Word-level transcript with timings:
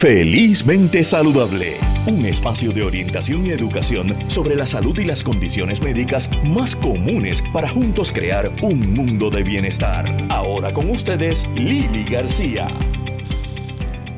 Felizmente 0.00 1.04
Saludable, 1.04 1.76
un 2.06 2.24
espacio 2.24 2.72
de 2.72 2.82
orientación 2.82 3.44
y 3.44 3.50
educación 3.50 4.16
sobre 4.30 4.56
la 4.56 4.66
salud 4.66 4.98
y 4.98 5.04
las 5.04 5.22
condiciones 5.22 5.82
médicas 5.82 6.30
más 6.42 6.74
comunes 6.74 7.44
para 7.52 7.68
juntos 7.68 8.10
crear 8.10 8.50
un 8.62 8.94
mundo 8.94 9.28
de 9.28 9.42
bienestar. 9.42 10.06
Ahora 10.30 10.72
con 10.72 10.88
ustedes, 10.88 11.46
Lili 11.54 12.04
García. 12.04 12.68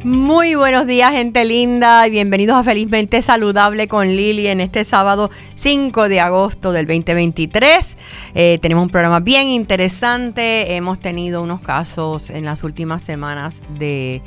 Muy 0.05 0.55
buenos 0.55 0.87
días, 0.87 1.11
gente 1.11 1.45
linda, 1.45 2.07
y 2.07 2.12
bienvenidos 2.12 2.55
a 2.55 2.62
Felizmente 2.62 3.21
Saludable 3.21 3.89
con 3.89 4.07
Lili 4.07 4.46
en 4.46 4.61
este 4.61 4.85
sábado 4.85 5.33
5 5.57 6.09
de 6.09 6.21
agosto 6.21 6.71
del 6.71 6.87
2023. 6.87 7.96
Eh, 8.37 8.61
tenemos 8.62 8.85
un 8.85 8.91
programa 8.91 9.19
bien 9.19 9.49
interesante. 9.49 10.77
Hemos 10.77 11.01
tenido 11.01 11.43
unos 11.43 11.61
casos 11.61 12.30
en 12.30 12.45
las 12.45 12.62
últimas 12.62 13.03
semanas 13.03 13.64
de 13.80 14.23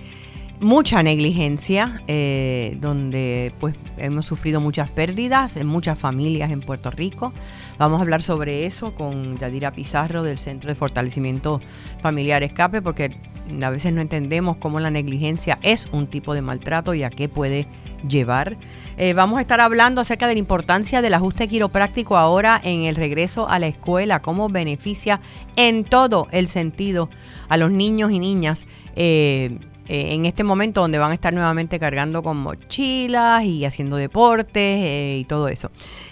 mucha 0.59 1.03
negligencia, 1.03 2.01
eh, 2.07 2.77
donde 2.79 3.53
pues 3.59 3.75
hemos 3.97 4.25
sufrido 4.25 4.59
muchas 4.59 4.89
pérdidas 4.89 5.57
en 5.57 5.67
muchas 5.67 5.99
familias 5.99 6.51
en 6.51 6.61
Puerto 6.61 6.91
Rico. 6.91 7.33
Vamos 7.77 7.99
a 7.99 8.01
hablar 8.01 8.21
sobre 8.21 8.65
eso 8.65 8.95
con 8.95 9.37
Yadira 9.37 9.71
Pizarro 9.71 10.23
del 10.23 10.39
Centro 10.39 10.69
de 10.69 10.75
Fortalecimiento 10.75 11.61
Familiar 12.01 12.41
Escape, 12.43 12.81
porque 12.81 13.17
a 13.61 13.69
veces 13.69 13.93
no 13.93 14.01
entendemos 14.01 14.57
cómo 14.57 14.79
la 14.79 14.89
negligencia 14.89 15.59
es 15.61 15.87
un 15.91 16.07
tipo 16.07 16.33
de 16.33 16.41
maltrato 16.41 16.93
y 16.93 17.03
a 17.03 17.09
qué 17.09 17.29
puede 17.29 17.67
llevar. 18.07 18.57
Eh, 18.97 19.13
vamos 19.13 19.39
a 19.39 19.41
estar 19.41 19.59
hablando 19.59 20.01
acerca 20.01 20.27
de 20.27 20.33
la 20.33 20.39
importancia 20.39 21.01
del 21.01 21.13
ajuste 21.13 21.47
quiropráctico 21.47 22.17
ahora 22.17 22.59
en 22.63 22.83
el 22.83 22.95
regreso 22.95 23.49
a 23.49 23.59
la 23.59 23.67
escuela, 23.67 24.21
cómo 24.21 24.49
beneficia 24.49 25.19
en 25.57 25.83
todo 25.83 26.27
el 26.31 26.47
sentido 26.47 27.09
a 27.49 27.57
los 27.57 27.71
niños 27.71 28.11
y 28.11 28.19
niñas. 28.19 28.65
Eh, 28.95 29.59
eh, 29.87 30.13
en 30.13 30.25
este 30.25 30.43
momento 30.43 30.81
donde 30.81 30.97
van 30.97 31.11
a 31.11 31.13
estar 31.13 31.33
nuevamente 31.33 31.79
cargando 31.79 32.23
con 32.23 32.37
mochilas 32.37 33.43
y 33.43 33.65
haciendo 33.65 33.97
deportes 33.97 34.53
eh, 34.55 35.17
y 35.19 35.25
todo 35.25 35.47
eso. 35.47 35.71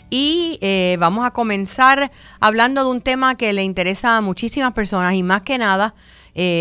Y 0.10 0.60
eh, 0.62 0.96
vamos 1.00 1.26
a 1.26 1.32
comenzar 1.32 2.12
hablando 2.40 2.84
de 2.84 2.92
un 2.92 3.02
tema 3.02 3.36
que 3.36 3.52
le 3.52 3.64
interesa 3.64 4.18
a 4.18 4.22
muchísimas 4.22 4.74
personas 4.74 5.16
y 5.16 5.24
más 5.24 5.42
que 5.42 5.58
nada 5.58 5.96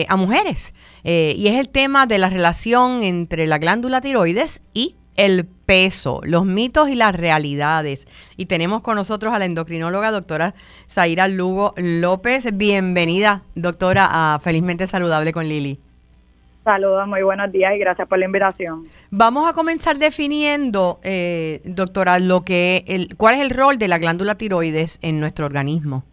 a 0.08 0.16
mujeres. 0.16 0.74
y 1.02 1.46
es 1.46 1.58
el 1.58 1.70
tema 1.70 2.06
de 2.06 2.18
la 2.18 2.28
relación 2.28 3.02
entre 3.02 3.46
la 3.46 3.56
glándula 3.56 4.02
tiroides 4.02 4.60
y 4.74 4.96
el 5.16 5.46
peso, 5.46 6.20
los 6.24 6.44
mitos 6.44 6.88
y 6.90 6.94
las 6.94 7.14
realidades. 7.14 8.06
Y 8.36 8.46
tenemos 8.46 8.82
con 8.82 8.96
nosotros 8.96 9.32
a 9.34 9.38
la 9.38 9.46
endocrinóloga 9.46 10.10
doctora 10.10 10.54
Zaira 10.90 11.28
Lugo 11.28 11.72
López. 11.76 12.48
Bienvenida, 12.52 13.44
doctora, 13.54 14.34
a 14.34 14.38
Felizmente 14.40 14.86
Saludable 14.86 15.32
con 15.32 15.48
Lili. 15.48 15.80
Saludos, 16.64 17.08
muy 17.08 17.22
buenos 17.22 17.50
días 17.50 17.74
y 17.74 17.78
gracias 17.78 18.06
por 18.06 18.18
la 18.18 18.26
invitación. 18.26 18.84
Vamos 19.10 19.48
a 19.48 19.52
comenzar 19.52 19.98
definiendo, 19.98 21.00
eh, 21.02 21.60
doctora, 21.64 22.20
lo 22.20 22.42
que 22.42 22.84
el, 22.86 23.16
cuál 23.16 23.34
es 23.34 23.40
el 23.40 23.50
rol 23.50 23.78
de 23.78 23.88
la 23.88 23.98
glándula 23.98 24.36
tiroides 24.36 25.00
en 25.02 25.18
nuestro 25.18 25.44
organismo. 25.44 26.04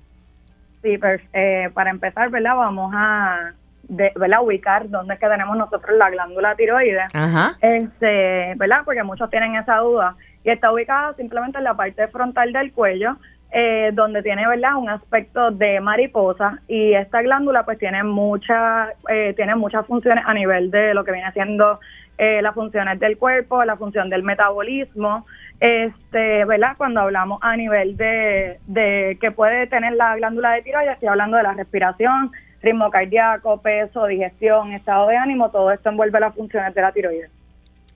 Sí, 0.82 0.98
pues, 0.98 1.22
eh, 1.34 1.70
para 1.74 1.92
empezar, 1.92 2.32
¿verdad? 2.32 2.56
Vamos 2.56 2.92
a 2.96 3.54
de, 3.84 4.12
¿verdad? 4.16 4.42
ubicar 4.42 4.90
dónde 4.90 5.16
es 5.16 5.20
que 5.20 5.28
tenemos 5.28 5.58
nosotros 5.58 5.98
la 5.98 6.10
glándula 6.10 6.56
tiroides. 6.56 7.14
Ajá. 7.14 7.58
Este, 7.62 8.54
¿verdad? 8.56 8.82
Porque 8.86 9.04
muchos 9.04 9.30
tienen 9.30 9.56
esa 9.56 9.78
duda. 9.78 10.16
Y 10.44 10.50
está 10.50 10.72
ubicada 10.72 11.14
simplemente 11.16 11.58
en 11.58 11.66
la 11.66 11.76
parte 11.76 12.08
frontal 12.08 12.54
del 12.54 12.72
cuello, 12.72 13.18
eh, 13.52 13.90
donde 13.94 14.22
tiene 14.22 14.48
verdad 14.48 14.76
un 14.78 14.90
aspecto 14.90 15.50
de 15.50 15.80
mariposa 15.80 16.60
y 16.68 16.94
esta 16.94 17.24
glándula 17.24 17.66
pues 17.66 17.80
tiene 17.80 18.04
muchas 18.04 18.90
eh, 19.10 19.34
tiene 19.36 19.56
muchas 19.56 19.88
funciones 19.88 20.24
a 20.28 20.36
nivel 20.36 20.70
de 20.70 20.94
lo 20.94 21.04
que 21.04 21.12
viene 21.12 21.32
siendo 21.32 21.80
eh, 22.20 22.44
las 22.44 22.54
funciones 22.54 23.00
del 23.00 23.18
cuerpo 23.18 23.66
la 23.66 23.76
función 23.76 24.10
del 24.10 24.22
metabolismo. 24.22 25.26
Este 25.60 26.46
verdad 26.46 26.76
cuando 26.78 27.02
hablamos 27.02 27.40
a 27.42 27.58
nivel 27.58 27.98
de, 27.98 28.60
de 28.68 29.18
que 29.20 29.32
puede 29.32 29.66
tener 29.66 29.94
la 29.94 30.16
glándula 30.16 30.52
de 30.52 30.62
tiroides 30.62 30.94
estoy 30.94 31.08
hablando 31.08 31.38
de 31.38 31.44
la 31.44 31.54
respiración 31.54 32.32
ritmo 32.62 32.92
cardíaco 32.92 33.62
peso 33.62 34.06
digestión 34.06 34.74
estado 34.74 35.08
de 35.08 35.18
ánimo 35.18 35.50
todo 35.50 35.72
esto 35.72 35.90
envuelve 35.90 36.20
las 36.20 36.36
funciones 36.36 36.76
de 36.76 36.82
la 36.82 36.92
tiroides 36.92 37.39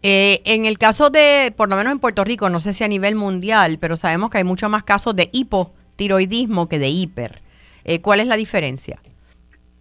eh, 0.06 0.42
en 0.44 0.66
el 0.66 0.78
caso 0.78 1.10
de, 1.10 1.54
por 1.56 1.70
lo 1.70 1.78
menos 1.78 1.94
en 1.94 2.00
Puerto 2.00 2.26
Rico, 2.26 2.50
no 2.50 2.60
sé 2.60 2.74
si 2.74 2.84
a 2.84 2.90
nivel 2.90 3.16
mundial, 3.16 3.78
pero 3.80 3.96
sabemos 3.96 4.30
que 4.30 4.38
hay 4.38 4.44
muchos 4.44 4.70
más 4.70 4.84
casos 4.84 5.16
de 5.16 5.30
hipotiroidismo 5.32 6.68
que 6.68 6.78
de 6.78 6.90
hiper. 6.90 7.40
Eh, 7.86 8.02
¿Cuál 8.02 8.20
es 8.20 8.28
la 8.28 8.36
diferencia? 8.36 9.00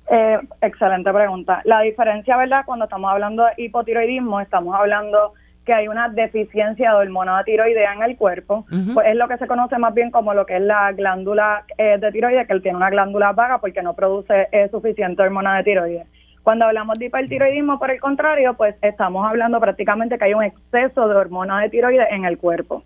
Eh, 0.08 0.38
excelente 0.60 1.12
pregunta. 1.12 1.60
La 1.64 1.80
diferencia, 1.80 2.36
¿verdad? 2.36 2.62
Cuando 2.64 2.84
estamos 2.84 3.10
hablando 3.10 3.44
de 3.44 3.64
hipotiroidismo, 3.64 4.40
estamos 4.40 4.76
hablando 4.76 5.32
que 5.64 5.72
hay 5.72 5.88
una 5.88 6.08
deficiencia 6.08 6.90
de 6.90 6.96
hormona 6.98 7.42
tiroidea 7.42 7.92
en 7.92 8.02
el 8.02 8.16
cuerpo, 8.16 8.64
pues 8.94 9.06
es 9.06 9.16
lo 9.16 9.28
que 9.28 9.38
se 9.38 9.46
conoce 9.46 9.78
más 9.78 9.94
bien 9.94 10.10
como 10.10 10.34
lo 10.34 10.44
que 10.44 10.56
es 10.56 10.62
la 10.62 10.90
glándula 10.90 11.64
de 11.78 12.10
tiroides, 12.10 12.48
que 12.48 12.52
él 12.52 12.62
tiene 12.62 12.76
una 12.76 12.90
glándula 12.90 13.30
vaga 13.30 13.58
porque 13.58 13.80
no 13.80 13.94
produce 13.94 14.48
suficiente 14.72 15.22
hormona 15.22 15.58
de 15.58 15.62
tiroides. 15.62 16.06
Cuando 16.42 16.64
hablamos 16.64 16.98
de 16.98 17.06
hipertiroidismo, 17.06 17.78
por 17.78 17.90
el 17.90 18.00
contrario, 18.00 18.54
pues 18.54 18.74
estamos 18.82 19.26
hablando 19.26 19.60
prácticamente 19.60 20.18
que 20.18 20.24
hay 20.24 20.34
un 20.34 20.42
exceso 20.42 21.08
de 21.08 21.14
hormona 21.14 21.60
de 21.60 21.70
tiroides 21.70 22.08
en 22.10 22.24
el 22.24 22.38
cuerpo. 22.38 22.82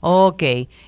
Ok. 0.00 0.42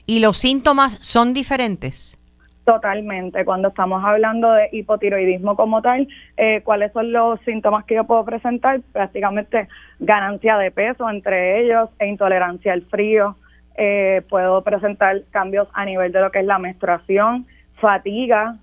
¿Y 0.07 0.21
los 0.21 0.37
síntomas 0.37 0.99
son 1.01 1.33
diferentes? 1.35 2.19
Totalmente. 2.65 3.45
Cuando 3.45 3.69
estamos 3.69 4.05
hablando 4.05 4.53
de 4.53 4.69
hipotiroidismo 4.73 5.57
como 5.57 5.81
tal, 5.81 6.07
eh, 6.37 6.61
¿cuáles 6.65 6.93
son 6.93 7.13
los 7.13 7.41
síntomas 7.41 7.85
que 7.87 7.95
yo 7.95 8.05
puedo 8.05 8.25
presentar? 8.25 8.81
Prácticamente 8.93 9.69
ganancia 10.01 10.59
de 10.59 10.71
peso 10.71 11.09
entre 11.09 11.63
ellos 11.63 11.89
e 11.99 12.07
intolerancia 12.07 12.75
al 12.75 12.83
frío. 12.83 13.37
Eh, 13.75 14.23
puedo 14.29 14.63
presentar 14.63 15.23
cambios 15.31 15.69
a 15.73 15.85
nivel 15.85 16.13
de 16.13 16.21
lo 16.21 16.31
que 16.31 16.41
es 16.41 16.45
la 16.45 16.59
menstruación, 16.59 17.47
fatiga, 17.81 18.57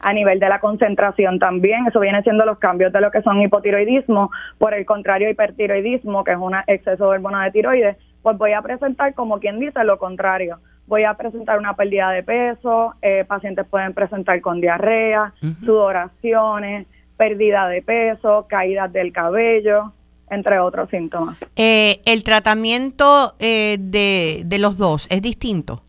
a 0.00 0.12
nivel 0.12 0.38
de 0.38 0.48
la 0.48 0.60
concentración 0.60 1.38
también. 1.38 1.86
Eso 1.86 2.00
viene 2.00 2.22
siendo 2.22 2.44
los 2.44 2.58
cambios 2.58 2.92
de 2.92 3.00
lo 3.00 3.10
que 3.10 3.22
son 3.22 3.40
hipotiroidismo. 3.40 4.30
Por 4.58 4.74
el 4.74 4.84
contrario, 4.84 5.30
hipertiroidismo, 5.30 6.24
que 6.24 6.32
es 6.32 6.38
un 6.38 6.54
exceso 6.66 7.04
de 7.04 7.10
hormona 7.10 7.44
de 7.44 7.50
tiroides, 7.52 7.96
pues 8.22 8.36
voy 8.38 8.52
a 8.52 8.62
presentar, 8.62 9.14
como 9.14 9.38
quien 9.38 9.60
dice, 9.60 9.84
lo 9.84 9.98
contrario. 9.98 10.58
Voy 10.86 11.04
a 11.04 11.14
presentar 11.14 11.58
una 11.58 11.74
pérdida 11.74 12.10
de 12.10 12.22
peso, 12.22 12.94
eh, 13.02 13.24
pacientes 13.26 13.66
pueden 13.68 13.92
presentar 13.92 14.40
con 14.40 14.60
diarrea, 14.60 15.32
sudoraciones, 15.64 16.86
pérdida 17.16 17.66
de 17.68 17.82
peso, 17.82 18.46
caídas 18.48 18.92
del 18.92 19.12
cabello, 19.12 19.92
entre 20.30 20.60
otros 20.60 20.88
síntomas. 20.90 21.36
Eh, 21.56 22.00
¿El 22.04 22.22
tratamiento 22.24 23.34
eh, 23.38 23.78
de, 23.80 24.42
de 24.44 24.58
los 24.58 24.76
dos 24.76 25.06
es 25.10 25.22
distinto? 25.22 25.82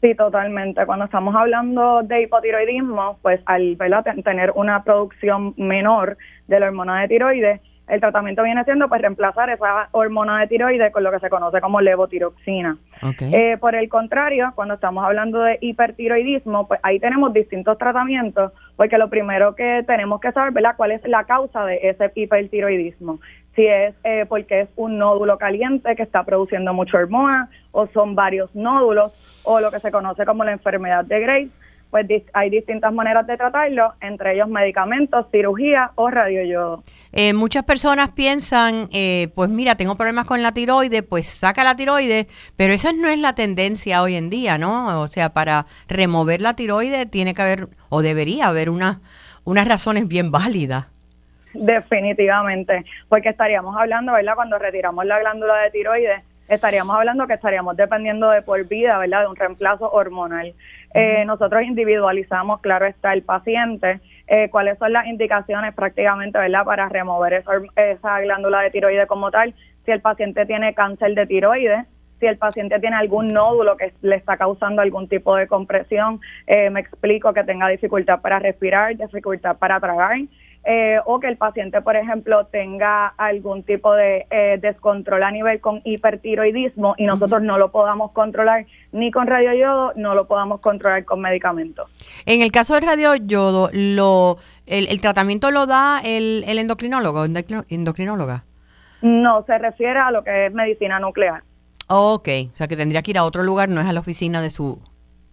Sí, 0.00 0.14
totalmente. 0.14 0.84
Cuando 0.84 1.06
estamos 1.06 1.34
hablando 1.34 2.02
de 2.02 2.22
hipotiroidismo, 2.22 3.18
pues 3.22 3.40
al 3.46 3.76
tener 4.22 4.52
una 4.54 4.84
producción 4.84 5.54
menor 5.56 6.18
de 6.46 6.60
la 6.60 6.66
hormona 6.66 7.00
de 7.00 7.08
tiroides, 7.08 7.60
el 7.88 8.00
tratamiento 8.00 8.42
viene 8.42 8.64
siendo 8.64 8.88
pues 8.88 9.00
reemplazar 9.00 9.48
esa 9.48 9.88
hormona 9.92 10.40
de 10.40 10.48
tiroides 10.48 10.92
con 10.92 11.04
lo 11.04 11.12
que 11.12 11.20
se 11.20 11.30
conoce 11.30 11.60
como 11.60 11.80
levotiroxina. 11.80 12.76
Eh, 13.20 13.56
por 13.58 13.74
el 13.76 13.88
contrario, 13.88 14.52
cuando 14.54 14.74
estamos 14.74 15.04
hablando 15.04 15.40
de 15.40 15.58
hipertiroidismo, 15.60 16.66
pues 16.66 16.80
ahí 16.82 16.98
tenemos 16.98 17.32
distintos 17.32 17.78
tratamientos, 17.78 18.52
porque 18.74 18.98
lo 18.98 19.08
primero 19.08 19.54
que 19.54 19.84
tenemos 19.86 20.20
que 20.20 20.32
saber, 20.32 20.52
¿verdad?, 20.52 20.74
cuál 20.76 20.92
es 20.92 21.06
la 21.06 21.24
causa 21.24 21.64
de 21.64 21.78
ese 21.82 22.10
hipertiroidismo 22.14 23.20
si 23.56 23.66
es 23.66 23.94
eh, 24.04 24.26
porque 24.28 24.60
es 24.60 24.68
un 24.76 24.98
nódulo 24.98 25.38
caliente 25.38 25.96
que 25.96 26.02
está 26.02 26.22
produciendo 26.22 26.72
mucha 26.74 26.98
hormona 26.98 27.48
o 27.72 27.86
son 27.88 28.14
varios 28.14 28.54
nódulos 28.54 29.12
o 29.42 29.60
lo 29.60 29.70
que 29.70 29.80
se 29.80 29.90
conoce 29.90 30.24
como 30.24 30.44
la 30.44 30.52
enfermedad 30.52 31.04
de 31.04 31.20
Graves, 31.20 31.50
pues 31.90 32.06
hay 32.34 32.50
distintas 32.50 32.92
maneras 32.92 33.26
de 33.26 33.36
tratarlo, 33.36 33.94
entre 34.00 34.34
ellos 34.34 34.48
medicamentos, 34.48 35.26
cirugía 35.30 35.92
o 35.94 36.10
radioyodo. 36.10 36.82
Eh, 37.12 37.32
muchas 37.32 37.64
personas 37.64 38.10
piensan, 38.10 38.88
eh, 38.92 39.28
pues 39.34 39.48
mira, 39.48 39.76
tengo 39.76 39.94
problemas 39.94 40.26
con 40.26 40.42
la 40.42 40.52
tiroides, 40.52 41.02
pues 41.02 41.26
saca 41.26 41.64
la 41.64 41.76
tiroides, 41.76 42.26
pero 42.56 42.74
esa 42.74 42.92
no 42.92 43.08
es 43.08 43.18
la 43.18 43.34
tendencia 43.34 44.02
hoy 44.02 44.16
en 44.16 44.28
día, 44.28 44.58
¿no? 44.58 45.00
O 45.00 45.06
sea, 45.06 45.30
para 45.30 45.66
remover 45.88 46.42
la 46.42 46.54
tiroides 46.54 47.10
tiene 47.10 47.34
que 47.34 47.42
haber, 47.42 47.68
o 47.88 48.02
debería 48.02 48.48
haber 48.48 48.68
una, 48.68 49.00
unas 49.44 49.66
razones 49.66 50.08
bien 50.08 50.30
válidas. 50.30 50.95
Definitivamente, 51.58 52.84
porque 53.08 53.30
estaríamos 53.30 53.76
hablando, 53.76 54.12
¿verdad? 54.12 54.34
Cuando 54.34 54.58
retiramos 54.58 55.04
la 55.06 55.18
glándula 55.18 55.56
de 55.58 55.70
tiroides, 55.70 56.22
estaríamos 56.48 56.96
hablando 56.96 57.26
que 57.26 57.34
estaríamos 57.34 57.76
dependiendo 57.76 58.30
de 58.30 58.42
por 58.42 58.62
vida, 58.66 58.98
¿verdad? 58.98 59.22
De 59.22 59.28
un 59.28 59.36
reemplazo 59.36 59.90
hormonal. 59.90 60.54
Eh, 60.94 61.24
nosotros 61.24 61.62
individualizamos, 61.62 62.60
claro 62.60 62.86
está, 62.86 63.12
el 63.12 63.22
paciente, 63.22 64.00
eh, 64.26 64.48
cuáles 64.50 64.78
son 64.78 64.92
las 64.92 65.06
indicaciones 65.06 65.74
prácticamente, 65.74 66.38
¿verdad? 66.38 66.64
Para 66.64 66.88
remover 66.88 67.34
esa, 67.34 67.52
esa 67.76 68.20
glándula 68.20 68.60
de 68.60 68.70
tiroides 68.70 69.06
como 69.06 69.30
tal. 69.30 69.54
Si 69.84 69.90
el 69.90 70.00
paciente 70.00 70.46
tiene 70.46 70.74
cáncer 70.74 71.14
de 71.14 71.26
tiroides, 71.26 71.86
si 72.18 72.26
el 72.26 72.38
paciente 72.38 72.78
tiene 72.80 72.96
algún 72.96 73.28
nódulo 73.28 73.76
que 73.76 73.92
le 74.02 74.16
está 74.16 74.36
causando 74.36 74.82
algún 74.82 75.08
tipo 75.08 75.36
de 75.36 75.46
compresión, 75.46 76.20
eh, 76.46 76.70
me 76.70 76.80
explico 76.80 77.32
que 77.34 77.44
tenga 77.44 77.68
dificultad 77.68 78.20
para 78.20 78.38
respirar, 78.38 78.96
dificultad 78.96 79.56
para 79.58 79.78
tragar, 79.80 80.16
eh, 80.68 80.98
o 81.04 81.20
que 81.20 81.28
el 81.28 81.36
paciente, 81.36 81.80
por 81.80 81.94
ejemplo, 81.94 82.46
tenga 82.46 83.06
algún 83.16 83.62
tipo 83.62 83.94
de 83.94 84.26
eh, 84.30 84.58
descontrol 84.60 85.22
a 85.22 85.30
nivel 85.30 85.60
con 85.60 85.80
hipertiroidismo 85.84 86.96
y 86.98 87.06
nosotros 87.06 87.40
no 87.42 87.56
lo 87.56 87.70
podamos 87.70 88.10
controlar 88.10 88.66
ni 88.90 89.12
con 89.12 89.28
radioyodo, 89.28 89.92
no 89.94 90.14
lo 90.14 90.26
podamos 90.26 90.60
controlar 90.60 91.04
con 91.04 91.20
medicamentos. 91.20 91.88
En 92.24 92.42
el 92.42 92.50
caso 92.50 92.74
del 92.74 92.82
radioyodo, 92.82 93.70
lo, 93.72 94.38
el, 94.66 95.00
tratamiento 95.00 95.52
lo 95.52 95.66
da 95.66 96.00
el, 96.04 96.42
el 96.48 96.58
endocrinólogo, 96.58 97.24
endocrinóloga. 97.24 98.44
No, 99.02 99.44
se 99.44 99.58
refiere 99.58 100.00
a 100.00 100.10
lo 100.10 100.24
que 100.24 100.46
es 100.46 100.52
medicina 100.52 100.98
nuclear. 100.98 101.44
Ok, 101.86 102.28
o 102.52 102.56
sea 102.56 102.66
que 102.66 102.76
tendría 102.76 103.02
que 103.02 103.12
ir 103.12 103.18
a 103.18 103.24
otro 103.24 103.44
lugar, 103.44 103.68
no 103.68 103.80
es 103.80 103.86
a 103.86 103.92
la 103.92 104.00
oficina 104.00 104.42
de 104.42 104.50
su 104.50 104.80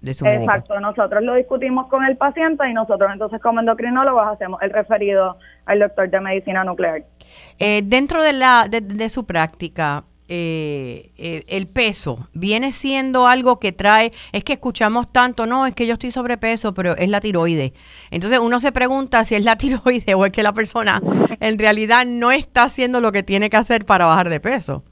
Exacto, 0.06 0.80
nosotros 0.80 1.24
lo 1.24 1.36
discutimos 1.36 1.88
con 1.88 2.04
el 2.04 2.18
paciente 2.18 2.70
y 2.70 2.74
nosotros 2.74 3.10
entonces 3.14 3.42
como 3.42 3.62
endocrinólogos 3.62 4.28
hacemos 4.28 4.62
el 4.62 4.72
referido 4.72 5.38
al 5.66 5.80
doctor 5.80 6.10
de 6.10 6.20
medicina 6.20 6.64
nuclear. 6.64 7.04
Eh, 7.58 7.82
dentro 7.86 8.22
de, 8.22 8.34
la, 8.34 8.68
de, 8.70 9.10
su 9.10 9.26
práctica, 9.26 10.04
eh, 10.28 11.12
eh, 11.18 11.44
el 11.48 11.68
peso 11.68 12.28
viene 12.34 12.74
siendo 12.74 13.28
algo 13.28 13.60
que 13.60 13.72
trae, 13.72 14.12
es 14.34 14.44
que 14.44 14.54
escuchamos 14.54 15.12
tanto, 15.12 15.46
no, 15.46 15.66
es 15.66 15.74
que 15.74 15.88
yo 15.88 15.94
estoy 15.94 16.12
sobrepeso, 16.12 16.74
pero 16.74 16.98
es 16.98 17.08
la 17.08 17.22
tiroide. 17.22 17.74
Entonces 18.12 18.40
uno 18.40 18.60
se 18.60 18.74
pregunta 18.74 19.24
si 19.24 19.36
es 19.36 19.46
la 19.46 19.56
tiroide 19.58 20.16
o 20.16 20.26
es 20.26 20.34
que 20.34 20.44
la 20.44 20.52
persona 20.52 21.02
en 21.40 21.58
realidad 21.58 22.06
no 22.06 22.32
está 22.32 22.64
haciendo 22.64 23.00
lo 23.00 23.14
que 23.14 23.24
tiene 23.24 23.50
que 23.50 23.58
hacer 23.58 23.86
para 23.86 24.06
bajar 24.06 24.30
de 24.30 24.42
peso. 24.42 24.84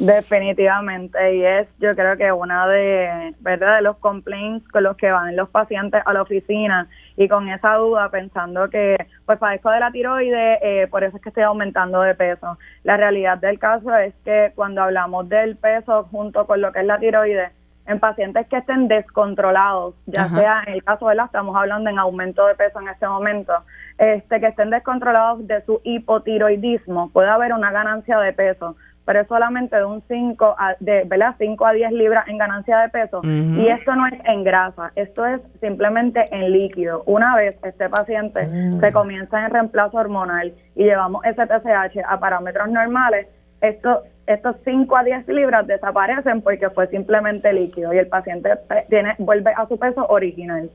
Definitivamente, 0.00 1.36
y 1.36 1.44
es 1.44 1.68
yo 1.78 1.92
creo 1.92 2.16
que 2.16 2.32
una 2.32 2.66
de, 2.66 3.34
¿verdad? 3.40 3.76
de 3.76 3.82
los 3.82 3.98
complaints 3.98 4.66
con 4.68 4.82
los 4.82 4.96
que 4.96 5.10
van 5.10 5.36
los 5.36 5.50
pacientes 5.50 6.00
a 6.06 6.14
la 6.14 6.22
oficina 6.22 6.88
y 7.18 7.28
con 7.28 7.50
esa 7.50 7.74
duda 7.74 8.08
pensando 8.08 8.70
que 8.70 8.96
pues 9.26 9.38
padezco 9.38 9.70
de 9.70 9.80
la 9.80 9.92
tiroides, 9.92 10.58
eh, 10.62 10.88
por 10.90 11.04
eso 11.04 11.18
es 11.18 11.22
que 11.22 11.28
estoy 11.28 11.42
aumentando 11.42 12.00
de 12.00 12.14
peso. 12.14 12.56
La 12.82 12.96
realidad 12.96 13.36
del 13.36 13.58
caso 13.58 13.94
es 13.94 14.14
que 14.24 14.52
cuando 14.54 14.82
hablamos 14.82 15.28
del 15.28 15.56
peso 15.56 16.04
junto 16.10 16.46
con 16.46 16.62
lo 16.62 16.72
que 16.72 16.80
es 16.80 16.86
la 16.86 16.98
tiroides, 16.98 17.52
en 17.86 18.00
pacientes 18.00 18.46
que 18.46 18.56
estén 18.56 18.88
descontrolados, 18.88 19.94
ya 20.06 20.28
sea 20.30 20.62
en 20.66 20.74
el 20.74 20.84
caso 20.84 21.08
de 21.08 21.16
la, 21.16 21.24
estamos 21.24 21.54
hablando 21.56 21.90
en 21.90 21.98
aumento 21.98 22.46
de 22.46 22.54
peso 22.54 22.80
en 22.80 22.88
este 22.88 23.06
momento, 23.06 23.52
este 23.98 24.40
que 24.40 24.46
estén 24.46 24.70
descontrolados 24.70 25.46
de 25.46 25.60
su 25.66 25.80
hipotiroidismo, 25.84 27.10
puede 27.10 27.28
haber 27.28 27.52
una 27.52 27.70
ganancia 27.70 28.18
de 28.20 28.32
peso 28.32 28.76
pero 29.04 29.22
es 29.22 29.28
solamente 29.28 29.76
de 29.76 29.84
un 29.84 30.02
5 30.06 30.54
a, 30.58 30.76
de, 30.78 31.04
¿verdad? 31.04 31.34
5 31.38 31.66
a 31.66 31.72
10 31.72 31.92
libras 31.92 32.28
en 32.28 32.38
ganancia 32.38 32.78
de 32.78 32.88
peso. 32.90 33.20
Y 33.24 33.66
esto 33.68 33.94
no 33.96 34.06
es 34.06 34.14
en 34.24 34.44
grasa, 34.44 34.92
esto 34.94 35.26
es 35.26 35.40
simplemente 35.60 36.28
en 36.30 36.52
líquido. 36.52 37.02
Una 37.06 37.34
vez 37.36 37.56
este 37.64 37.88
paciente 37.88 38.46
se 38.78 38.92
comienza 38.92 39.44
en 39.44 39.50
reemplazo 39.50 39.98
hormonal 39.98 40.52
y 40.76 40.84
llevamos 40.84 41.24
ese 41.24 41.46
TSH 41.46 41.98
a 42.06 42.20
parámetros 42.20 42.68
normales, 42.70 43.26
esto, 43.60 44.02
estos 44.26 44.56
5 44.64 44.96
a 44.96 45.02
10 45.02 45.28
libras 45.28 45.66
desaparecen 45.66 46.42
porque 46.42 46.70
fue 46.70 46.86
simplemente 46.88 47.52
líquido 47.52 47.92
y 47.92 47.98
el 47.98 48.06
paciente 48.06 48.50
tiene, 48.88 49.14
vuelve 49.18 49.52
a 49.56 49.66
su 49.66 49.78
peso 49.78 50.06
original. 50.08 50.70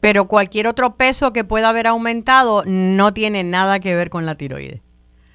Pero 0.00 0.26
cualquier 0.26 0.66
otro 0.66 0.96
peso 0.96 1.32
que 1.32 1.44
pueda 1.44 1.68
haber 1.68 1.86
aumentado 1.86 2.62
no 2.66 3.12
tiene 3.12 3.44
nada 3.44 3.80
que 3.80 3.94
ver 3.94 4.10
con 4.10 4.26
la 4.26 4.34
tiroides 4.34 4.80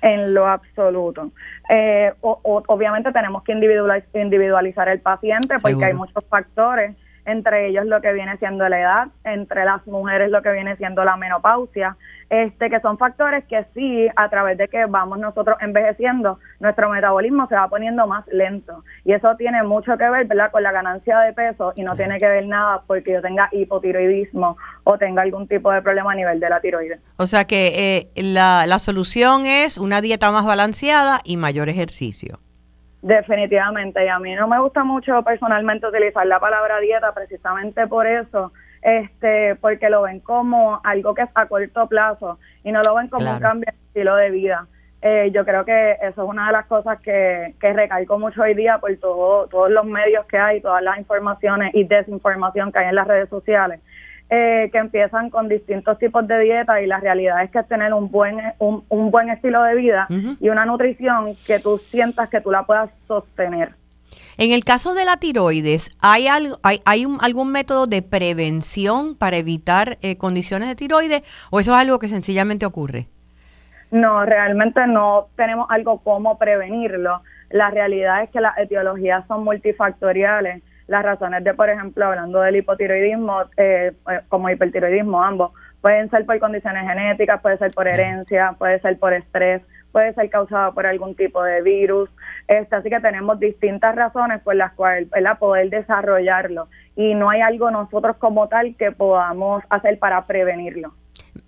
en 0.05 0.35
lo 0.35 0.47
absoluto. 0.47 1.31
Eh, 1.67 2.13
obviamente 2.21 3.11
tenemos 3.11 3.43
que 3.43 3.53
individualizar, 3.53 4.87
el 4.87 4.99
paciente 4.99 5.55
porque 5.59 5.83
hay 5.83 5.93
muchos 5.93 6.23
factores, 6.25 6.95
entre 7.25 7.67
ellos 7.67 7.85
lo 7.85 8.01
que 8.01 8.13
viene 8.13 8.37
siendo 8.37 8.67
la 8.69 8.79
edad, 8.79 9.07
entre 9.23 9.65
las 9.65 9.85
mujeres 9.87 10.31
lo 10.31 10.41
que 10.41 10.51
viene 10.51 10.75
siendo 10.77 11.03
la 11.03 11.17
menopausia, 11.17 11.97
este 12.29 12.69
que 12.69 12.79
son 12.79 12.97
factores 12.97 13.45
que 13.45 13.65
sí, 13.73 14.07
a 14.15 14.29
través 14.29 14.57
de 14.57 14.67
que 14.67 14.85
vamos 14.85 15.19
nosotros 15.19 15.57
envejeciendo, 15.61 16.39
nuestro 16.59 16.89
metabolismo 16.89 17.47
se 17.47 17.55
va 17.55 17.67
poniendo 17.67 18.07
más 18.07 18.25
lento. 18.27 18.83
Y 19.03 19.13
eso 19.13 19.35
tiene 19.37 19.63
mucho 19.63 19.97
que 19.97 20.09
ver, 20.09 20.25
¿verdad?, 20.25 20.51
con 20.51 20.63
la 20.63 20.71
ganancia 20.71 21.19
de 21.19 21.33
peso 21.33 21.73
y 21.75 21.83
no 21.83 21.95
tiene 21.95 22.19
que 22.19 22.27
ver 22.27 22.47
nada 22.47 22.81
porque 22.87 23.13
yo 23.13 23.21
tenga 23.21 23.49
hipotiroidismo 23.51 24.57
o 24.83 24.97
tenga 24.97 25.21
algún 25.21 25.47
tipo 25.47 25.71
de 25.71 25.81
problema 25.81 26.13
a 26.13 26.15
nivel 26.15 26.39
de 26.39 26.49
la 26.49 26.59
tiroides. 26.59 26.99
O 27.17 27.27
sea 27.27 27.45
que 27.45 27.73
eh, 27.97 28.21
la, 28.21 28.65
la 28.67 28.79
solución 28.79 29.45
es 29.45 29.77
una 29.77 30.01
dieta 30.01 30.31
más 30.31 30.45
balanceada 30.45 31.21
y 31.23 31.37
mayor 31.37 31.69
ejercicio. 31.69 32.39
Definitivamente, 33.05 34.03
y 34.03 34.07
a 34.07 34.17
mí 34.17 34.33
no 34.33 34.47
me 34.47 34.59
gusta 34.59 34.83
mucho 34.83 35.21
personalmente 35.21 35.85
utilizar 35.85 36.25
la 36.25 36.39
palabra 36.39 36.79
dieta 36.79 37.13
precisamente 37.13 37.85
por 37.85 38.07
eso, 38.07 38.51
este, 38.81 39.53
porque 39.57 39.91
lo 39.91 40.01
ven 40.01 40.21
como 40.21 40.81
algo 40.83 41.13
que 41.13 41.21
es 41.21 41.29
a 41.35 41.45
corto 41.45 41.85
plazo 41.85 42.39
y 42.63 42.71
no 42.71 42.81
lo 42.81 42.95
ven 42.95 43.07
como 43.09 43.31
un 43.31 43.39
cambio 43.39 43.67
de 43.71 43.77
estilo 43.77 44.15
de 44.15 44.31
vida. 44.31 44.65
Eh, 45.03 45.29
yo 45.31 45.45
creo 45.45 45.63
que 45.65 45.91
eso 46.01 46.23
es 46.23 46.27
una 46.27 46.47
de 46.47 46.53
las 46.53 46.65
cosas 46.65 46.99
que, 47.01 47.53
que 47.61 47.73
recalco 47.73 48.17
mucho 48.17 48.41
hoy 48.41 48.55
día 48.55 48.79
por 48.79 48.97
todo, 48.97 49.45
todos 49.49 49.69
los 49.69 49.85
medios 49.85 50.25
que 50.25 50.39
hay, 50.39 50.59
todas 50.59 50.81
las 50.81 50.97
informaciones 50.97 51.75
y 51.75 51.83
desinformación 51.83 52.71
que 52.71 52.79
hay 52.79 52.87
en 52.87 52.95
las 52.95 53.07
redes 53.07 53.29
sociales. 53.29 53.81
Eh, 54.27 54.69
que 54.71 54.79
empiezan 54.79 55.29
con 55.29 55.47
distintos 55.47 55.99
tipos 55.99 56.27
de 56.27 56.39
dieta 56.39 56.81
y 56.81 56.87
la 56.87 56.99
realidad 56.99 57.43
es 57.43 57.51
que 57.51 57.59
es 57.59 57.67
tener 57.67 57.93
un 57.93 58.09
buen, 58.09 58.39
un, 58.57 58.83
un 58.89 59.11
buen 59.11 59.29
estilo 59.29 59.61
de 59.61 59.75
vida 59.75 60.07
y 60.39 60.49
una 60.49 60.65
nutrición 60.65 61.35
que 61.45 61.59
tú 61.59 61.77
sientas 61.77 62.27
que 62.29 62.41
tú 62.41 62.49
la 62.49 62.63
puedas 62.63 62.89
sostener. 63.07 63.73
En 64.39 64.51
el 64.51 64.63
caso 64.63 64.95
de 64.95 65.05
la 65.05 65.17
tiroides, 65.17 65.95
¿hay, 66.01 66.27
algo, 66.27 66.57
hay, 66.63 66.81
hay 66.85 67.05
algún 67.21 67.51
método 67.51 67.85
de 67.85 68.01
prevención 68.01 69.15
para 69.15 69.37
evitar 69.37 69.99
eh, 70.01 70.17
condiciones 70.17 70.69
de 70.69 70.75
tiroides 70.75 71.21
o 71.51 71.59
eso 71.59 71.75
es 71.75 71.81
algo 71.81 71.99
que 71.99 72.07
sencillamente 72.07 72.65
ocurre? 72.65 73.07
No, 73.91 74.25
realmente 74.25 74.87
no 74.87 75.27
tenemos 75.35 75.67
algo 75.69 75.99
como 75.99 76.39
prevenirlo. 76.39 77.21
La 77.51 77.69
realidad 77.69 78.23
es 78.23 78.31
que 78.31 78.41
las 78.41 78.57
etiologías 78.57 79.25
son 79.27 79.43
multifactoriales 79.43 80.63
las 80.87 81.03
razones 81.03 81.43
de, 81.43 81.53
por 81.53 81.69
ejemplo, 81.69 82.05
hablando 82.05 82.41
del 82.41 82.57
hipotiroidismo, 82.57 83.43
eh, 83.57 83.91
eh, 84.11 84.19
como 84.29 84.49
hipertiroidismo, 84.49 85.23
ambos, 85.23 85.51
pueden 85.81 86.09
ser 86.09 86.25
por 86.25 86.39
condiciones 86.39 86.87
genéticas, 86.87 87.41
puede 87.41 87.57
ser 87.57 87.71
por 87.71 87.87
herencia, 87.87 88.55
puede 88.57 88.79
ser 88.79 88.97
por 88.97 89.13
estrés, 89.13 89.61
puede 89.91 90.13
ser 90.13 90.29
causado 90.29 90.73
por 90.73 90.85
algún 90.85 91.15
tipo 91.15 91.43
de 91.43 91.61
virus. 91.61 92.09
Este, 92.47 92.75
así 92.75 92.89
que 92.89 92.99
tenemos 92.99 93.39
distintas 93.39 93.95
razones 93.95 94.41
por 94.41 94.55
las 94.55 94.73
cuales 94.73 95.09
¿verdad? 95.09 95.39
poder 95.39 95.69
desarrollarlo 95.69 96.67
y 96.95 97.13
no 97.13 97.29
hay 97.29 97.41
algo 97.41 97.71
nosotros 97.71 98.17
como 98.17 98.47
tal 98.47 98.75
que 98.75 98.91
podamos 98.91 99.63
hacer 99.69 99.97
para 99.99 100.25
prevenirlo. 100.25 100.93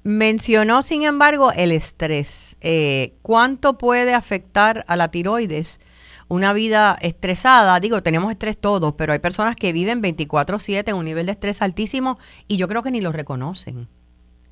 Mencionó, 0.03 0.81
sin 0.81 1.03
embargo, 1.03 1.51
el 1.53 1.71
estrés. 1.71 2.57
Eh, 2.61 3.13
¿Cuánto 3.21 3.77
puede 3.77 4.13
afectar 4.13 4.85
a 4.87 4.95
la 4.95 5.09
tiroides 5.09 5.81
una 6.29 6.53
vida 6.53 6.97
estresada, 7.01 7.79
digo, 7.79 8.03
tenemos 8.03 8.31
estrés 8.31 8.57
todos, 8.57 8.93
pero 8.93 9.13
hay 9.13 9.19
personas 9.19 9.55
que 9.55 9.73
viven 9.73 10.01
24/7 10.01 10.91
en 10.91 10.95
un 10.97 11.05
nivel 11.05 11.25
de 11.25 11.31
estrés 11.31 11.61
altísimo 11.61 12.17
y 12.47 12.57
yo 12.57 12.67
creo 12.67 12.83
que 12.83 12.91
ni 12.91 13.01
lo 13.01 13.11
reconocen. 13.11 13.87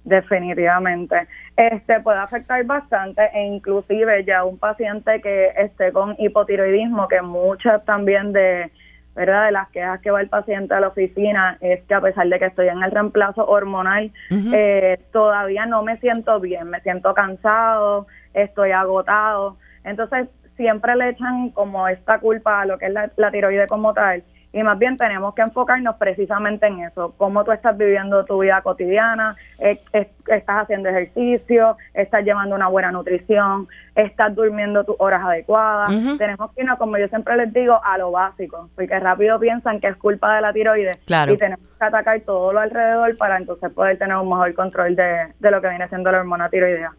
Definitivamente. 0.04 1.28
Este 1.58 2.00
puede 2.02 2.20
afectar 2.20 2.64
bastante 2.64 3.24
e 3.34 3.44
inclusive 3.44 4.24
ya 4.24 4.44
un 4.44 4.60
paciente 4.60 5.20
que 5.20 5.48
esté 5.58 5.92
con 5.92 6.16
hipotiroidismo, 6.20 7.08
que 7.08 7.24
muchas 7.24 7.84
también 7.86 8.32
de, 8.32 8.72
¿verdad? 9.16 9.46
de 9.46 9.52
las 9.54 9.70
quejas 9.70 10.02
que 10.02 10.12
va 10.12 10.22
el 10.22 10.30
paciente 10.30 10.74
a 10.76 10.80
la 10.80 10.90
oficina 10.90 11.58
es 11.62 11.82
que 11.86 11.94
a 11.96 12.02
pesar 12.02 12.28
de 12.28 12.38
que 12.38 12.46
estoy 12.46 12.68
en 12.68 12.84
el 12.84 12.92
reemplazo 12.92 13.48
hormonal, 13.48 14.12
eh, 14.30 15.00
todavía 15.12 15.66
no 15.66 15.82
me 15.82 15.98
siento 15.98 16.40
bien, 16.40 16.70
me 16.70 16.82
siento 16.82 17.14
cansado, 17.14 18.06
estoy 18.34 18.72
agotado. 18.72 19.58
Entonces, 19.86 20.28
siempre 20.56 20.96
le 20.96 21.10
echan 21.10 21.50
como 21.52 21.88
esta 21.88 22.20
culpa 22.20 22.62
a 22.62 22.66
lo 22.66 22.78
que 22.78 22.88
es 22.88 22.94
la, 22.94 23.32
tiroide 23.32 23.68
como 23.68 23.94
tal. 23.94 24.24
Y 24.54 24.64
más 24.64 24.80
bien 24.80 24.96
tenemos 24.96 25.36
que 25.36 25.42
enfocarnos 25.42 25.98
precisamente 25.98 26.66
en 26.66 26.80
eso, 26.80 27.14
cómo 27.18 27.44
tú 27.44 27.52
estás 27.52 27.78
viviendo 27.78 28.24
tu 28.24 28.40
vida 28.40 28.62
cotidiana, 28.62 29.36
estás 29.60 30.64
haciendo 30.64 30.88
ejercicio, 30.88 31.76
estás 31.94 32.24
llevando 32.24 32.56
una 32.56 32.70
buena 32.70 32.90
nutrición, 32.90 33.68
estás 33.96 34.34
durmiendo 34.34 34.86
tus 34.86 34.96
horas 34.98 35.26
adecuadas. 35.26 35.90
Tenemos 36.18 36.54
que 36.54 36.62
irnos, 36.62 36.78
como 36.78 36.98
yo 36.98 37.10
siempre 37.10 37.36
les 37.36 37.52
digo, 37.52 37.82
a 37.84 37.98
lo 37.98 38.12
básico, 38.12 38.70
porque 38.76 38.98
rápido 38.98 39.38
piensan 39.42 39.82
que 39.82 39.88
es 39.88 39.98
culpa 39.98 40.34
de 40.38 40.42
la 40.42 40.54
tiroides 40.54 41.00
y 41.06 41.38
tenemos 41.38 41.68
que 41.78 41.86
atacar 41.86 42.22
todo 42.22 42.54
lo 42.54 42.62
alrededor 42.62 43.18
para 43.18 43.36
entonces 43.36 43.70
poder 43.74 43.98
tener 43.98 44.16
un 44.16 44.30
mejor 44.30 44.54
control 44.54 44.96
de, 44.96 45.34
de 45.38 45.52
lo 45.52 45.60
que 45.60 45.68
viene 45.68 45.90
siendo 45.90 46.14
la 46.14 46.20
hormona 46.20 46.48
tiroidea 46.48 46.94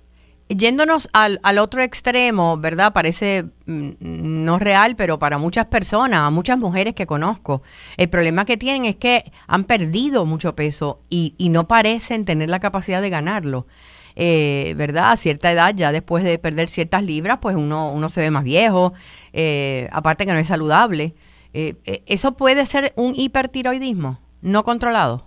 yéndonos 0.48 1.08
al, 1.12 1.40
al, 1.42 1.58
otro 1.58 1.82
extremo, 1.82 2.56
¿verdad? 2.56 2.92
Parece 2.92 3.46
mm, 3.66 3.90
no 4.00 4.58
real, 4.58 4.96
pero 4.96 5.18
para 5.18 5.38
muchas 5.38 5.66
personas, 5.66 6.20
a 6.20 6.30
muchas 6.30 6.58
mujeres 6.58 6.94
que 6.94 7.06
conozco, 7.06 7.62
el 7.96 8.08
problema 8.08 8.44
que 8.44 8.56
tienen 8.56 8.84
es 8.84 8.96
que 8.96 9.30
han 9.46 9.64
perdido 9.64 10.24
mucho 10.24 10.54
peso 10.54 11.00
y, 11.08 11.34
y 11.38 11.48
no 11.48 11.68
parecen 11.68 12.24
tener 12.24 12.48
la 12.48 12.60
capacidad 12.60 13.02
de 13.02 13.10
ganarlo. 13.10 13.66
Eh, 14.18 14.72
¿Verdad? 14.78 15.12
A 15.12 15.16
cierta 15.16 15.52
edad, 15.52 15.74
ya 15.74 15.92
después 15.92 16.24
de 16.24 16.38
perder 16.38 16.68
ciertas 16.68 17.02
libras, 17.02 17.38
pues 17.42 17.54
uno, 17.54 17.92
uno 17.92 18.08
se 18.08 18.22
ve 18.22 18.30
más 18.30 18.44
viejo, 18.44 18.94
eh, 19.34 19.88
aparte 19.92 20.24
que 20.24 20.32
no 20.32 20.38
es 20.38 20.46
saludable. 20.46 21.14
Eh, 21.52 22.02
¿Eso 22.06 22.32
puede 22.32 22.64
ser 22.64 22.94
un 22.96 23.14
hipertiroidismo 23.14 24.18
no 24.40 24.64
controlado? 24.64 25.25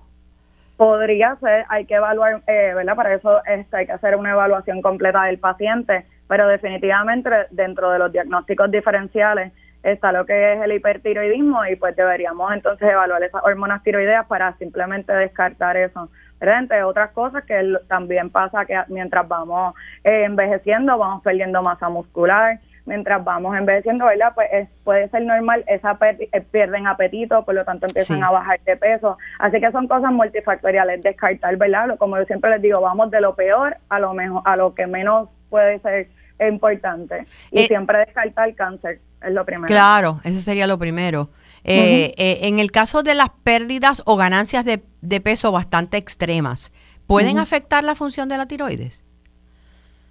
Podría 0.79 1.35
ser, 1.41 1.65
hay 1.67 1.83
que 1.83 1.95
evaluar, 1.95 2.41
eh, 2.47 2.71
¿verdad? 2.73 2.95
Para 2.95 3.13
eso 3.13 3.43
este, 3.43 3.75
hay 3.75 3.85
que 3.85 3.91
hacer 3.91 4.15
una 4.15 4.31
evaluación 4.31 4.81
completa 4.81 5.23
del 5.23 5.37
paciente, 5.37 6.05
pero 6.29 6.47
definitivamente 6.47 7.29
dentro 7.51 7.91
de 7.91 7.99
los 7.99 8.09
diagnósticos 8.13 8.71
diferenciales 8.71 9.51
está 9.83 10.13
lo 10.13 10.25
que 10.25 10.53
es 10.53 10.61
el 10.61 10.71
hipertiroidismo 10.71 11.65
y 11.65 11.75
pues 11.75 11.97
deberíamos 11.97 12.53
entonces 12.53 12.89
evaluar 12.89 13.21
esas 13.23 13.43
hormonas 13.43 13.83
tiroideas 13.83 14.25
para 14.27 14.53
simplemente 14.53 15.11
descartar 15.11 15.75
eso. 15.75 16.09
Pero 16.39 16.53
entre 16.53 16.81
otras 16.85 17.11
cosas 17.11 17.43
que 17.43 17.75
también 17.89 18.29
pasa 18.29 18.63
que 18.63 18.81
mientras 18.87 19.27
vamos 19.27 19.75
eh, 20.05 20.23
envejeciendo 20.23 20.97
vamos 20.97 21.21
perdiendo 21.23 21.61
masa 21.61 21.89
muscular, 21.89 22.57
mientras 22.89 23.23
vamos 23.23 23.55
envejeciendo, 23.55 24.05
¿verdad? 24.05 24.33
Pues 24.33 24.49
puede 24.83 25.07
ser 25.09 25.21
normal, 25.21 25.63
esa 25.67 25.97
eh, 26.01 26.41
pierden 26.51 26.87
apetito, 26.87 27.45
por 27.45 27.53
lo 27.53 27.63
tanto 27.63 27.85
empiezan 27.85 28.23
a 28.23 28.31
bajar 28.31 28.59
de 28.65 28.75
peso. 28.75 29.17
Así 29.37 29.61
que 29.61 29.71
son 29.71 29.87
cosas 29.87 30.11
multifactoriales, 30.11 31.03
descartar, 31.03 31.55
¿verdad? 31.55 31.97
Como 31.99 32.17
yo 32.17 32.25
siempre 32.25 32.49
les 32.49 32.61
digo, 32.61 32.81
vamos 32.81 33.11
de 33.11 33.21
lo 33.21 33.35
peor 33.35 33.77
a 33.89 33.99
lo 33.99 34.13
mejor, 34.13 34.41
a 34.43 34.57
lo 34.57 34.73
que 34.73 34.87
menos 34.87 35.29
puede 35.49 35.79
ser 35.79 36.09
importante. 36.39 37.25
Y 37.51 37.61
eh, 37.61 37.67
siempre 37.67 37.99
descartar 37.99 38.49
el 38.49 38.55
cáncer, 38.55 38.99
es 39.21 39.31
lo 39.31 39.45
primero. 39.45 39.67
Claro, 39.67 40.19
eso 40.23 40.39
sería 40.39 40.65
lo 40.65 40.79
primero. 40.79 41.29
Eh, 41.63 42.15
en 42.17 42.57
el 42.57 42.71
caso 42.71 43.03
de 43.03 43.13
las 43.13 43.29
pérdidas 43.43 44.01
o 44.05 44.15
ganancias 44.15 44.65
de, 44.65 45.21
peso 45.21 45.51
bastante 45.51 45.97
extremas, 45.97 46.71
¿pueden 47.05 47.37
afectar 47.37 47.83
la 47.83 47.93
función 47.93 48.29
de 48.29 48.37
la 48.37 48.47
tiroides? 48.47 49.03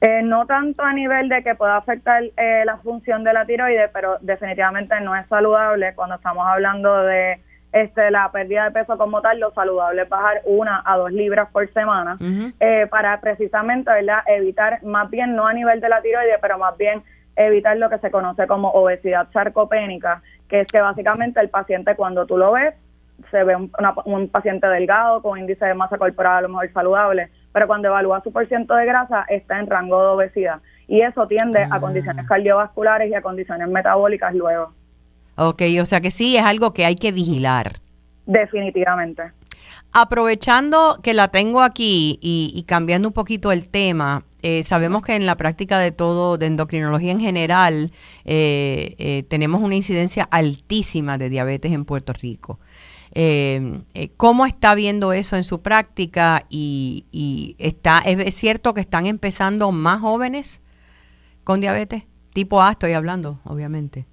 Eh, 0.00 0.22
no 0.22 0.46
tanto 0.46 0.82
a 0.82 0.92
nivel 0.92 1.28
de 1.28 1.42
que 1.42 1.56
pueda 1.56 1.76
afectar 1.76 2.22
eh, 2.36 2.62
la 2.64 2.76
función 2.78 3.24
de 3.24 3.32
la 3.32 3.44
tiroides, 3.46 3.90
pero 3.92 4.18
definitivamente 4.20 5.00
no 5.00 5.16
es 5.16 5.26
saludable. 5.26 5.94
Cuando 5.94 6.16
estamos 6.16 6.46
hablando 6.46 7.02
de 7.02 7.40
este 7.72 8.10
la 8.10 8.30
pérdida 8.30 8.64
de 8.64 8.70
peso 8.70 8.96
como 8.96 9.20
tal, 9.20 9.40
lo 9.40 9.50
saludable 9.52 10.02
es 10.02 10.08
bajar 10.08 10.40
una 10.44 10.82
a 10.84 10.96
dos 10.96 11.12
libras 11.12 11.50
por 11.50 11.70
semana 11.72 12.16
eh, 12.60 12.86
para 12.88 13.20
precisamente 13.20 13.90
¿verdad? 13.90 14.22
evitar, 14.26 14.82
más 14.84 15.10
bien 15.10 15.34
no 15.34 15.46
a 15.46 15.52
nivel 15.52 15.80
de 15.80 15.88
la 15.88 16.00
tiroides, 16.00 16.38
pero 16.40 16.58
más 16.58 16.78
bien 16.78 17.02
evitar 17.36 17.76
lo 17.76 17.90
que 17.90 17.98
se 17.98 18.10
conoce 18.10 18.46
como 18.46 18.70
obesidad 18.70 19.28
sarcopénica, 19.32 20.22
que 20.48 20.60
es 20.60 20.68
que 20.68 20.80
básicamente 20.80 21.40
el 21.40 21.50
paciente 21.50 21.94
cuando 21.94 22.24
tú 22.24 22.38
lo 22.38 22.52
ves, 22.52 22.74
se 23.30 23.42
ve 23.44 23.56
un, 23.56 23.70
un 24.04 24.28
paciente 24.28 24.66
delgado 24.68 25.20
con 25.22 25.38
índice 25.38 25.66
de 25.66 25.74
masa 25.74 25.98
corporal 25.98 26.38
a 26.38 26.40
lo 26.42 26.48
mejor 26.48 26.72
saludable, 26.72 27.30
pero 27.52 27.66
cuando 27.66 27.88
evalúa 27.88 28.22
su 28.22 28.32
porciento 28.32 28.74
de 28.74 28.86
grasa 28.86 29.24
está 29.28 29.58
en 29.58 29.68
rango 29.68 30.00
de 30.00 30.08
obesidad 30.08 30.60
y 30.86 31.02
eso 31.02 31.26
tiende 31.26 31.66
a 31.70 31.80
condiciones 31.80 32.24
ah. 32.24 32.28
cardiovasculares 32.28 33.10
y 33.10 33.14
a 33.14 33.22
condiciones 33.22 33.68
metabólicas 33.68 34.34
luego. 34.34 34.72
Ok, 35.36 35.62
o 35.80 35.84
sea 35.84 36.00
que 36.00 36.10
sí 36.10 36.36
es 36.36 36.44
algo 36.44 36.72
que 36.72 36.84
hay 36.84 36.96
que 36.96 37.12
vigilar. 37.12 37.74
Definitivamente. 38.26 39.22
Aprovechando 39.94 40.98
que 41.02 41.14
la 41.14 41.28
tengo 41.28 41.62
aquí 41.62 42.18
y, 42.20 42.62
cambiando 42.66 43.08
un 43.08 43.14
poquito 43.14 43.52
el 43.52 43.70
tema, 43.70 44.24
eh, 44.42 44.62
sabemos 44.62 45.02
que 45.02 45.16
en 45.16 45.24
la 45.24 45.36
práctica 45.36 45.78
de 45.78 45.92
todo, 45.92 46.36
de 46.36 46.46
endocrinología 46.46 47.12
en 47.12 47.20
general, 47.20 47.90
eh, 48.24 48.94
eh, 48.98 49.22
tenemos 49.28 49.62
una 49.62 49.76
incidencia 49.76 50.28
altísima 50.30 51.16
de 51.16 51.30
diabetes 51.30 51.72
en 51.72 51.84
Puerto 51.84 52.12
Rico. 52.12 52.58
Eh, 53.14 53.80
eh, 53.94 54.10
¿Cómo 54.16 54.46
está 54.46 54.74
viendo 54.74 55.12
eso 55.12 55.36
en 55.36 55.44
su 55.44 55.62
práctica? 55.62 56.44
Y, 56.48 57.56
está 57.58 58.00
es 58.00 58.34
cierto 58.34 58.74
que 58.74 58.80
están 58.80 59.06
empezando 59.06 59.72
más 59.72 60.00
jóvenes 60.00 60.62
con 61.44 61.60
diabetes, 61.60 62.04
tipo 62.32 62.62
A 62.62 62.72
estoy 62.72 62.92
hablando, 62.92 63.40
obviamente. 63.44 64.06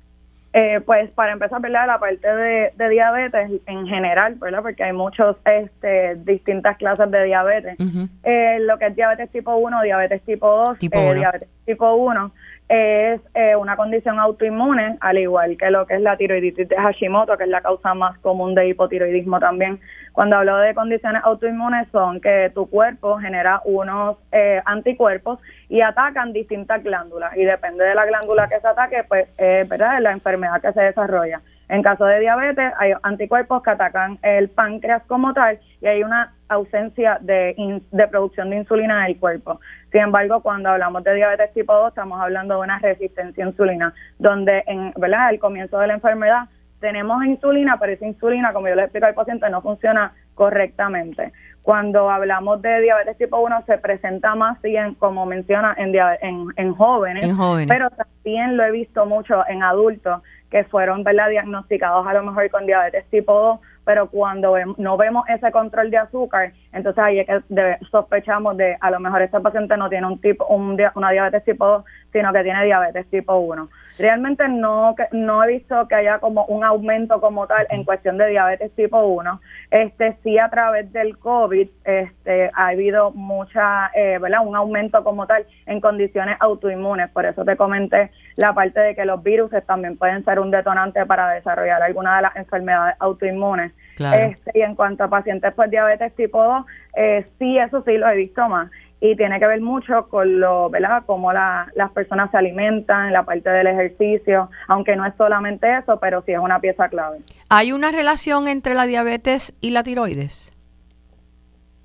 Eh, 0.57 0.79
pues 0.85 1.13
para 1.13 1.33
empezar, 1.33 1.59
¿verdad? 1.59 1.85
La 1.85 1.99
parte 1.99 2.25
de, 2.33 2.89
diabetes 2.89 3.51
en 3.65 3.87
general, 3.87 4.35
¿verdad? 4.35 4.61
Porque 4.61 4.85
hay 4.85 4.93
muchos, 4.93 5.35
este, 5.43 6.15
distintas 6.15 6.77
clases 6.77 7.11
de 7.11 7.25
diabetes. 7.25 7.75
Eh, 8.23 8.59
lo 8.61 8.79
que 8.79 8.85
es 8.85 8.95
diabetes 8.95 9.29
tipo 9.31 9.53
1, 9.57 9.81
diabetes 9.81 10.21
tipo 10.21 10.47
2, 10.47 10.79
diabetes 10.79 11.49
tipo 11.65 11.95
1 11.95 12.31
es 12.67 13.21
eh, 13.35 13.55
una 13.55 13.75
condición 13.75 14.19
autoinmune, 14.19 14.97
al 14.99 15.17
igual 15.19 15.55
que 15.57 15.69
lo 15.69 15.85
que 15.85 15.95
es 15.95 16.01
la 16.01 16.17
tiroiditis 16.17 16.67
de 16.67 16.75
Hashimoto, 16.75 17.37
que 17.37 17.43
es 17.43 17.49
la 17.49 17.61
causa 17.61 17.93
más 17.93 18.17
común 18.19 18.55
de 18.55 18.67
hipotiroidismo 18.67 19.39
también. 19.39 19.79
Cuando 20.13 20.37
hablo 20.37 20.57
de 20.57 20.73
condiciones 20.73 21.21
autoinmunes 21.23 21.87
son 21.91 22.21
que 22.21 22.51
tu 22.55 22.67
cuerpo 22.67 23.17
genera 23.19 23.61
unos 23.65 24.17
eh, 24.31 24.61
anticuerpos 24.65 25.39
y 25.69 25.81
atacan 25.81 26.33
distintas 26.33 26.83
glándulas 26.83 27.35
y 27.37 27.43
depende 27.43 27.83
de 27.83 27.93
la 27.93 28.05
glándula 28.05 28.47
que 28.47 28.59
se 28.59 28.67
ataque, 28.67 29.03
pues 29.07 29.27
eh, 29.37 29.65
¿verdad? 29.67 29.97
es 29.97 30.01
la 30.01 30.11
enfermedad 30.11 30.61
que 30.61 30.73
se 30.73 30.81
desarrolla. 30.81 31.41
En 31.67 31.81
caso 31.81 32.05
de 32.05 32.19
diabetes, 32.19 32.73
hay 32.77 32.93
anticuerpos 33.01 33.63
que 33.63 33.71
atacan 33.71 34.19
el 34.21 34.49
páncreas 34.49 35.03
como 35.07 35.33
tal 35.33 35.59
y 35.81 35.87
hay 35.87 36.03
una 36.03 36.33
ausencia 36.47 37.17
de, 37.21 37.81
de 37.91 38.07
producción 38.07 38.49
de 38.51 38.57
insulina 38.57 38.99
en 39.05 39.11
el 39.11 39.19
cuerpo. 39.19 39.59
Sin 39.91 40.01
embargo, 40.01 40.41
cuando 40.41 40.69
hablamos 40.69 41.03
de 41.03 41.15
diabetes 41.15 41.53
tipo 41.53 41.73
2, 41.73 41.89
estamos 41.89 42.21
hablando 42.21 42.55
de 42.55 42.61
una 42.61 42.79
resistencia 42.79 43.43
a 43.43 43.47
insulina, 43.47 43.93
donde 44.19 44.63
en 44.67 44.93
¿verdad? 44.97 45.27
al 45.27 45.39
comienzo 45.39 45.79
de 45.79 45.87
la 45.87 45.93
enfermedad 45.95 46.49
tenemos 46.79 47.25
insulina, 47.25 47.77
pero 47.79 47.93
esa 47.93 48.05
insulina, 48.05 48.53
como 48.53 48.67
yo 48.67 48.75
le 48.75 48.83
explico 48.83 49.07
al 49.07 49.15
paciente, 49.15 49.49
no 49.49 49.61
funciona 49.61 50.13
correctamente. 50.35 51.31
Cuando 51.65 52.11
hablamos 52.11 52.61
de 52.61 52.79
diabetes 52.79 53.17
tipo 53.17 53.39
1 53.39 53.63
se 53.65 53.79
presenta 53.79 54.35
más 54.35 54.61
bien, 54.61 54.93
como 54.93 55.25
menciona, 55.25 55.73
en, 55.79 55.95
en, 55.95 56.45
en, 56.57 56.75
jóvenes, 56.75 57.33
pero 57.67 57.89
también 57.89 58.55
lo 58.55 58.63
he 58.65 58.71
visto 58.71 59.07
mucho 59.07 59.43
en 59.47 59.63
adultos 59.63 60.21
que 60.51 60.63
fueron 60.65 61.03
¿verdad? 61.03 61.27
diagnosticados 61.31 62.05
a 62.05 62.13
lo 62.13 62.21
mejor 62.21 62.51
con 62.51 62.67
diabetes 62.67 63.03
tipo 63.09 63.33
2, 63.33 63.59
pero 63.83 64.11
cuando 64.11 64.55
no 64.77 64.95
vemos 64.95 65.27
ese 65.27 65.51
control 65.51 65.89
de 65.89 65.97
azúcar, 65.97 66.53
entonces 66.75 67.01
ahí 67.01 67.19
es 67.21 67.25
que 67.25 67.77
sospechamos 67.89 68.57
de 68.57 68.77
a 68.81 68.91
lo 68.91 68.99
mejor 68.99 69.21
este 69.21 69.39
paciente 69.39 69.77
no 69.77 69.89
tiene 69.89 70.07
un 70.07 70.19
tipo 70.19 70.45
un, 70.47 70.77
una 70.95 71.09
diabetes 71.09 71.45
tipo 71.45 71.65
2, 71.65 71.85
sino 72.11 72.33
que 72.33 72.43
tiene 72.43 72.65
diabetes 72.65 73.09
tipo 73.09 73.33
1. 73.37 73.69
Realmente 73.97 74.49
no 74.49 74.93
no 75.13 75.43
he 75.43 75.53
visto 75.53 75.87
que 75.87 75.95
haya 75.95 76.19
como 76.19 76.43
un 76.47 76.65
aumento 76.65 77.21
como 77.21 77.47
tal 77.47 77.65
en 77.69 77.85
cuestión 77.85 78.17
de 78.17 78.27
diabetes 78.27 78.75
tipo 78.75 79.01
1. 79.01 79.39
Este 79.71 80.17
sí 80.21 80.37
a 80.37 80.49
través 80.49 80.91
del 80.91 81.17
COVID 81.17 81.69
este 81.85 82.51
ha 82.53 82.67
habido 82.67 83.11
mucha 83.11 83.89
eh, 83.95 84.19
¿verdad? 84.19 84.45
un 84.45 84.57
aumento 84.57 85.01
como 85.01 85.27
tal 85.27 85.45
en 85.65 85.79
condiciones 85.79 86.35
autoinmunes, 86.41 87.09
por 87.11 87.25
eso 87.25 87.45
te 87.45 87.55
comenté 87.55 88.11
la 88.35 88.53
parte 88.53 88.81
de 88.81 88.95
que 88.95 89.05
los 89.05 89.23
virus 89.23 89.49
también 89.65 89.97
pueden 89.97 90.25
ser 90.25 90.41
un 90.41 90.51
detonante 90.51 91.05
para 91.05 91.29
desarrollar 91.29 91.81
alguna 91.81 92.17
de 92.17 92.23
las 92.23 92.35
enfermedades 92.35 92.97
autoinmunes. 92.99 93.71
Este, 93.97 94.51
y 94.53 94.61
en 94.61 94.75
cuanto 94.75 95.03
a 95.05 95.09
pacientes 95.09 95.53
por 95.53 95.69
diabetes 95.69 96.13
tipo 96.15 96.43
2, 96.43 96.65
eh, 96.95 97.25
sí, 97.39 97.57
eso 97.57 97.83
sí 97.83 97.97
lo 97.97 98.09
he 98.09 98.15
visto 98.15 98.47
más 98.49 98.69
y 99.01 99.15
tiene 99.15 99.39
que 99.39 99.47
ver 99.47 99.61
mucho 99.61 100.07
con 100.07 100.39
lo, 100.39 100.69
¿verdad? 100.69 101.03
Cómo 101.05 101.33
la, 101.33 101.71
las 101.75 101.91
personas 101.91 102.31
se 102.31 102.37
alimentan, 102.37 103.11
la 103.13 103.23
parte 103.23 103.49
del 103.49 103.67
ejercicio, 103.67 104.49
aunque 104.67 104.95
no 104.95 105.05
es 105.05 105.13
solamente 105.17 105.67
eso, 105.77 105.99
pero 105.99 106.23
sí 106.25 106.31
es 106.31 106.39
una 106.39 106.59
pieza 106.59 106.89
clave. 106.89 107.19
¿Hay 107.49 107.71
una 107.71 107.91
relación 107.91 108.47
entre 108.47 108.73
la 108.73 108.85
diabetes 108.85 109.53
y 109.61 109.71
la 109.71 109.83
tiroides? 109.83 110.53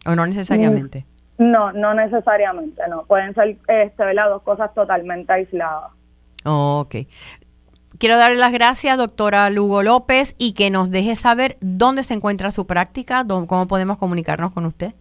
¿O 0.06 0.14
no 0.14 0.26
necesariamente? 0.26 1.04
Mm, 1.38 1.50
no, 1.50 1.72
no 1.72 1.94
necesariamente, 1.94 2.82
no. 2.88 3.04
Pueden 3.04 3.34
ser 3.34 3.56
este, 3.66 4.04
¿verdad? 4.04 4.28
dos 4.28 4.42
cosas 4.42 4.72
totalmente 4.74 5.32
aisladas. 5.32 5.90
ok. 6.44 6.94
Quiero 8.00 8.16
darle 8.16 8.38
las 8.38 8.50
gracias, 8.50 8.97
doctora 8.97 9.50
Lugo 9.50 9.83
López, 9.83 10.35
y 10.38 10.54
que 10.54 10.71
nos 10.71 10.90
deje 10.90 11.16
saber 11.16 11.59
dónde 11.61 12.02
se 12.02 12.14
encuentra 12.14 12.50
su 12.50 12.66
práctica, 12.66 13.26
cómo 13.28 13.69
podemos 13.69 13.99
comunicarnos 13.99 14.52
con 14.52 14.64
usted. 14.64 14.95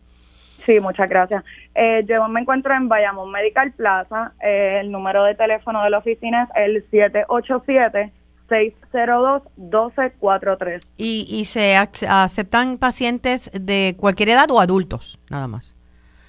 Sí, 0.65 0.81
muchas 0.81 1.09
gracias. 1.09 1.45
Eh, 1.75 2.05
yo 2.09 2.27
me 2.27 2.41
encuentro 2.41 2.75
en 2.75 2.89
Bayamón 2.89 3.31
Medical 3.31 3.71
Plaza. 3.71 4.33
Eh, 4.43 4.79
el 4.81 4.91
número 4.91 5.23
de 5.23 5.33
teléfono 5.35 5.81
de 5.81 5.91
la 5.91 5.99
oficina 5.99 6.49
es 6.55 6.65
el 6.65 6.85
787-602-1243. 8.49 10.81
¿Y, 10.97 11.25
¿Y 11.29 11.45
se 11.45 11.77
aceptan 11.77 12.77
pacientes 12.77 13.49
de 13.53 13.95
cualquier 13.97 14.27
edad 14.27 14.51
o 14.51 14.59
adultos, 14.59 15.17
nada 15.29 15.47
más? 15.47 15.77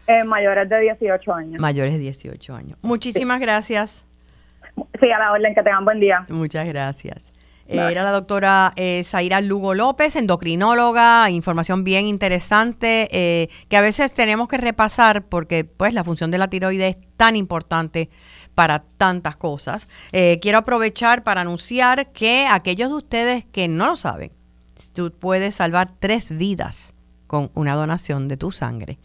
Eh, 0.06 0.22
mayores 0.22 0.68
de 0.68 0.82
18 0.82 1.34
años. 1.34 1.60
Mayores 1.60 1.94
de 1.94 1.98
18 1.98 2.54
años. 2.54 2.78
Muchísimas 2.82 3.40
gracias. 3.40 4.04
Sí, 5.00 5.10
a 5.10 5.18
la 5.18 5.32
orden, 5.32 5.54
que 5.54 5.62
tengan 5.62 5.84
buen 5.84 6.00
día. 6.00 6.24
Muchas 6.28 6.66
gracias. 6.66 7.32
Era 7.70 8.02
la 8.02 8.10
doctora 8.10 8.72
eh, 8.74 9.02
Zaira 9.04 9.40
Lugo 9.40 9.74
López, 9.74 10.16
endocrinóloga, 10.16 11.30
información 11.30 11.84
bien 11.84 12.06
interesante 12.06 13.08
eh, 13.12 13.48
que 13.68 13.76
a 13.76 13.80
veces 13.80 14.12
tenemos 14.12 14.48
que 14.48 14.56
repasar 14.56 15.22
porque 15.22 15.64
pues 15.64 15.94
la 15.94 16.02
función 16.02 16.32
de 16.32 16.38
la 16.38 16.48
tiroides 16.48 16.96
es 16.96 17.02
tan 17.16 17.36
importante 17.36 18.10
para 18.56 18.80
tantas 18.80 19.36
cosas. 19.36 19.86
Eh, 20.10 20.40
quiero 20.42 20.58
aprovechar 20.58 21.22
para 21.22 21.42
anunciar 21.42 22.10
que 22.10 22.46
aquellos 22.50 22.90
de 22.90 22.96
ustedes 22.96 23.44
que 23.44 23.68
no 23.68 23.86
lo 23.86 23.96
saben, 23.96 24.32
tú 24.92 25.12
puedes 25.12 25.54
salvar 25.54 25.90
tres 26.00 26.36
vidas 26.36 26.94
con 27.28 27.52
una 27.54 27.74
donación 27.74 28.26
de 28.26 28.36
tu 28.36 28.50
sangre 28.50 28.98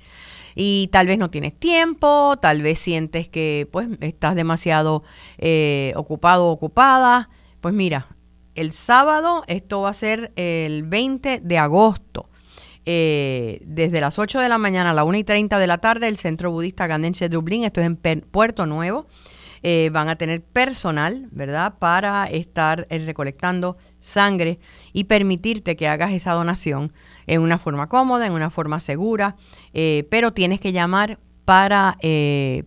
y 0.56 0.90
tal 0.92 1.08
vez 1.08 1.18
no 1.18 1.30
tienes 1.30 1.54
tiempo, 1.60 2.38
tal 2.42 2.62
vez 2.62 2.80
sientes 2.80 3.30
que 3.30 3.68
pues 3.72 3.90
estás 4.02 4.36
demasiado 4.36 5.04
eh, 5.38 5.94
ocupado 5.96 6.48
o 6.48 6.52
ocupada, 6.52 7.30
pues 7.62 7.74
mira, 7.74 8.08
el 8.56 8.72
sábado, 8.72 9.44
esto 9.48 9.82
va 9.82 9.90
a 9.90 9.94
ser 9.94 10.32
el 10.38 10.84
20 10.84 11.42
de 11.44 11.58
agosto. 11.58 12.30
eh, 12.86 13.62
desde 13.66 14.00
las 14.00 14.20
8 14.20 14.40
de 14.40 14.48
la 14.50 14.58
mañana 14.60 14.92
a 14.92 14.94
la 14.94 15.04
1 15.04 15.18
y 15.18 15.24
30 15.24 15.58
de 15.60 15.68
la 15.68 15.80
tarde, 15.80 16.08
el 16.08 16.18
Centro 16.18 16.52
Budista 16.52 16.88
Gandense 16.88 17.26
de 17.26 17.36
Dublín, 17.36 17.64
esto 17.64 17.82
es 17.82 17.88
en 17.88 17.98
Puerto 18.22 18.66
Nuevo, 18.68 19.08
eh, 19.64 19.90
van 19.92 20.08
a 20.10 20.16
tener 20.16 20.44
personal, 20.44 21.28
¿verdad?, 21.32 21.80
para 21.80 22.26
estar 22.28 22.86
eh, 22.92 23.00
recolectando 23.00 23.78
sangre 24.00 24.60
y 24.94 25.06
permitirte 25.06 25.76
que 25.76 25.88
hagas 25.88 26.12
esa 26.14 26.34
donación 26.34 26.94
en 27.28 27.42
una 27.42 27.58
forma 27.58 27.90
cómoda, 27.90 28.26
en 28.26 28.34
una 28.34 28.50
forma 28.50 28.80
segura, 28.80 29.36
pero 30.10 30.34
tienes 30.34 30.60
que 30.60 30.72
llamar 30.72 31.20
para 31.46 31.98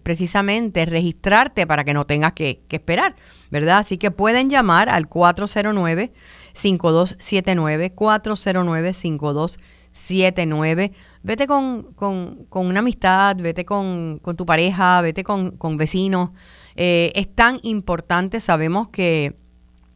precisamente 0.02 0.86
registrarte 0.86 1.66
para 1.66 1.84
que 1.84 1.94
no 1.94 2.06
tengas 2.06 2.32
que, 2.32 2.62
esperar, 2.68 3.16
¿verdad? 3.50 3.78
Así 3.78 3.98
que 3.98 4.10
pueden 4.10 4.50
llamar 4.50 4.88
al 4.88 5.08
409-5279, 5.08 7.94
409-5279. 7.94 9.58
79. 9.98 10.92
Vete 11.22 11.46
con, 11.46 11.92
con, 11.94 12.46
con 12.48 12.66
una 12.66 12.80
amistad, 12.80 13.36
vete 13.36 13.64
con, 13.64 14.20
con, 14.22 14.36
tu 14.36 14.46
pareja, 14.46 15.00
vete 15.00 15.24
con, 15.24 15.52
con 15.52 15.76
vecinos. 15.76 16.30
Eh, 16.76 17.12
es 17.14 17.34
tan 17.34 17.58
importante, 17.62 18.40
sabemos 18.40 18.88
que 18.88 19.36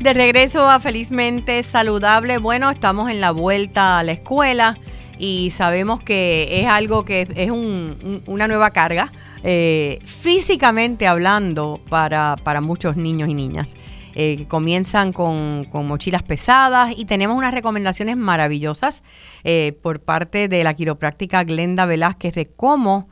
De 0.00 0.14
regreso 0.14 0.68
a 0.68 0.80
Felizmente 0.80 1.62
Saludable. 1.62 2.38
Bueno, 2.38 2.70
estamos 2.70 3.10
en 3.10 3.20
la 3.20 3.30
vuelta 3.30 3.98
a 3.98 4.02
la 4.02 4.12
escuela 4.12 4.78
y 5.18 5.50
sabemos 5.50 6.00
que 6.00 6.60
es 6.60 6.66
algo 6.66 7.04
que 7.04 7.28
es 7.34 7.50
una 7.50 8.48
nueva 8.48 8.70
carga, 8.70 9.12
eh, 9.42 9.98
físicamente 10.04 11.06
hablando, 11.06 11.80
para, 11.88 12.36
para 12.42 12.60
muchos 12.60 12.96
niños 12.96 13.28
y 13.28 13.34
niñas. 13.34 13.76
Eh, 14.20 14.46
comienzan 14.48 15.12
con, 15.12 15.68
mochilas 15.72 16.24
pesadas 16.24 16.92
y 16.98 17.04
tenemos 17.04 17.36
unas 17.36 17.54
recomendaciones 17.54 18.16
maravillosas 18.16 19.04
eh, 19.44 19.78
por 19.80 20.00
parte 20.00 20.48
de 20.48 20.64
la 20.64 20.74
quiropráctica 20.74 21.44
Glenda 21.44 21.86
Velázquez 21.86 22.34
de 22.34 22.46
cómo 22.46 23.08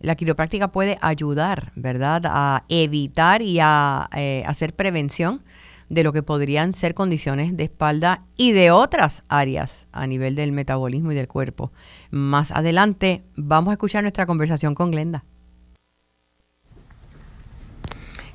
la 0.00 0.14
quiropráctica 0.14 0.68
puede 0.68 0.96
ayudar, 1.02 1.72
¿verdad?, 1.76 2.22
a 2.24 2.64
evitar 2.70 3.42
y 3.42 3.58
a 3.60 4.08
eh, 4.16 4.42
hacer 4.46 4.74
prevención 4.74 5.42
de 5.90 6.02
lo 6.02 6.14
que 6.14 6.22
podrían 6.22 6.72
ser 6.72 6.94
condiciones 6.94 7.54
de 7.54 7.64
espalda 7.64 8.24
y 8.38 8.52
de 8.52 8.70
otras 8.70 9.24
áreas 9.28 9.86
a 9.92 10.06
nivel 10.06 10.34
del 10.34 10.52
metabolismo 10.52 11.12
y 11.12 11.14
del 11.14 11.28
cuerpo. 11.28 11.72
Más 12.10 12.52
adelante 12.52 13.22
vamos 13.36 13.68
a 13.68 13.74
escuchar 13.74 14.02
nuestra 14.02 14.24
conversación 14.24 14.74
con 14.74 14.92
Glenda. 14.92 15.24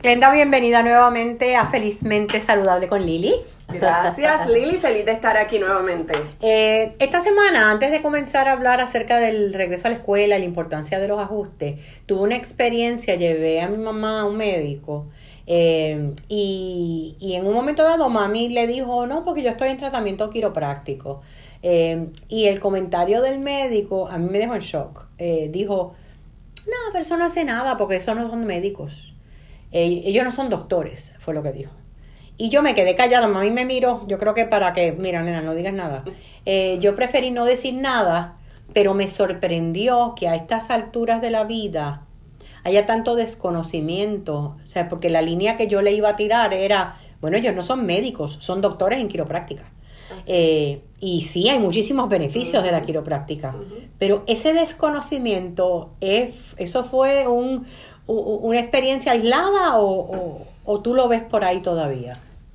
Glenda, 0.03 0.33
bienvenida 0.33 0.83
nuevamente 0.83 1.55
a 1.55 1.65
Felizmente 1.65 2.41
Saludable 2.41 2.89
con 2.89 3.05
Lili. 3.05 3.35
Gracias 3.69 4.47
Lili, 4.49 4.75
feliz 4.75 5.05
de 5.05 5.13
estar 5.13 5.37
aquí 5.37 5.59
nuevamente. 5.59 6.13
Eh, 6.41 6.93
esta 6.99 7.21
semana, 7.21 7.71
antes 7.71 7.89
de 7.89 8.01
comenzar 8.01 8.49
a 8.49 8.51
hablar 8.51 8.81
acerca 8.81 9.17
del 9.19 9.53
regreso 9.53 9.87
a 9.87 9.91
la 9.91 9.95
escuela, 9.95 10.37
la 10.37 10.43
importancia 10.43 10.99
de 10.99 11.07
los 11.07 11.21
ajustes, 11.21 11.79
tuve 12.05 12.19
una 12.19 12.35
experiencia, 12.35 13.15
llevé 13.15 13.61
a 13.61 13.69
mi 13.69 13.77
mamá 13.77 14.19
a 14.19 14.25
un 14.25 14.35
médico 14.35 15.07
eh, 15.47 16.11
y, 16.27 17.15
en 17.21 17.47
un 17.47 17.53
momento 17.53 17.83
dado 17.83 18.09
mami 18.09 18.49
le 18.49 18.67
dijo, 18.67 19.07
no, 19.07 19.23
porque 19.23 19.41
yo 19.41 19.51
estoy 19.51 19.69
en 19.69 19.77
tratamiento 19.77 20.29
quiropráctico. 20.29 21.21
Eh, 21.61 22.07
y 22.27 22.47
el 22.47 22.59
comentario 22.59 23.21
del 23.21 23.39
médico 23.39 24.09
a 24.09 24.17
mí 24.17 24.29
me 24.29 24.39
dejó 24.39 24.55
en 24.55 24.61
shock. 24.63 25.05
dijo, 25.17 25.95
no, 26.65 26.91
pero 26.91 27.05
eso 27.05 27.15
no 27.15 27.23
hace 27.23 27.45
nada 27.45 27.77
porque 27.77 27.95
eso 27.95 28.13
no 28.13 28.29
son 28.29 28.43
médicos 28.45 29.12
ellos 29.73 30.23
no 30.23 30.31
son 30.31 30.49
doctores, 30.49 31.15
fue 31.19 31.33
lo 31.33 31.43
que 31.43 31.51
dijo. 31.51 31.71
Y 32.37 32.49
yo 32.49 32.61
me 32.61 32.73
quedé 32.73 32.95
callada, 32.95 33.27
mí 33.27 33.51
me 33.51 33.65
miró, 33.65 34.05
yo 34.07 34.17
creo 34.17 34.33
que 34.33 34.45
para 34.45 34.73
que, 34.73 34.91
mira, 34.91 35.21
nena, 35.21 35.41
no 35.41 35.53
digas 35.53 35.73
nada. 35.73 36.03
Eh, 36.45 36.77
yo 36.79 36.95
preferí 36.95 37.31
no 37.31 37.45
decir 37.45 37.75
nada, 37.75 38.37
pero 38.73 38.93
me 38.93 39.07
sorprendió 39.07 40.13
que 40.15 40.27
a 40.27 40.35
estas 40.35 40.71
alturas 40.71 41.21
de 41.21 41.29
la 41.29 41.43
vida 41.43 42.05
haya 42.63 42.85
tanto 42.85 43.15
desconocimiento, 43.15 44.55
o 44.65 44.69
sea, 44.69 44.89
porque 44.89 45.09
la 45.09 45.21
línea 45.21 45.57
que 45.57 45.67
yo 45.67 45.81
le 45.81 45.91
iba 45.91 46.09
a 46.09 46.15
tirar 46.15 46.53
era, 46.53 46.97
bueno, 47.21 47.37
ellos 47.37 47.55
no 47.55 47.61
son 47.61 47.85
médicos, 47.85 48.37
son 48.41 48.61
doctores 48.61 48.99
en 48.99 49.09
quiropráctica. 49.09 49.65
Eh, 50.27 50.81
y 50.99 51.23
sí, 51.23 51.49
hay 51.49 51.59
muchísimos 51.59 52.07
beneficios 52.07 52.63
de 52.63 52.71
la 52.71 52.81
quiropráctica, 52.81 53.55
pero 53.97 54.23
ese 54.27 54.53
desconocimiento, 54.53 55.91
es, 56.01 56.55
eso 56.57 56.83
fue 56.83 57.27
un, 57.27 57.65
una 58.07 58.59
experiencia 58.59 59.13
aislada 59.13 59.77
o, 59.79 60.45
o, 60.65 60.81
tú 60.81 60.93
lo 60.93 61.07
ves 61.07 61.23
por 61.23 61.43
ahí 61.43 61.61
todavía? 61.61 62.13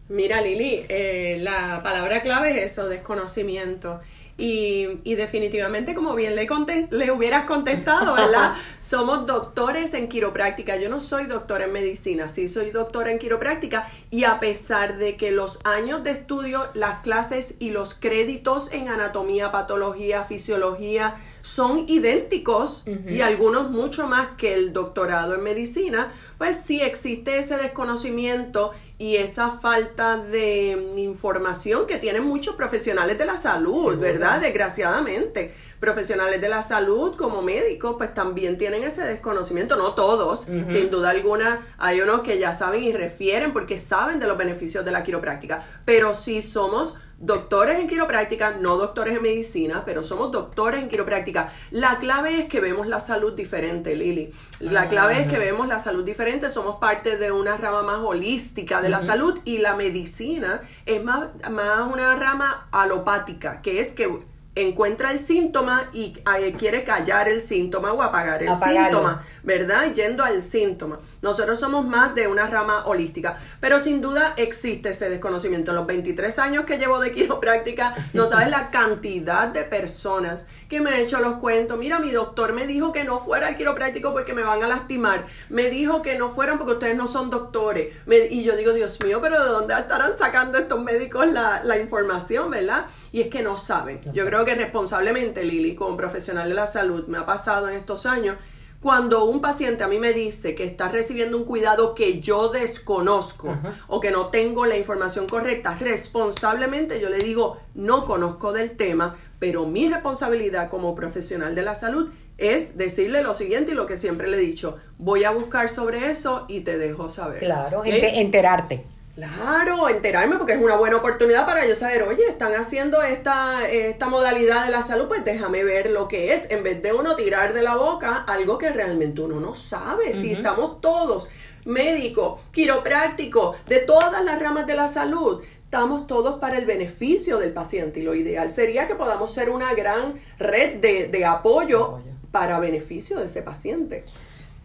Mira, 0.09 0.41
Lili, 0.41 0.85
eh, 0.89 1.39
la 1.41 1.81
palabra 1.83 2.23
clave 2.23 2.65
es 2.65 2.73
eso, 2.73 2.89
desconocimiento. 2.89 4.01
Y, 4.41 5.01
y, 5.03 5.17
definitivamente, 5.17 5.97
como 5.97 6.15
bien 6.15 6.37
le, 6.37 6.47
le 6.93 7.11
hubieras 7.11 7.45
contestado, 7.47 8.15
¿verdad? 8.15 8.55
Somos 8.81 9.27
doctores 9.27 9.95
en 9.95 10.09
quiropráctica. 10.09 10.77
Yo 10.77 10.89
no 10.89 11.01
soy 11.01 11.27
doctor 11.27 11.61
en 11.61 11.73
medicina, 11.73 12.29
sí 12.29 12.47
soy 12.47 12.71
doctora 12.71 13.11
en 13.11 13.19
quiropráctica. 13.19 13.89
Y 14.11 14.23
a 14.25 14.39
pesar 14.39 14.97
de 14.97 15.17
que 15.17 15.33
los 15.33 15.59
años 15.65 16.05
de 16.05 16.13
estudio, 16.13 16.69
las 16.75 17.01
clases 17.01 17.57
y 17.59 17.71
los 17.71 17.95
créditos 17.95 18.73
en 18.73 18.89
anatomía, 18.89 19.51
patología, 19.51 20.23
fisiología, 20.23 21.17
son 21.43 21.89
idénticos 21.89 22.85
y 23.07 23.21
algunos 23.21 23.71
mucho 23.71 24.07
más 24.07 24.29
que 24.37 24.55
el 24.55 24.73
doctorado 24.73 25.35
en 25.35 25.43
medicina, 25.43 26.13
pues 26.37 26.57
sí 26.57 26.81
existe 26.81 27.39
ese 27.39 27.57
desconocimiento 27.57 28.73
y 28.99 29.17
esa 29.17 29.51
falta 29.51 30.17
de 30.17 30.93
información 30.97 31.87
que 31.87 31.99
tienen 31.99 32.25
muchos 32.25 32.57
profesionales 32.57 33.17
de 33.17 33.27
la 33.27 33.37
salud, 33.37 33.97
¿verdad? 33.97 34.41
Desgraciadamente. 34.41 35.55
Profesionales 35.79 36.41
de 36.41 36.49
la 36.49 36.63
salud 36.63 37.15
como 37.17 37.41
médicos, 37.41 37.95
pues 37.97 38.13
también 38.13 38.59
tienen 38.59 38.83
ese 38.83 39.05
desconocimiento, 39.05 39.77
no 39.77 39.95
todos, 39.95 40.41
sin 40.67 40.91
duda 40.91 41.11
alguna, 41.11 41.67
hay 41.79 42.01
unos 42.01 42.23
que 42.23 42.39
ya 42.39 42.53
saben 42.53 42.83
y 42.83 42.93
refieren 42.93 43.53
porque 43.53 43.79
saben 43.79 44.19
de 44.19 44.27
los 44.27 44.37
beneficios 44.37 44.85
de 44.85 44.91
la 44.91 45.05
quiropráctica, 45.05 45.65
pero 45.85 46.17
si 46.17 46.43
somos 46.43 46.97
doctores 47.21 47.81
en 47.81 47.89
quiropráctica, 47.89 48.53
no 48.53 48.77
doctores 48.77 49.17
en 49.17 49.23
medicina, 49.23 49.83
pero 49.85 50.05
somos 50.05 50.31
doctores 50.31 50.81
en 50.81 50.89
quiropráctica. 50.89 51.53
La 51.71 51.99
clave 51.99 52.41
es 52.41 52.47
que 52.47 52.61
vemos 52.61 52.87
la 52.87 53.01
salud 53.01 53.33
diferente, 53.33 53.97
Lili. 53.97 54.31
La 54.61 54.89
clave 54.89 55.23
es 55.23 55.27
que 55.29 55.39
vemos 55.39 55.67
la 55.67 55.79
salud 55.79 56.05
diferente, 56.05 56.49
somos 56.51 56.77
parte 56.77 57.17
de 57.17 57.33
una 57.33 57.57
rama 57.57 57.83
más 57.83 58.01
holística 58.03 58.81
de 58.81 58.89
la 58.89 59.01
salud 59.01 59.39
y 59.45 59.59
la 59.59 59.75
medicina 59.75 60.61
es 60.87 61.03
más, 61.03 61.29
más 61.51 61.93
una 61.93 62.15
rama 62.15 62.69
alopática, 62.71 63.63
que 63.63 63.81
es 63.81 63.93
que 63.93 64.09
encuentra 64.55 65.13
el 65.13 65.19
síntoma 65.19 65.89
y 65.93 66.15
eh, 66.41 66.55
quiere 66.59 66.85
callar 66.85 67.29
el 67.29 67.41
síntoma 67.41 67.93
o 67.93 68.03
apagar 68.03 68.43
el 68.43 68.49
Apagarlo. 68.49 68.83
síntoma, 68.99 69.23
¿verdad? 69.43 69.93
Yendo 69.93 70.25
al 70.25 70.43
síntoma. 70.43 70.99
Nosotros 71.23 71.59
somos 71.59 71.85
más 71.87 72.15
de 72.15 72.29
una 72.29 72.47
rama 72.47 72.85
holística, 72.87 73.39
pero 73.61 73.81
sin 73.81 74.01
duda 74.01 74.35
existe 74.37 74.91
ese 74.91 75.11
desconocimiento. 75.11 75.73
En 75.73 75.77
los 75.77 75.87
23 75.87 76.39
años 76.39 76.65
que 76.65 76.79
llevo 76.79 77.01
de 77.01 77.13
quiropráctica, 77.13 77.95
no 78.13 78.27
sabes 78.27 78.49
la 78.51 78.71
cantidad 78.71 79.49
de 79.49 79.63
personas 79.65 80.47
que 80.69 80.81
me 80.81 80.91
han 80.91 80.97
hecho 80.97 81.19
los 81.21 81.35
cuentos. 81.39 81.79
Mira, 81.79 81.99
mi 81.99 82.11
doctor 82.13 82.53
me 82.53 82.67
dijo 82.67 82.93
que 82.93 83.05
no 83.05 83.19
fuera 83.19 83.49
al 83.49 83.57
quiropráctico 83.57 84.13
porque 84.13 84.33
me 84.35 84.43
van 84.43 84.63
a 84.63 84.69
lastimar. 84.69 85.27
Me 85.49 85.71
dijo 85.71 86.03
que 86.03 86.17
no 86.17 86.29
fueran 86.29 86.59
porque 86.59 86.75
ustedes 86.75 86.97
no 86.97 87.09
son 87.09 87.31
doctores. 87.31 87.95
Me- 88.07 88.27
y 88.27 88.45
yo 88.45 88.55
digo, 88.57 88.73
Dios 88.73 88.99
mío, 89.05 89.21
pero 89.23 89.43
¿de 89.43 89.49
dónde 89.51 89.75
estarán 89.75 90.15
sacando 90.15 90.59
estos 90.59 90.83
médicos 90.83 91.27
la, 91.33 91.63
la 91.65 91.79
información, 91.79 92.51
verdad? 92.51 92.87
Y 93.13 93.23
es 93.23 93.29
que 93.29 93.43
no 93.43 93.57
saben. 93.57 94.01
Yo 94.13 94.25
creo 94.27 94.45
que 94.45 94.55
responsablemente, 94.55 95.43
Lili, 95.45 95.75
como 95.75 95.97
profesional 95.97 96.49
de 96.49 96.55
la 96.55 96.67
salud, 96.67 97.07
me 97.09 97.19
ha 97.19 97.27
pasado 97.27 97.69
en 97.69 97.77
estos 97.77 98.07
años 98.07 98.37
cuando 98.81 99.25
un 99.25 99.41
paciente 99.41 99.83
a 99.83 99.89
mí 99.89 99.99
me 99.99 100.13
dice 100.13 100.55
que 100.55 100.65
está 100.65 100.89
recibiendo 100.89 101.37
un 101.37 101.45
cuidado 101.45 101.95
que 101.95 102.21
yo 102.21 102.49
desconozco 102.49 103.59
o 103.89 103.99
que 104.01 104.11
no 104.11 104.29
tengo 104.29 104.67
la 104.67 104.77
información 104.77 105.27
correcta, 105.27 105.77
responsablemente 105.79 107.01
yo 107.01 107.09
le 107.09 107.19
digo, 107.19 107.59
no 107.75 108.05
conozco 108.05 108.53
del 108.53 108.77
tema, 108.77 109.17
pero 109.39 109.67
mi 109.67 109.89
responsabilidad 109.89 110.71
como 110.71 110.95
profesional 110.95 111.55
de 111.55 111.63
la 111.63 111.75
salud 111.75 112.11
es 112.39 112.79
decirle 112.79 113.23
lo 113.23 113.35
siguiente 113.35 113.73
y 113.73 113.75
lo 113.75 113.87
que 113.87 113.97
siempre 113.97 114.29
le 114.29 114.37
he 114.37 114.41
dicho, 114.41 114.77
voy 114.97 115.25
a 115.25 115.31
buscar 115.33 115.69
sobre 115.69 116.11
eso 116.11 116.45
y 116.49 116.61
te 116.61 116.79
dejo 116.79 117.09
saber. 117.09 117.41
Claro, 117.41 117.83
enterarte. 117.85 118.85
Claro, 119.19 119.89
enterarme 119.89 120.37
porque 120.37 120.53
es 120.53 120.63
una 120.63 120.77
buena 120.77 120.99
oportunidad 120.99 121.45
para 121.45 121.67
yo 121.67 121.75
saber, 121.75 122.05
oye, 122.05 122.29
están 122.29 122.55
haciendo 122.55 123.03
esta, 123.03 123.69
esta 123.69 124.07
modalidad 124.07 124.65
de 124.65 124.71
la 124.71 124.81
salud, 124.81 125.09
pues 125.09 125.25
déjame 125.25 125.65
ver 125.65 125.91
lo 125.91 126.07
que 126.07 126.33
es, 126.35 126.49
en 126.51 126.63
vez 126.63 126.81
de 126.83 126.93
uno 126.93 127.17
tirar 127.17 127.53
de 127.53 127.63
la 127.63 127.75
boca 127.75 128.25
algo 128.29 128.59
que 128.59 128.71
realmente 128.71 129.21
uno 129.21 129.41
no 129.41 129.57
sabe. 129.57 130.15
Si 130.15 130.31
estamos 130.31 130.81
todos, 130.81 131.31
médicos, 131.65 132.41
quiroprácticos, 132.53 133.57
de 133.67 133.81
todas 133.81 134.25
las 134.25 134.39
ramas 134.39 134.69
de 134.69 134.77
la 134.77 134.87
salud, 134.87 135.43
estamos 135.65 136.07
todos 136.07 136.39
para 136.39 136.57
el 136.57 136.65
beneficio 136.65 137.39
del 137.39 137.53
paciente 137.53 137.99
y 137.99 138.05
lo 138.05 138.15
ideal 138.15 138.49
sería 138.49 138.87
que 138.87 138.95
podamos 138.95 139.35
ser 139.35 139.51
una 139.51 139.75
gran 139.75 140.15
red 140.39 140.77
de, 140.77 141.09
de 141.09 141.25
apoyo 141.25 141.99
para 142.31 142.61
beneficio 142.61 143.19
de 143.19 143.27
ese 143.27 143.43
paciente. 143.43 144.05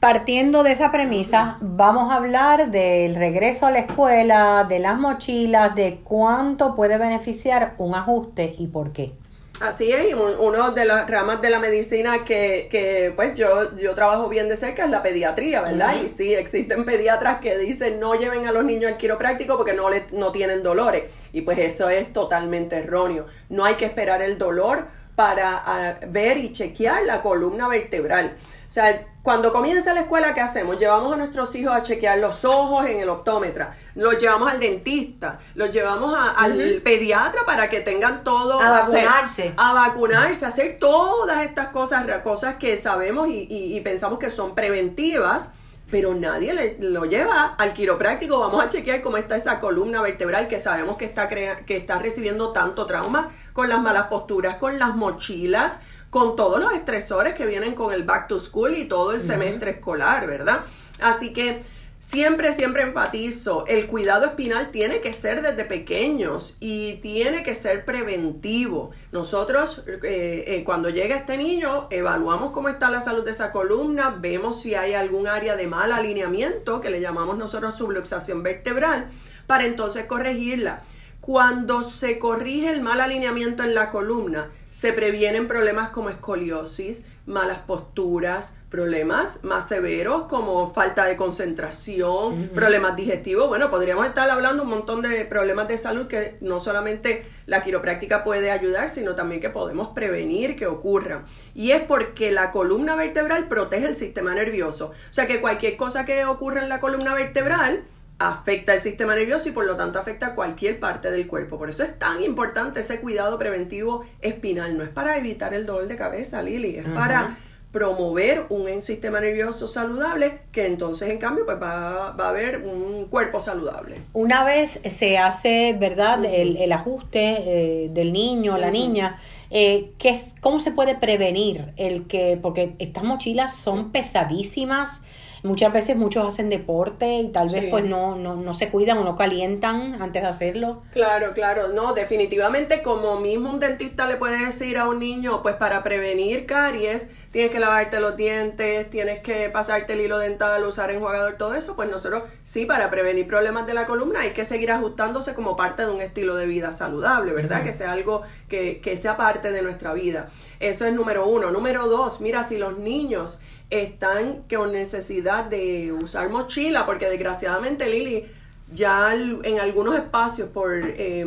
Partiendo 0.03 0.63
de 0.63 0.73
esa 0.73 0.91
premisa, 0.91 1.55
vamos 1.61 2.11
a 2.11 2.15
hablar 2.15 2.71
del 2.71 3.15
regreso 3.15 3.67
a 3.67 3.71
la 3.71 3.79
escuela, 3.79 4.65
de 4.67 4.79
las 4.79 4.99
mochilas, 4.99 5.73
de 5.75 6.01
cuánto 6.03 6.75
puede 6.75 6.97
beneficiar 6.97 7.75
un 7.77 7.95
ajuste 7.95 8.53
y 8.59 8.67
por 8.67 8.91
qué. 8.91 9.13
Así 9.61 9.93
es, 9.93 10.09
y 10.09 10.13
un- 10.13 10.35
uno 10.37 10.71
de 10.71 10.83
las 10.83 11.09
ramas 11.09 11.41
de 11.41 11.49
la 11.49 11.59
medicina 11.59 12.25
que, 12.25 12.67
que, 12.69 13.13
pues 13.15 13.33
yo, 13.35 13.73
yo 13.77 13.93
trabajo 13.93 14.27
bien 14.27 14.49
de 14.49 14.57
cerca 14.57 14.83
es 14.83 14.91
la 14.91 15.01
pediatría, 15.01 15.61
¿verdad? 15.61 15.95
Y 16.03 16.09
sí, 16.09 16.33
existen 16.33 16.83
pediatras 16.83 17.39
que 17.39 17.57
dicen 17.57 18.01
no 18.01 18.15
lleven 18.15 18.45
a 18.45 18.51
los 18.51 18.65
niños 18.65 18.91
al 18.91 18.97
quiropráctico 18.97 19.55
porque 19.55 19.73
no, 19.73 19.89
le, 19.89 20.07
no 20.11 20.33
tienen 20.33 20.63
dolores. 20.63 21.03
Y 21.31 21.43
pues 21.43 21.57
eso 21.59 21.87
es 21.87 22.11
totalmente 22.11 22.75
erróneo. 22.75 23.27
No 23.47 23.63
hay 23.63 23.75
que 23.75 23.85
esperar 23.85 24.21
el 24.21 24.37
dolor 24.37 24.85
para 25.15 25.61
ah, 25.65 25.95
ver 26.09 26.39
y 26.39 26.51
chequear 26.51 27.03
la 27.05 27.21
columna 27.21 27.69
vertebral. 27.69 28.33
O 28.67 28.71
sea, 28.73 29.07
cuando 29.21 29.53
comienza 29.53 29.93
la 29.93 30.01
escuela, 30.01 30.33
¿qué 30.33 30.41
hacemos? 30.41 30.77
Llevamos 30.77 31.13
a 31.13 31.17
nuestros 31.17 31.53
hijos 31.55 31.73
a 31.73 31.81
chequear 31.83 32.17
los 32.19 32.43
ojos 32.43 32.85
en 32.87 32.99
el 32.99 33.07
optómetra, 33.09 33.73
los 33.95 34.17
llevamos 34.17 34.49
al 34.51 34.59
dentista, 34.59 35.39
los 35.55 35.69
llevamos 35.71 36.15
a- 36.17 36.31
al 36.31 36.81
pediatra 36.83 37.41
para 37.45 37.69
que 37.69 37.81
tengan 37.81 38.23
todo 38.23 38.59
A 38.59 38.69
vacunarse. 38.71 39.53
a 39.55 39.73
vacunarse, 39.73 40.45
hacer 40.45 40.77
todas 40.79 41.43
estas 41.43 41.67
cosas, 41.69 42.05
cosas 42.23 42.55
que 42.55 42.75
sabemos 42.77 43.27
y, 43.27 43.47
y- 43.49 43.77
y 43.77 43.81
pensamos 43.81 44.17
que 44.19 44.29
son 44.29 44.55
preventivas, 44.55 45.51
pero 45.91 46.15
nadie 46.15 46.53
le- 46.53 46.77
lo 46.79 47.05
lleva 47.05 47.53
al 47.57 47.73
quiropráctico. 47.73 48.39
Vamos 48.39 48.63
a 48.65 48.69
chequear 48.69 49.01
cómo 49.01 49.17
está 49.17 49.35
esa 49.35 49.59
columna 49.59 50.01
vertebral 50.01 50.47
que 50.47 50.59
sabemos 50.59 50.97
que 50.97 51.05
está, 51.05 51.29
crea- 51.29 51.65
que 51.65 51.77
está 51.77 51.99
recibiendo 51.99 52.51
tanto 52.51 52.85
trauma 52.87 53.31
con 53.53 53.69
las 53.69 53.79
malas 53.79 54.07
posturas, 54.07 54.55
con 54.57 54.79
las 54.79 54.95
mochilas, 54.95 55.81
con 56.13 56.35
todos 56.35 56.59
los 56.59 56.71
estresores 56.73 57.33
que 57.33 57.47
vienen 57.47 57.73
con 57.73 57.91
el 57.91 58.03
back 58.03 58.27
to 58.27 58.39
school 58.39 58.77
y 58.77 58.85
todo 58.85 59.13
el 59.13 59.21
semestre 59.21 59.71
escolar, 59.71 60.27
¿verdad? 60.27 60.59
Así 61.01 61.33
que 61.33 61.63
siempre, 61.97 62.53
siempre 62.53 62.83
enfatizo, 62.83 63.65
el 63.65 63.87
cuidado 63.87 64.27
espinal 64.27 64.69
tiene 64.69 65.01
que 65.01 65.11
ser 65.11 65.41
desde 65.41 65.65
pequeños 65.65 66.55
y 66.59 66.97
tiene 66.97 67.41
que 67.41 67.55
ser 67.55 67.83
preventivo. 67.83 68.91
Nosotros, 69.11 69.85
eh, 69.87 70.43
eh, 70.45 70.63
cuando 70.63 70.91
llega 70.91 71.15
este 71.15 71.35
niño, 71.35 71.87
evaluamos 71.89 72.51
cómo 72.51 72.69
está 72.69 72.91
la 72.91 73.01
salud 73.01 73.25
de 73.25 73.31
esa 73.31 73.51
columna, 73.51 74.15
vemos 74.19 74.61
si 74.61 74.75
hay 74.75 74.93
algún 74.93 75.27
área 75.27 75.55
de 75.55 75.65
mal 75.65 75.91
alineamiento, 75.91 76.79
que 76.79 76.91
le 76.91 77.01
llamamos 77.01 77.39
nosotros 77.39 77.75
subluxación 77.75 78.43
vertebral, 78.43 79.09
para 79.47 79.65
entonces 79.65 80.05
corregirla. 80.05 80.83
Cuando 81.21 81.81
se 81.81 82.19
corrige 82.19 82.69
el 82.69 82.83
mal 82.83 83.01
alineamiento 83.01 83.63
en 83.63 83.73
la 83.73 83.89
columna, 83.89 84.51
se 84.73 84.91
previenen 84.91 85.47
problemas 85.47 85.89
como 85.89 86.09
escoliosis, 86.09 87.05
malas 87.27 87.59
posturas, 87.59 88.57
problemas 88.71 89.43
más 89.43 89.67
severos 89.67 90.23
como 90.23 90.73
falta 90.73 91.05
de 91.05 91.15
concentración, 91.15 92.49
problemas 92.55 92.95
digestivos. 92.95 93.47
Bueno, 93.49 93.69
podríamos 93.69 94.07
estar 94.07 94.27
hablando 94.31 94.63
un 94.63 94.69
montón 94.69 95.03
de 95.03 95.25
problemas 95.25 95.67
de 95.67 95.77
salud 95.77 96.07
que 96.07 96.37
no 96.41 96.59
solamente 96.59 97.27
la 97.45 97.63
quiropráctica 97.63 98.23
puede 98.23 98.49
ayudar, 98.49 98.89
sino 98.89 99.13
también 99.13 99.41
que 99.41 99.51
podemos 99.51 99.89
prevenir 99.89 100.55
que 100.55 100.65
ocurran. 100.65 101.25
Y 101.53 101.69
es 101.69 101.83
porque 101.83 102.31
la 102.31 102.49
columna 102.49 102.95
vertebral 102.95 103.47
protege 103.47 103.85
el 103.85 103.95
sistema 103.95 104.33
nervioso. 104.33 104.87
O 104.87 105.13
sea 105.13 105.27
que 105.27 105.39
cualquier 105.39 105.77
cosa 105.77 106.03
que 106.03 106.25
ocurra 106.25 106.63
en 106.63 106.69
la 106.69 106.79
columna 106.79 107.13
vertebral 107.13 107.83
afecta 108.19 108.73
el 108.73 108.79
sistema 108.79 109.15
nervioso 109.15 109.49
y 109.49 109.51
por 109.51 109.65
lo 109.65 109.75
tanto 109.75 109.99
afecta 109.99 110.35
cualquier 110.35 110.79
parte 110.79 111.11
del 111.11 111.27
cuerpo. 111.27 111.57
Por 111.57 111.69
eso 111.69 111.83
es 111.83 111.97
tan 111.97 112.23
importante 112.23 112.79
ese 112.79 112.99
cuidado 112.99 113.37
preventivo 113.37 114.05
espinal. 114.21 114.77
No 114.77 114.83
es 114.83 114.89
para 114.89 115.17
evitar 115.17 115.53
el 115.53 115.65
dolor 115.65 115.87
de 115.87 115.95
cabeza, 115.95 116.41
Lili, 116.41 116.77
es 116.77 116.87
para 116.87 117.37
promover 117.73 118.45
un 118.49 118.83
sistema 118.83 119.19
nervioso 119.19 119.67
saludable 119.67 120.41
que 120.51 120.67
entonces 120.67 121.11
en 121.11 121.17
cambio 121.17 121.43
pues 121.43 121.57
va, 121.59 122.11
va 122.11 122.27
a 122.27 122.29
haber 122.29 122.59
un 122.59 123.07
cuerpo 123.09 123.41
saludable. 123.41 123.95
Una 124.13 124.45
vez 124.45 124.79
se 124.85 125.17
hace, 125.17 125.75
¿verdad?, 125.79 126.23
el, 126.23 126.57
el 126.57 126.71
ajuste 126.71 127.19
eh, 127.39 127.89
del 127.91 128.13
niño, 128.13 128.59
la 128.59 128.69
niña, 128.69 129.19
eh, 129.49 129.91
¿qué 129.97 130.11
es, 130.11 130.35
¿cómo 130.39 130.59
se 130.59 130.71
puede 130.71 130.95
prevenir 130.95 131.73
el 131.75 132.05
que, 132.05 132.37
porque 132.39 132.75
estas 132.77 133.03
mochilas 133.03 133.55
son 133.55 133.91
pesadísimas, 133.91 135.03
muchas 135.43 135.71
veces 135.73 135.95
muchos 135.95 136.25
hacen 136.25 136.49
deporte 136.49 137.19
y 137.19 137.29
tal 137.29 137.49
vez 137.49 137.65
Sí. 137.65 137.67
pues 137.69 137.83
no, 137.85 138.15
no, 138.15 138.35
no 138.35 138.53
se 138.53 138.69
cuidan 138.69 138.97
o 138.97 139.03
no 139.03 139.15
calientan 139.15 140.01
antes 140.01 140.21
de 140.23 140.27
hacerlo? 140.27 140.81
Claro, 140.91 141.33
claro, 141.33 141.67
no, 141.67 141.93
definitivamente 141.93 142.81
como 142.81 143.19
mismo 143.19 143.49
un 143.49 143.59
dentista 143.59 144.07
le 144.07 144.15
puede 144.15 144.45
decir 144.45 144.77
a 144.77 144.87
un 144.87 144.99
niño, 144.99 145.41
pues 145.43 145.55
para 145.55 145.83
prevenir 145.83 146.45
caries, 146.45 147.09
tienes 147.33 147.51
que 147.51 147.59
lavarte 147.59 147.99
los 147.99 148.15
dientes, 148.15 148.89
tienes 148.89 149.21
que 149.21 149.49
pasarte 149.49 149.93
el 149.93 150.01
hilo 150.01 150.19
dental, 150.19 150.63
usar 150.65 150.91
enjuagador, 150.91 151.33
todo 151.33 151.55
eso, 151.55 151.75
pues 151.75 151.89
nosotros 151.89 152.23
sí, 152.43 152.65
para 152.65 152.89
prevenir 152.89 153.27
problemas 153.27 153.67
de 153.67 153.73
la 153.73 153.85
columna 153.85 154.21
hay 154.21 154.31
que 154.31 154.45
seguir 154.45 154.71
ajustándose 154.71 155.33
como 155.33 155.57
parte 155.57 155.81
de 155.81 155.89
un 155.91 155.99
estilo 155.99 156.35
de 156.35 156.45
vida 156.45 156.71
saludable, 156.71 157.33
¿verdad? 157.33 157.63
Que 157.63 157.73
sea 157.73 157.91
algo 157.91 158.21
que, 158.47 158.79
que 158.79 158.95
sea 158.95 159.17
parte 159.17 159.51
de 159.51 159.61
nuestra 159.63 159.93
vida. 159.93 160.29
Eso 160.61 160.85
es 160.85 160.93
número 160.93 161.27
uno. 161.27 161.51
Número 161.51 161.87
dos, 161.87 162.21
mira, 162.21 162.43
si 162.45 162.57
los 162.57 162.77
niños 162.77 163.41
están 163.71 164.43
con 164.47 164.71
necesidad 164.71 165.45
de 165.45 165.91
usar 165.91 166.29
mochila, 166.29 166.85
porque 166.85 167.09
desgraciadamente 167.09 167.89
Lili, 167.89 168.31
ya 168.71 169.13
en 169.13 169.59
algunos 169.59 169.95
espacios 169.95 170.49
por 170.49 170.71
eh, 170.75 171.25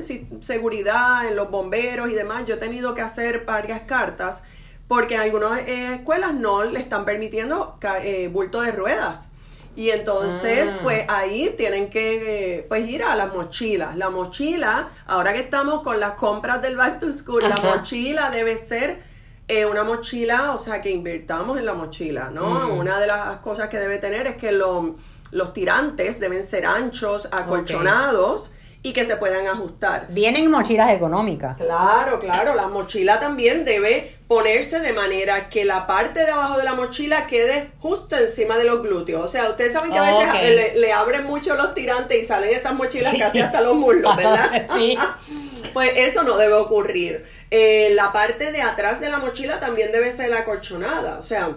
si- 0.00 0.28
seguridad, 0.40 1.28
en 1.28 1.36
los 1.36 1.48
bomberos 1.50 2.10
y 2.10 2.14
demás, 2.14 2.44
yo 2.44 2.54
he 2.56 2.58
tenido 2.58 2.94
que 2.96 3.02
hacer 3.02 3.44
varias 3.44 3.82
cartas 3.82 4.44
porque 4.88 5.14
en 5.14 5.20
algunas 5.20 5.60
eh, 5.60 5.94
escuelas 5.96 6.34
no 6.34 6.64
le 6.64 6.80
están 6.80 7.04
permitiendo 7.04 7.78
eh, 8.02 8.28
bulto 8.32 8.60
de 8.62 8.72
ruedas. 8.72 9.32
Y 9.76 9.90
entonces, 9.90 10.74
Ah. 10.74 10.80
pues 10.82 11.04
ahí 11.08 11.54
tienen 11.56 11.88
que 11.88 12.56
eh, 12.56 12.66
pues 12.68 12.88
ir 12.88 13.04
a 13.04 13.14
las 13.14 13.32
mochilas. 13.32 13.96
La 13.96 14.10
mochila, 14.10 14.88
ahora 15.06 15.32
que 15.34 15.40
estamos 15.40 15.82
con 15.82 16.00
las 16.00 16.14
compras 16.14 16.60
del 16.62 16.76
Back 16.76 16.98
to 16.98 17.12
School, 17.12 17.42
la 17.48 17.56
mochila 17.62 18.30
debe 18.30 18.56
ser 18.56 19.06
eh, 19.46 19.64
una 19.66 19.84
mochila, 19.84 20.52
o 20.52 20.58
sea, 20.58 20.82
que 20.82 20.90
invirtamos 20.90 21.56
en 21.58 21.64
la 21.64 21.74
mochila, 21.74 22.28
¿no? 22.30 22.68
Una 22.74 22.98
de 22.98 23.06
las 23.06 23.36
cosas 23.38 23.68
que 23.68 23.78
debe 23.78 23.98
tener 23.98 24.26
es 24.26 24.36
que 24.36 24.50
lo- 24.52 24.96
los 25.32 25.52
tirantes 25.52 26.18
deben 26.20 26.42
ser 26.42 26.66
anchos, 26.66 27.28
acolchonados 27.32 28.54
y 28.82 28.92
que 28.92 29.04
se 29.04 29.16
puedan 29.16 29.46
ajustar. 29.46 30.06
Vienen 30.10 30.50
mochilas 30.50 30.90
ergonómicas. 30.90 31.56
Claro, 31.56 32.20
claro, 32.20 32.54
la 32.54 32.68
mochila 32.68 33.18
también 33.18 33.64
debe 33.64 34.16
ponerse 34.28 34.80
de 34.80 34.92
manera 34.92 35.48
que 35.48 35.64
la 35.64 35.86
parte 35.86 36.20
de 36.20 36.30
abajo 36.30 36.58
de 36.58 36.64
la 36.64 36.74
mochila 36.74 37.26
quede 37.26 37.70
justo 37.80 38.16
encima 38.16 38.56
de 38.56 38.64
los 38.64 38.82
glúteos. 38.82 39.24
O 39.24 39.28
sea, 39.28 39.48
ustedes 39.48 39.72
saben 39.72 39.90
que 39.90 39.98
a 39.98 40.02
veces 40.02 40.42
le, 40.42 40.80
le 40.80 40.92
abren 40.92 41.24
mucho 41.24 41.56
los 41.56 41.74
tirantes 41.74 42.22
y 42.22 42.24
salen 42.24 42.54
esas 42.54 42.74
mochilas 42.74 43.14
casi 43.18 43.40
hasta 43.40 43.60
los 43.60 43.74
muslos, 43.74 44.16
¿verdad? 44.16 44.66
Sí. 44.76 44.96
Pues 45.72 45.90
eso 45.96 46.22
no 46.22 46.36
debe 46.36 46.54
ocurrir. 46.54 47.26
Eh, 47.50 47.90
la 47.94 48.12
parte 48.12 48.52
de 48.52 48.62
atrás 48.62 49.00
de 49.00 49.10
la 49.10 49.18
mochila 49.18 49.58
también 49.58 49.92
debe 49.92 50.10
ser 50.10 50.32
acolchonada, 50.32 51.18
o 51.18 51.22
sea, 51.22 51.50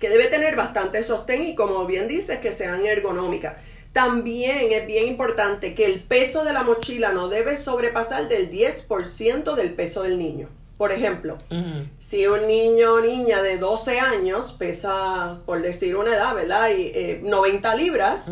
que 0.00 0.08
debe 0.08 0.26
tener 0.26 0.56
bastante 0.56 1.02
sostén 1.02 1.44
y 1.44 1.54
como 1.54 1.84
bien 1.86 2.08
dices, 2.08 2.38
que 2.38 2.52
sean 2.52 2.84
ergonómicas. 2.86 3.54
También 3.96 4.72
es 4.72 4.86
bien 4.86 5.06
importante 5.06 5.74
que 5.74 5.86
el 5.86 6.02
peso 6.02 6.44
de 6.44 6.52
la 6.52 6.64
mochila 6.64 7.12
no 7.12 7.28
debe 7.28 7.56
sobrepasar 7.56 8.28
del 8.28 8.50
10% 8.50 9.54
del 9.54 9.72
peso 9.72 10.02
del 10.02 10.18
niño. 10.18 10.50
Por 10.76 10.92
ejemplo, 10.92 11.38
si 11.96 12.26
un 12.26 12.46
niño 12.46 12.92
o 12.92 13.00
niña 13.00 13.40
de 13.40 13.56
12 13.56 13.98
años 13.98 14.52
pesa, 14.52 15.38
por 15.46 15.62
decir 15.62 15.96
una 15.96 16.14
edad, 16.14 16.34
¿verdad? 16.34 16.68
Y, 16.76 17.22
90 17.22 17.72
eh, 17.72 17.76
libras, 17.78 18.30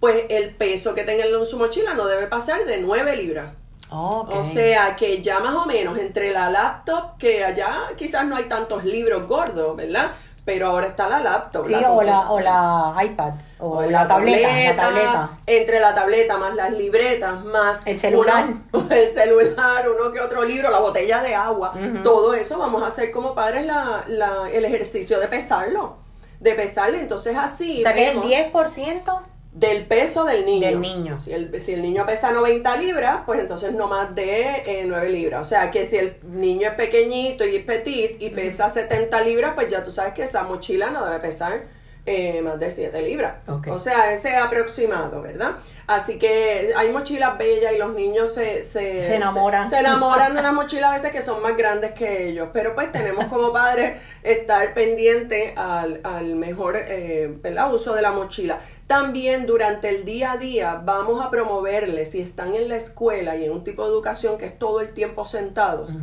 pues 0.00 0.24
el 0.30 0.50
peso 0.56 0.96
que 0.96 1.04
tenga 1.04 1.24
en 1.24 1.46
su 1.46 1.60
mochila 1.60 1.94
no 1.94 2.08
debe 2.08 2.26
pasar 2.26 2.64
de 2.64 2.80
9 2.80 3.16
libras. 3.16 3.54
O 3.90 4.42
sea 4.42 4.96
que 4.96 5.22
ya 5.22 5.38
más 5.38 5.54
o 5.54 5.64
menos 5.64 5.96
entre 5.96 6.32
la 6.32 6.50
laptop, 6.50 7.18
que 7.18 7.44
allá 7.44 7.82
quizás 7.96 8.26
no 8.26 8.34
hay 8.34 8.48
tantos 8.48 8.84
libros 8.84 9.28
gordos, 9.28 9.76
¿verdad? 9.76 10.16
pero 10.44 10.68
ahora 10.68 10.88
está 10.88 11.08
la 11.08 11.20
laptop. 11.20 11.66
Sí, 11.66 11.74
o, 11.74 12.02
la, 12.02 12.30
o 12.30 12.40
la 12.40 12.94
iPad, 13.02 13.32
o, 13.64 13.82
la, 13.82 14.06
tableta, 14.06 14.76
tableta, 14.76 15.38
Entre 15.46 15.80
la 15.80 15.94
tableta, 15.94 16.36
más 16.36 16.54
las 16.54 16.72
libretas, 16.72 17.42
más... 17.44 17.86
El 17.86 17.96
celular. 17.96 18.48
el 18.90 19.06
celular, 19.06 19.88
uno 19.88 20.12
que 20.12 20.20
otro 20.20 20.44
libro, 20.44 20.70
la 20.70 20.80
botella 20.80 21.22
de 21.22 21.34
agua, 21.34 21.72
todo 22.02 22.34
eso 22.34 22.58
vamos 22.58 22.82
a 22.82 22.86
hacer 22.88 23.10
como 23.10 23.34
padres 23.34 23.66
la, 23.66 24.04
la, 24.06 24.50
el 24.52 24.64
ejercicio 24.66 25.18
de 25.18 25.28
pesarlo, 25.28 25.96
de 26.40 26.52
pesarlo, 26.54 26.98
entonces 26.98 27.36
así... 27.36 27.78
O 27.78 27.82
sea 27.82 27.94
que 27.94 28.10
el 28.10 28.20
10%... 28.20 29.20
Del 29.54 29.86
peso 29.86 30.24
del 30.24 30.44
niño. 30.44 30.66
Del 30.66 30.80
niño. 30.80 31.20
Si 31.20 31.32
el, 31.32 31.60
si 31.60 31.74
el 31.74 31.82
niño 31.82 32.04
pesa 32.04 32.32
90 32.32 32.76
libras, 32.76 33.20
pues 33.24 33.38
entonces 33.38 33.72
no 33.72 33.86
más 33.86 34.12
de 34.12 34.62
eh, 34.66 34.84
9 34.84 35.08
libras. 35.10 35.42
O 35.42 35.44
sea 35.44 35.70
que 35.70 35.86
si 35.86 35.96
el 35.96 36.16
niño 36.24 36.70
es 36.70 36.74
pequeñito 36.74 37.46
y 37.46 37.54
es 37.54 37.64
petit 37.64 38.20
y 38.20 38.30
pesa 38.30 38.68
70 38.68 39.20
libras, 39.20 39.52
pues 39.54 39.68
ya 39.68 39.84
tú 39.84 39.92
sabes 39.92 40.12
que 40.12 40.24
esa 40.24 40.42
mochila 40.42 40.90
no 40.90 41.06
debe 41.06 41.20
pesar 41.20 41.62
eh, 42.06 42.42
más 42.42 42.58
de 42.58 42.70
7 42.70 43.00
libras. 43.02 43.36
O 43.70 43.78
sea, 43.78 44.12
ese 44.12 44.36
aproximado, 44.36 45.22
¿verdad? 45.22 45.56
Así 45.86 46.18
que 46.18 46.72
hay 46.76 46.90
mochilas 46.90 47.36
bellas 47.38 47.72
y 47.74 47.78
los 47.78 47.94
niños 47.94 48.32
se, 48.32 48.62
se, 48.62 49.14
enamoran. 49.14 49.68
Se, 49.68 49.78
enamoran 49.78 50.34
de 50.34 50.40
unas 50.40 50.54
mochilas 50.54 50.90
a 50.90 50.92
veces 50.92 51.12
que 51.12 51.22
son 51.22 51.42
más 51.42 51.56
grandes 51.56 51.92
que 51.92 52.28
ellos. 52.28 52.48
Pero 52.52 52.74
pues 52.74 52.92
tenemos 52.92 53.26
como 53.26 53.52
padres 53.52 54.00
estar 54.22 54.74
pendiente 54.74 55.54
al, 55.56 56.00
al 56.04 56.36
mejor 56.36 56.76
eh, 56.76 57.34
uso 57.72 57.94
de 57.94 58.02
la 58.02 58.12
mochila. 58.12 58.60
También 58.86 59.46
durante 59.46 59.88
el 59.88 60.04
día 60.04 60.32
a 60.32 60.36
día 60.36 60.82
vamos 60.84 61.24
a 61.24 61.30
promoverles, 61.30 62.10
si 62.10 62.20
están 62.20 62.54
en 62.54 62.68
la 62.68 62.76
escuela 62.76 63.34
y 63.36 63.44
en 63.46 63.52
un 63.52 63.64
tipo 63.64 63.82
de 63.82 63.88
educación 63.88 64.36
que 64.36 64.44
es 64.44 64.58
todo 64.58 64.80
el 64.80 64.92
tiempo 64.92 65.24
sentados, 65.24 65.96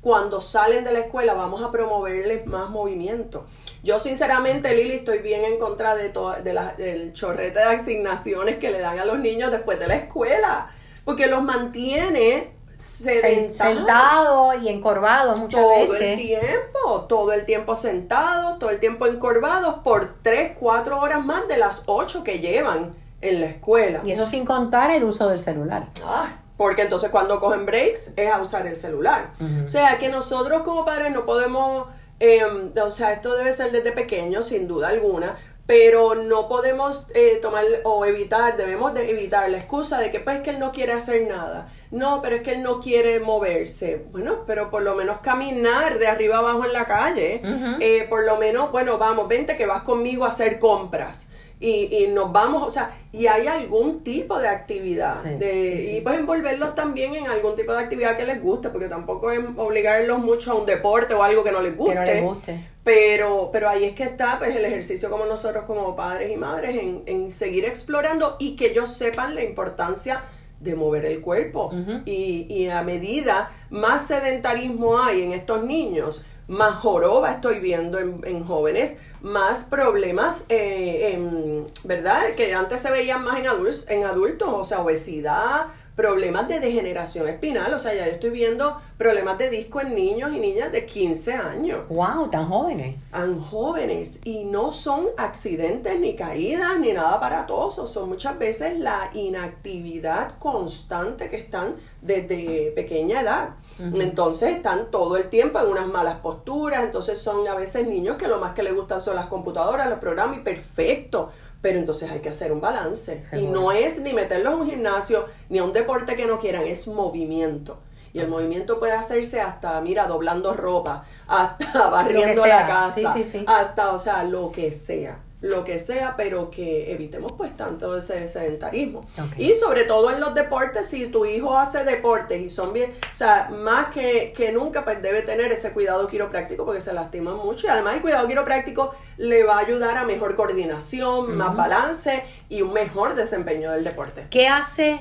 cuando 0.00 0.40
salen 0.40 0.84
de 0.84 0.92
la 0.92 1.00
escuela 1.00 1.34
vamos 1.34 1.62
a 1.62 1.72
promoverles 1.72 2.46
más 2.46 2.70
movimiento. 2.70 3.44
Yo 3.82 3.98
sinceramente, 3.98 4.74
Lili, 4.74 4.94
estoy 4.94 5.18
bien 5.18 5.44
en 5.44 5.58
contra 5.58 5.94
de, 5.94 6.08
todo, 6.08 6.34
de 6.34 6.52
la, 6.52 6.74
del 6.74 7.12
chorrete 7.12 7.58
de 7.58 7.64
asignaciones 7.64 8.58
que 8.58 8.70
le 8.70 8.80
dan 8.80 8.98
a 8.98 9.04
los 9.04 9.18
niños 9.18 9.50
después 9.50 9.78
de 9.78 9.86
la 9.86 9.96
escuela, 9.96 10.70
porque 11.04 11.26
los 11.26 11.42
mantiene 11.42 12.52
sentado 12.78 14.54
y 14.54 14.68
encorvado 14.68 15.36
muchas 15.36 15.60
todo 15.60 15.70
veces. 15.70 15.88
Todo 15.88 15.96
el 15.96 16.16
tiempo, 16.16 17.00
todo 17.08 17.32
el 17.32 17.44
tiempo 17.44 17.76
sentados, 17.76 18.58
todo 18.58 18.70
el 18.70 18.80
tiempo 18.80 19.06
encorvados 19.06 19.76
por 19.82 20.14
3, 20.22 20.52
4 20.58 21.00
horas 21.00 21.24
más 21.24 21.48
de 21.48 21.58
las 21.58 21.82
8 21.86 22.22
que 22.22 22.38
llevan 22.38 22.94
en 23.20 23.40
la 23.40 23.46
escuela. 23.46 24.00
Y 24.04 24.12
eso 24.12 24.26
sin 24.26 24.44
contar 24.44 24.90
el 24.90 25.04
uso 25.04 25.28
del 25.28 25.40
celular. 25.40 25.88
Ah, 26.04 26.36
porque 26.56 26.82
entonces 26.82 27.10
cuando 27.10 27.40
cogen 27.40 27.66
breaks 27.66 28.12
es 28.16 28.32
a 28.32 28.40
usar 28.40 28.66
el 28.66 28.76
celular. 28.76 29.30
O 29.64 29.68
sea 29.68 29.98
que 29.98 30.08
nosotros 30.08 30.62
como 30.62 30.84
padres 30.84 31.12
no 31.12 31.24
podemos 31.24 31.88
Em, 32.20 32.72
o 32.82 32.90
sea, 32.90 33.12
esto 33.12 33.36
debe 33.36 33.52
ser 33.52 33.70
desde 33.72 33.92
pequeño, 33.92 34.42
sin 34.42 34.66
duda 34.66 34.88
alguna, 34.88 35.36
pero 35.66 36.14
no 36.14 36.48
podemos 36.48 37.06
eh, 37.14 37.38
tomar 37.42 37.64
o 37.84 38.04
evitar, 38.06 38.56
debemos 38.56 38.94
de 38.94 39.10
evitar 39.10 39.48
la 39.50 39.58
excusa 39.58 39.98
de 39.98 40.10
que 40.10 40.18
pues 40.18 40.40
que 40.40 40.50
él 40.50 40.58
no 40.58 40.72
quiere 40.72 40.92
hacer 40.92 41.28
nada. 41.28 41.68
No, 41.90 42.20
pero 42.22 42.36
es 42.36 42.42
que 42.42 42.52
él 42.52 42.62
no 42.62 42.80
quiere 42.80 43.20
moverse. 43.20 44.06
Bueno, 44.10 44.44
pero 44.46 44.70
por 44.70 44.82
lo 44.82 44.94
menos 44.94 45.18
caminar 45.18 45.98
de 45.98 46.06
arriba 46.06 46.38
abajo 46.38 46.64
en 46.64 46.72
la 46.72 46.86
calle. 46.86 47.42
Eh, 47.80 48.06
por 48.08 48.24
lo 48.24 48.36
menos, 48.36 48.72
bueno, 48.72 48.98
vamos, 48.98 49.28
vente 49.28 49.56
que 49.56 49.66
vas 49.66 49.82
conmigo 49.82 50.24
a 50.24 50.28
hacer 50.28 50.58
compras 50.58 51.28
y, 51.60 52.04
y, 52.04 52.06
nos 52.08 52.32
vamos, 52.32 52.62
o 52.62 52.70
sea, 52.70 52.96
y 53.12 53.26
hay 53.26 53.48
algún 53.48 54.04
tipo 54.04 54.38
de 54.38 54.48
actividad. 54.48 55.24
de, 55.24 55.96
Y 55.96 56.00
pues 56.00 56.18
envolverlos 56.18 56.74
también 56.74 57.14
en 57.14 57.26
algún 57.26 57.56
tipo 57.56 57.72
de 57.72 57.80
actividad 57.80 58.16
que 58.16 58.24
les 58.24 58.40
guste, 58.40 58.68
porque 58.68 58.88
tampoco 58.88 59.32
es 59.32 59.40
obligarlos 59.56 60.20
mucho 60.20 60.52
a 60.52 60.54
un 60.54 60.66
deporte 60.66 61.14
o 61.14 61.22
algo 61.22 61.42
que 61.42 61.50
no 61.50 61.60
les 61.60 61.76
guste. 61.76 61.94
Que 61.94 62.00
no 62.00 62.06
les 62.06 62.22
guste. 62.22 62.68
Pero, 62.84 63.50
pero 63.52 63.68
ahí 63.68 63.84
es 63.84 63.94
que 63.94 64.04
está 64.04 64.38
pues 64.38 64.54
el 64.54 64.64
ejercicio 64.64 65.10
como 65.10 65.26
nosotros 65.26 65.64
como 65.64 65.94
padres 65.96 66.30
y 66.32 66.36
madres 66.36 66.76
en, 66.76 67.02
en 67.06 67.30
seguir 67.32 67.64
explorando 67.64 68.36
y 68.38 68.56
que 68.56 68.70
ellos 68.70 68.94
sepan 68.94 69.34
la 69.34 69.42
importancia 69.42 70.22
de 70.60 70.74
mover 70.74 71.04
el 71.04 71.20
cuerpo. 71.20 71.70
y, 72.04 72.46
y 72.48 72.68
a 72.68 72.82
medida 72.82 73.50
más 73.70 74.06
sedentarismo 74.06 75.00
hay 75.00 75.22
en 75.22 75.32
estos 75.32 75.64
niños, 75.64 76.24
más 76.46 76.76
joroba 76.76 77.32
estoy 77.32 77.60
viendo 77.60 77.98
en, 77.98 78.20
en 78.24 78.44
jóvenes, 78.44 78.96
más 79.20 79.64
problemas, 79.64 80.46
eh, 80.48 81.66
¿verdad? 81.84 82.34
Que 82.36 82.54
antes 82.54 82.80
se 82.80 82.90
veían 82.90 83.24
más 83.24 83.38
en 83.38 83.46
adultos, 83.48 83.86
en 83.88 84.04
adultos, 84.04 84.48
o 84.52 84.64
sea, 84.64 84.80
obesidad, 84.80 85.68
problemas 85.98 86.46
de 86.46 86.60
degeneración 86.60 87.26
espinal, 87.26 87.74
o 87.74 87.78
sea, 87.80 87.92
ya 87.92 88.06
yo 88.06 88.12
estoy 88.12 88.30
viendo 88.30 88.80
problemas 88.96 89.36
de 89.36 89.50
disco 89.50 89.80
en 89.80 89.96
niños 89.96 90.30
y 90.32 90.38
niñas 90.38 90.70
de 90.70 90.86
15 90.86 91.32
años. 91.32 91.88
¡Wow! 91.88 92.30
Tan 92.30 92.48
jóvenes. 92.48 92.94
Tan 93.10 93.40
jóvenes. 93.40 94.20
Y 94.22 94.44
no 94.44 94.70
son 94.70 95.06
accidentes 95.16 95.98
ni 95.98 96.14
caídas 96.14 96.78
ni 96.78 96.92
nada 96.92 97.14
aparatoso, 97.14 97.88
son 97.88 98.10
muchas 98.10 98.38
veces 98.38 98.78
la 98.78 99.10
inactividad 99.12 100.38
constante 100.38 101.28
que 101.28 101.38
están 101.38 101.74
desde 102.00 102.70
pequeña 102.76 103.22
edad. 103.22 103.56
Entonces 103.78 104.56
están 104.56 104.90
todo 104.90 105.16
el 105.16 105.28
tiempo 105.28 105.60
en 105.60 105.66
unas 105.68 105.86
malas 105.86 106.16
posturas, 106.16 106.82
entonces 106.82 107.18
son 107.18 107.46
a 107.46 107.54
veces 107.54 107.86
niños 107.86 108.16
que 108.16 108.26
lo 108.26 108.38
más 108.38 108.54
que 108.54 108.62
les 108.62 108.74
gustan 108.74 109.00
son 109.00 109.16
las 109.16 109.26
computadoras, 109.26 109.88
los 109.88 109.98
programas 109.98 110.38
y 110.38 110.40
perfecto. 110.40 111.30
Pero 111.60 111.78
entonces 111.78 112.10
hay 112.10 112.20
que 112.20 112.28
hacer 112.28 112.52
un 112.52 112.60
balance. 112.60 113.22
Y 113.32 113.46
no 113.46 113.72
es 113.72 114.00
ni 114.00 114.12
meterlos 114.12 114.54
en 114.54 114.60
un 114.60 114.70
gimnasio, 114.70 115.26
ni 115.48 115.58
a 115.58 115.64
un 115.64 115.72
deporte 115.72 116.16
que 116.16 116.26
no 116.26 116.38
quieran, 116.38 116.62
es 116.62 116.86
movimiento. 116.86 117.80
Y 118.12 118.20
el 118.20 118.28
movimiento 118.28 118.78
puede 118.78 118.92
hacerse 118.92 119.40
hasta, 119.40 119.80
mira, 119.80 120.06
doblando 120.06 120.54
ropa, 120.54 121.04
hasta 121.26 121.88
barriendo 121.90 122.46
la 122.46 122.66
casa, 122.66 123.14
hasta, 123.46 123.92
o 123.92 123.98
sea, 123.98 124.24
lo 124.24 124.50
que 124.50 124.72
sea 124.72 125.18
lo 125.40 125.62
que 125.64 125.78
sea, 125.78 126.14
pero 126.16 126.50
que 126.50 126.92
evitemos 126.92 127.32
pues 127.32 127.56
tanto 127.56 127.96
ese 127.96 128.26
sedentarismo. 128.26 129.02
Y 129.36 129.54
sobre 129.54 129.84
todo 129.84 130.10
en 130.10 130.20
los 130.20 130.34
deportes, 130.34 130.88
si 130.88 131.06
tu 131.08 131.24
hijo 131.26 131.56
hace 131.56 131.84
deportes 131.84 132.40
y 132.40 132.48
son 132.48 132.72
bien, 132.72 132.92
o 133.12 133.16
sea, 133.16 133.48
más 133.50 133.86
que, 133.86 134.32
que 134.36 134.50
nunca 134.50 134.84
pues 134.84 135.00
debe 135.00 135.22
tener 135.22 135.52
ese 135.52 135.72
cuidado 135.72 136.08
quiropráctico 136.08 136.64
porque 136.64 136.80
se 136.80 136.92
lastima 136.92 137.34
mucho 137.34 137.66
y 137.66 137.70
además 137.70 137.96
el 137.96 138.02
cuidado 138.02 138.26
quiropráctico 138.26 138.94
le 139.16 139.44
va 139.44 139.56
a 139.56 139.60
ayudar 139.60 139.96
a 139.96 140.04
mejor 140.04 140.34
coordinación, 140.34 141.36
más 141.36 141.54
balance 141.56 142.24
y 142.48 142.62
un 142.62 142.72
mejor 142.72 143.14
desempeño 143.14 143.70
del 143.70 143.84
deporte. 143.84 144.26
¿Qué 144.30 144.48
hace 144.48 145.00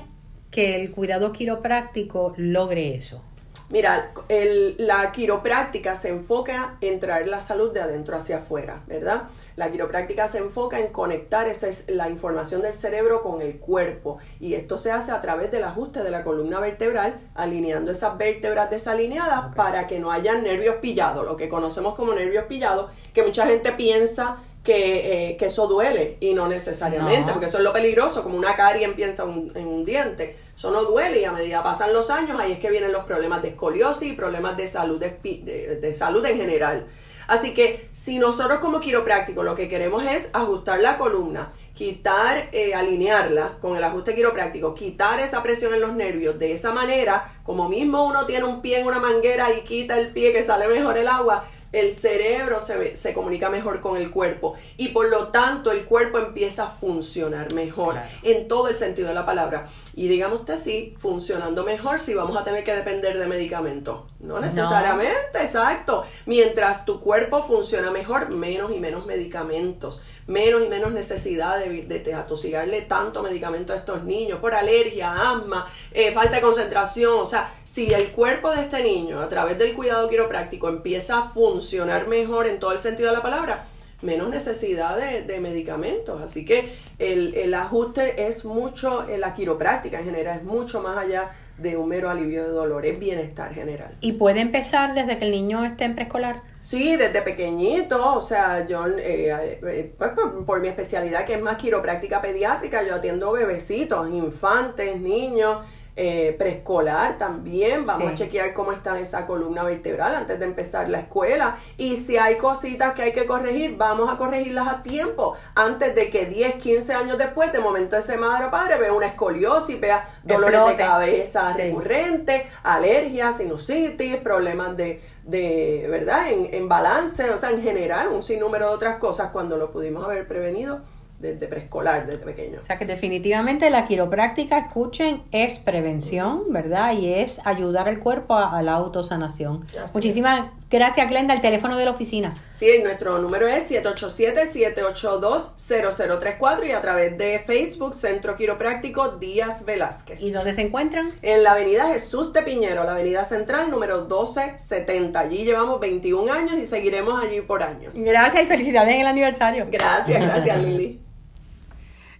que 0.51 0.75
el 0.75 0.91
cuidado 0.91 1.33
quiropráctico 1.33 2.33
logre 2.37 2.95
eso? 2.95 3.23
Mira, 3.69 4.11
el, 4.29 4.75
la 4.77 5.11
quiropráctica 5.11 5.95
se 5.95 6.09
enfoca 6.09 6.77
en 6.79 7.01
traer 7.01 7.27
la 7.27 7.41
salud 7.41 7.73
de 7.73 7.81
adentro 7.81 8.15
hacia 8.15 8.37
afuera, 8.37 8.83
¿verdad? 8.87 9.23
La 9.57 9.71
quiropráctica 9.71 10.27
se 10.27 10.37
enfoca 10.37 10.79
en 10.79 10.89
conectar 10.89 11.47
esa 11.47 11.67
es 11.67 11.85
la 11.89 12.11
información 12.11 12.61
del 12.61 12.73
cerebro 12.73 13.23
con 13.23 13.41
el 13.41 13.57
cuerpo 13.57 14.19
y 14.39 14.53
esto 14.53 14.77
se 14.77 14.91
hace 14.91 15.11
a 15.11 15.19
través 15.19 15.49
del 15.49 15.63
ajuste 15.63 16.03
de 16.03 16.11
la 16.11 16.21
columna 16.21 16.59
vertebral, 16.59 17.17
alineando 17.33 17.91
esas 17.91 18.19
vértebras 18.19 18.69
desalineadas 18.69 19.55
para 19.55 19.87
que 19.87 19.97
no 19.97 20.11
haya 20.11 20.35
nervios 20.35 20.75
pillados, 20.75 21.25
lo 21.25 21.35
que 21.35 21.49
conocemos 21.49 21.95
como 21.95 22.13
nervios 22.13 22.45
pillados, 22.45 22.91
que 23.15 23.23
mucha 23.23 23.47
gente 23.47 23.71
piensa 23.71 24.37
que, 24.63 25.31
eh, 25.31 25.37
eso 25.41 25.65
duele 25.65 26.17
y 26.19 26.35
no 26.35 26.47
necesariamente, 26.47 27.31
porque 27.31 27.47
eso 27.47 27.57
es 27.57 27.63
lo 27.63 27.73
peligroso, 27.73 28.21
como 28.21 28.37
una 28.37 28.55
carie 28.55 28.85
empieza 28.85 29.23
en 29.23 29.67
un 29.67 29.85
diente. 29.85 30.35
Eso 30.55 30.69
no 30.69 30.83
duele 30.83 31.21
y 31.21 31.25
a 31.25 31.31
medida 31.31 31.63
pasan 31.63 31.93
los 31.93 32.11
años, 32.11 32.39
ahí 32.39 32.51
es 32.51 32.59
que 32.59 32.69
vienen 32.69 32.91
los 32.91 33.05
problemas 33.05 33.41
de 33.41 33.49
escoliosis 33.49 34.11
y 34.11 34.13
problemas 34.13 34.55
de 34.55 34.67
salud, 34.67 34.99
de 34.99 35.93
salud 35.95 36.23
en 36.27 36.37
general. 36.37 36.85
Así 37.27 37.53
que 37.53 37.89
si 37.91 38.19
nosotros 38.19 38.59
como 38.59 38.79
quiropráctico 38.79 39.43
lo 39.43 39.55
que 39.55 39.67
queremos 39.67 40.03
es 40.05 40.29
ajustar 40.33 40.79
la 40.79 40.97
columna, 40.97 41.51
quitar, 41.73 42.49
eh, 42.53 42.73
alinearla 42.73 43.57
con 43.61 43.77
el 43.77 43.83
ajuste 43.83 44.15
quiropráctico, 44.15 44.73
quitar 44.73 45.19
esa 45.19 45.43
presión 45.43 45.73
en 45.75 45.81
los 45.81 45.93
nervios, 45.93 46.39
de 46.39 46.53
esa 46.53 46.71
manera, 46.71 47.39
como 47.43 47.69
mismo 47.69 48.05
uno 48.05 48.25
tiene 48.25 48.45
un 48.45 48.61
pie 48.61 48.79
en 48.79 48.87
una 48.87 48.99
manguera 48.99 49.53
y 49.53 49.61
quita 49.61 49.99
el 49.99 50.11
pie 50.11 50.33
que 50.33 50.41
sale 50.41 50.67
mejor 50.67 50.97
el 50.97 51.07
agua, 51.07 51.45
el 51.79 51.91
cerebro 51.91 52.61
se, 52.61 52.97
se 52.97 53.13
comunica 53.13 53.49
mejor 53.49 53.81
con 53.81 53.97
el 53.97 54.11
cuerpo 54.11 54.55
y 54.77 54.89
por 54.89 55.09
lo 55.09 55.29
tanto 55.29 55.71
el 55.71 55.85
cuerpo 55.85 56.17
empieza 56.17 56.65
a 56.65 56.67
funcionar 56.67 57.53
mejor 57.53 57.95
en 58.23 58.47
todo 58.47 58.67
el 58.67 58.77
sentido 58.77 59.09
de 59.09 59.13
la 59.13 59.25
palabra. 59.25 59.67
Y 59.95 60.07
digamos 60.07 60.41
usted 60.41 60.53
así, 60.55 60.95
funcionando 60.99 61.63
mejor 61.63 61.99
si 61.99 62.13
vamos 62.13 62.37
a 62.37 62.43
tener 62.43 62.63
que 62.63 62.75
depender 62.75 63.17
de 63.17 63.27
medicamentos. 63.27 64.01
No 64.19 64.39
necesariamente, 64.39 65.39
exacto. 65.39 66.03
Mientras 66.25 66.85
tu 66.85 66.99
cuerpo 66.99 67.43
funciona 67.43 67.91
mejor, 67.91 68.33
menos 68.33 68.71
y 68.71 68.79
menos 68.79 69.05
medicamentos, 69.05 70.03
menos 70.27 70.63
y 70.63 70.67
menos 70.67 70.91
necesidad 70.91 71.57
de, 71.59 71.83
de, 71.83 72.13
atosigarle 72.13 72.81
tanto 72.81 73.23
medicamento 73.23 73.73
a 73.73 73.77
estos 73.77 74.03
niños 74.03 74.39
por 74.39 74.53
alergia, 74.53 75.13
asma, 75.13 75.67
eh, 75.91 76.11
falta 76.11 76.35
de 76.35 76.41
concentración. 76.41 77.19
O 77.19 77.25
sea, 77.25 77.51
si 77.63 77.93
el 77.93 78.11
cuerpo 78.11 78.51
de 78.51 78.61
este 78.61 78.83
niño 78.83 79.21
a 79.21 79.29
través 79.29 79.57
del 79.57 79.73
cuidado 79.73 80.09
quiropráctico 80.09 80.69
empieza 80.69 81.19
a 81.19 81.23
funcionar 81.29 82.07
mejor 82.07 82.47
en 82.47 82.59
todo 82.59 82.73
el 82.73 82.79
sentido 82.79 83.09
de 83.09 83.15
la 83.15 83.23
palabra, 83.23 83.65
menos 84.01 84.29
necesidad 84.29 84.97
de, 84.97 85.39
medicamentos. 85.39 86.21
Así 86.21 86.45
que 86.45 86.73
el, 86.99 87.53
ajuste 87.53 88.27
es 88.27 88.45
mucho, 88.45 89.05
la 89.17 89.33
quiropráctica 89.33 89.99
en 89.99 90.05
general 90.05 90.39
es 90.39 90.43
mucho 90.43 90.81
más 90.81 90.97
allá 90.97 91.31
de 91.57 91.75
un 91.75 91.89
mero 91.89 92.09
alivio 92.09 92.43
de 92.43 92.49
dolor, 92.49 92.85
es 92.85 92.99
bienestar 92.99 93.53
general. 93.53 93.89
¿Y 94.01 94.13
puede 94.13 94.41
empezar 94.41 94.93
desde 94.93 95.17
que 95.17 95.25
el 95.25 95.31
niño 95.31 95.65
esté 95.65 95.85
en 95.85 95.95
preescolar? 95.95 96.41
Sí, 96.67 96.97
desde 96.97 97.21
pequeñito, 97.21 98.15
o 98.15 98.19
sea, 98.19 98.65
yo, 98.65 98.85
eh, 98.87 99.57
eh, 99.63 99.93
pues, 99.97 100.11
por, 100.45 100.59
mi 100.59 100.67
especialidad 100.67 101.23
que 101.23 101.35
es 101.35 101.41
más 101.41 101.55
quiropráctica 101.55 102.21
pediátrica, 102.21 102.83
yo 102.83 102.95
atiendo 102.95 103.31
bebecitos, 103.31 104.09
infantes, 104.09 104.99
niños, 104.99 105.65
eh, 105.99 106.35
preescolar 106.37 107.17
también. 107.17 107.85
Vamos 107.87 108.09
a 108.09 108.13
chequear 108.13 108.53
cómo 108.53 108.71
está 108.71 108.99
esa 108.99 109.25
columna 109.25 109.63
vertebral 109.63 110.13
antes 110.13 110.37
de 110.37 110.45
empezar 110.45 110.89
la 110.89 110.99
escuela. 110.99 111.57
Y 111.75 111.95
si 111.95 112.17
hay 112.17 112.37
cositas 112.37 112.93
que 112.93 113.01
hay 113.01 113.13
que 113.13 113.25
corregir, 113.25 113.77
vamos 113.77 114.07
a 114.07 114.15
corregirlas 114.15 114.67
a 114.67 114.83
tiempo. 114.83 115.35
Antes 115.55 115.95
de 115.95 116.11
que 116.11 116.27
10, 116.27 116.55
15 116.55 116.93
años 116.93 117.17
después, 117.17 117.51
de 117.51 117.57
momento 117.57 117.95
ese 117.95 118.15
madre 118.15 118.45
o 118.45 118.51
padre 118.51 118.77
vea 118.77 118.93
una 118.93 119.07
escoliosis, 119.07 119.79
vea 119.79 120.07
dolores 120.21 120.67
de 120.67 120.75
cabeza 120.75 121.53
recurrentes, 121.53 122.43
alergias, 122.61 123.37
sinusitis, 123.37 124.17
problemas 124.17 124.77
de, 124.77 125.01
de 125.27 125.85
¿verdad? 125.89 126.31
En, 126.31 126.53
en 126.53 126.67
balance, 126.67 127.29
o 127.29 127.37
sea, 127.37 127.51
en 127.51 127.61
general, 127.61 128.07
un 128.07 128.23
sinnúmero 128.23 128.69
de 128.69 128.75
otras 128.75 128.97
cosas 128.97 129.31
cuando 129.31 129.57
lo 129.57 129.71
pudimos 129.71 130.03
haber 130.03 130.27
prevenido 130.27 130.81
desde 131.19 131.47
preescolar, 131.47 132.05
desde 132.05 132.23
pequeño. 132.23 132.59
O 132.59 132.63
sea 132.63 132.77
que 132.77 132.85
definitivamente 132.85 133.69
la 133.69 133.87
quiropráctica, 133.87 134.59
escuchen, 134.59 135.23
es 135.31 135.59
prevención, 135.59 136.43
¿verdad? 136.49 136.93
Y 136.93 137.13
es 137.13 137.41
ayudar 137.45 137.87
al 137.87 137.99
cuerpo 137.99 138.35
a, 138.35 138.61
la 138.61 138.73
autosanación. 138.73 139.65
Muchísimas 139.93 140.51
gracias, 140.69 141.09
Glenda. 141.09 141.33
El 141.33 141.41
teléfono 141.41 141.75
de 141.77 141.85
la 141.85 141.91
oficina. 141.91 142.33
Sí, 142.51 142.79
nuestro 142.83 143.19
número 143.19 143.47
es 143.47 143.71
787-782-0034 143.71 146.67
y 146.67 146.71
a 146.71 146.81
través 146.81 147.17
de 147.17 147.39
Facebook, 147.39 147.95
Centro 147.95 148.35
Quiropráctico 148.35 149.17
Díaz 149.17 149.65
Velázquez. 149.65 150.21
¿Y 150.21 150.31
dónde 150.31 150.53
se 150.53 150.61
encuentran? 150.61 151.07
En 151.21 151.43
la 151.43 151.51
avenida 151.51 151.87
Jesús 151.87 152.33
de 152.33 152.41
Piñero, 152.43 152.83
la 152.83 152.91
avenida 152.91 153.23
central, 153.23 153.71
número 153.71 154.01
1270. 154.01 155.19
Allí 155.19 155.45
llevamos 155.45 155.79
21 155.79 156.31
años 156.31 156.55
y 156.55 156.65
seguiremos 156.65 157.23
allí 157.23 157.39
por 157.41 157.63
años. 157.63 157.95
Gracias 157.95 158.43
y 158.43 158.47
felicidades 158.47 158.95
en 158.95 159.01
el 159.01 159.07
aniversario. 159.07 159.67
Gracias, 159.69 160.21
gracias 160.21 160.63
Lili. 160.63 161.01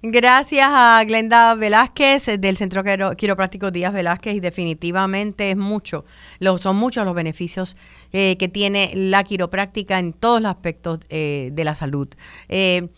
Gracias 0.04 0.70
a 0.72 1.04
Glenda 1.06 1.56
Velázquez 1.56 2.28
del 2.40 2.56
Centro 2.56 2.84
Quiropráctico 3.16 3.72
Díaz 3.72 3.94
Velázquez 3.94 4.36
y 4.36 4.40
definitivamente 4.40 5.50
es 5.50 5.58
mucho, 5.58 6.06
son 6.60 6.76
muchos 6.76 7.04
los 7.04 7.16
beneficios 7.16 7.78
eh, 8.14 8.38
que 8.38 8.48
tiene 8.48 8.92
la 8.94 9.24
quiropráctica 9.24 9.98
en 9.98 10.14
todos 10.14 10.40
los 10.40 10.52
aspectos 10.52 11.00
eh, 11.10 11.50
de 11.52 11.64
la 11.64 11.74
salud. 11.74 12.10
Eh, 12.48 12.90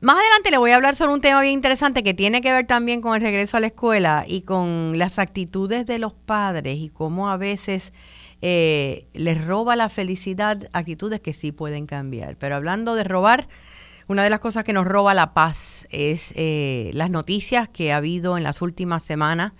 más 0.00 0.16
adelante 0.16 0.50
le 0.50 0.58
voy 0.58 0.72
a 0.72 0.74
hablar 0.74 0.96
sobre 0.96 1.14
un 1.14 1.20
tema 1.20 1.40
bien 1.40 1.52
interesante 1.52 2.02
que 2.02 2.14
tiene 2.14 2.40
que 2.40 2.50
ver 2.50 2.66
también 2.66 3.00
con 3.00 3.14
el 3.14 3.22
regreso 3.22 3.56
a 3.56 3.60
la 3.60 3.68
escuela 3.68 4.24
y 4.26 4.40
con 4.42 4.98
las 4.98 5.20
actitudes 5.20 5.86
de 5.86 6.00
los 6.00 6.14
padres 6.14 6.78
y 6.78 6.88
cómo 6.88 7.30
a 7.30 7.36
veces 7.36 7.92
les 8.42 9.42
roba 9.46 9.74
la 9.74 9.88
felicidad 9.88 10.68
actitudes 10.74 11.20
que 11.20 11.32
sí 11.32 11.50
pueden 11.50 11.86
cambiar. 11.86 12.36
Pero 12.36 12.56
hablando 12.56 12.94
de 12.94 13.04
robar, 13.04 13.48
una 14.08 14.22
de 14.22 14.30
las 14.30 14.40
cosas 14.40 14.64
que 14.64 14.72
nos 14.72 14.86
roba 14.86 15.14
la 15.14 15.32
paz 15.32 15.86
es 15.90 16.32
eh, 16.36 16.90
las 16.94 17.10
noticias 17.10 17.68
que 17.68 17.92
ha 17.92 17.98
habido 17.98 18.36
en 18.36 18.42
las 18.42 18.60
últimas 18.60 19.02
semanas 19.02 19.52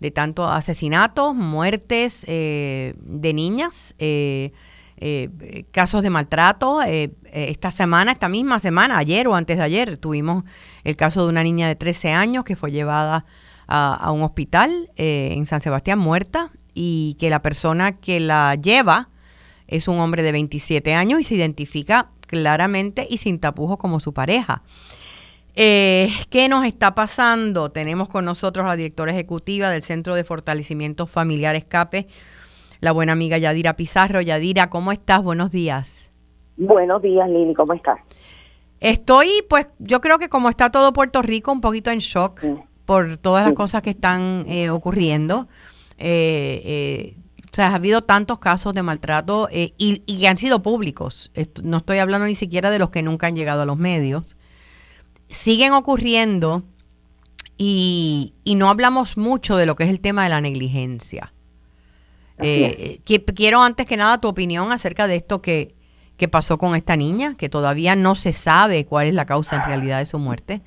de 0.00 0.10
tanto 0.10 0.48
asesinatos, 0.48 1.34
muertes 1.34 2.24
eh, 2.26 2.94
de 2.98 3.34
niñas, 3.34 3.94
eh, 3.98 4.52
casos 5.72 6.02
de 6.02 6.10
maltrato. 6.10 6.80
esta 6.82 7.70
semana, 7.70 8.12
esta 8.12 8.28
misma 8.28 8.60
semana, 8.60 8.98
ayer 8.98 9.26
o 9.26 9.34
antes 9.34 9.58
de 9.58 9.62
ayer, 9.64 9.96
tuvimos 9.96 10.44
el 10.84 10.96
caso 10.96 11.24
de 11.24 11.28
una 11.28 11.42
niña 11.42 11.66
de 11.66 11.74
13 11.74 12.12
años 12.12 12.44
que 12.44 12.54
fue 12.54 12.70
llevada 12.70 13.24
a, 13.66 13.94
a 13.94 14.10
un 14.12 14.22
hospital 14.22 14.90
en 14.96 15.44
San 15.46 15.60
Sebastián 15.60 15.98
muerta 15.98 16.50
y 16.72 17.16
que 17.18 17.30
la 17.30 17.42
persona 17.42 17.98
que 17.98 18.20
la 18.20 18.54
lleva 18.54 19.08
es 19.66 19.88
un 19.88 19.98
hombre 19.98 20.22
de 20.22 20.32
27 20.32 20.94
años 20.94 21.20
y 21.20 21.24
se 21.24 21.34
identifica 21.34 22.10
claramente 22.32 23.06
y 23.08 23.18
sin 23.18 23.38
tapujos 23.38 23.76
como 23.76 24.00
su 24.00 24.14
pareja. 24.14 24.62
Eh, 25.54 26.08
¿Qué 26.30 26.48
nos 26.48 26.64
está 26.64 26.94
pasando? 26.94 27.70
Tenemos 27.70 28.08
con 28.08 28.24
nosotros 28.24 28.64
a 28.64 28.68
la 28.68 28.76
directora 28.76 29.12
ejecutiva 29.12 29.68
del 29.68 29.82
Centro 29.82 30.14
de 30.14 30.24
Fortalecimiento 30.24 31.06
Familiar 31.06 31.54
Escape, 31.54 32.06
la 32.80 32.92
buena 32.92 33.12
amiga 33.12 33.36
Yadira 33.36 33.76
Pizarro. 33.76 34.22
Yadira, 34.22 34.70
¿cómo 34.70 34.92
estás? 34.92 35.22
Buenos 35.22 35.50
días. 35.50 36.10
Buenos 36.56 37.02
días, 37.02 37.28
Lili, 37.28 37.52
¿cómo 37.52 37.74
estás? 37.74 38.00
Estoy, 38.80 39.28
pues, 39.50 39.66
yo 39.78 40.00
creo 40.00 40.18
que 40.18 40.30
como 40.30 40.48
está 40.48 40.70
todo 40.70 40.94
Puerto 40.94 41.20
Rico, 41.20 41.52
un 41.52 41.60
poquito 41.60 41.90
en 41.90 41.98
shock 41.98 42.42
por 42.86 43.18
todas 43.18 43.44
las 43.44 43.52
cosas 43.52 43.82
que 43.82 43.90
están 43.90 44.44
eh, 44.48 44.70
ocurriendo. 44.70 45.48
Eh, 45.98 46.62
eh 46.64 47.21
o 47.52 47.54
sea, 47.54 47.68
ha 47.68 47.74
habido 47.74 48.00
tantos 48.00 48.38
casos 48.38 48.72
de 48.72 48.82
maltrato 48.82 49.46
eh, 49.52 49.74
y, 49.76 49.98
que 49.98 50.26
han 50.26 50.38
sido 50.38 50.62
públicos. 50.62 51.30
no 51.62 51.76
estoy 51.78 51.98
hablando 51.98 52.26
ni 52.26 52.34
siquiera 52.34 52.70
de 52.70 52.78
los 52.78 52.88
que 52.88 53.02
nunca 53.02 53.26
han 53.26 53.36
llegado 53.36 53.60
a 53.60 53.66
los 53.66 53.76
medios. 53.76 54.36
Siguen 55.28 55.74
ocurriendo 55.74 56.62
y, 57.58 58.32
no 58.56 58.70
hablamos 58.70 59.18
mucho 59.18 59.58
de 59.58 59.66
lo 59.66 59.76
que 59.76 59.84
es 59.84 59.90
el 59.90 60.00
tema 60.00 60.24
de 60.24 60.30
la 60.30 60.40
negligencia. 60.40 61.34
Eh, 62.38 63.00
quiero 63.04 63.62
antes 63.62 63.86
que 63.86 63.98
nada 63.98 64.18
tu 64.18 64.28
opinión 64.28 64.72
acerca 64.72 65.06
de 65.06 65.16
esto 65.16 65.42
que, 65.42 65.74
que 66.16 66.28
pasó 66.28 66.56
con 66.56 66.74
esta 66.74 66.96
niña, 66.96 67.36
que 67.36 67.50
todavía 67.50 67.96
no 67.96 68.14
se 68.14 68.32
sabe 68.32 68.86
cuál 68.86 69.08
es 69.08 69.14
la 69.14 69.26
causa 69.26 69.56
en 69.56 69.64
realidad 69.64 69.98
de 69.98 70.06
su 70.06 70.18
muerte. 70.18 70.62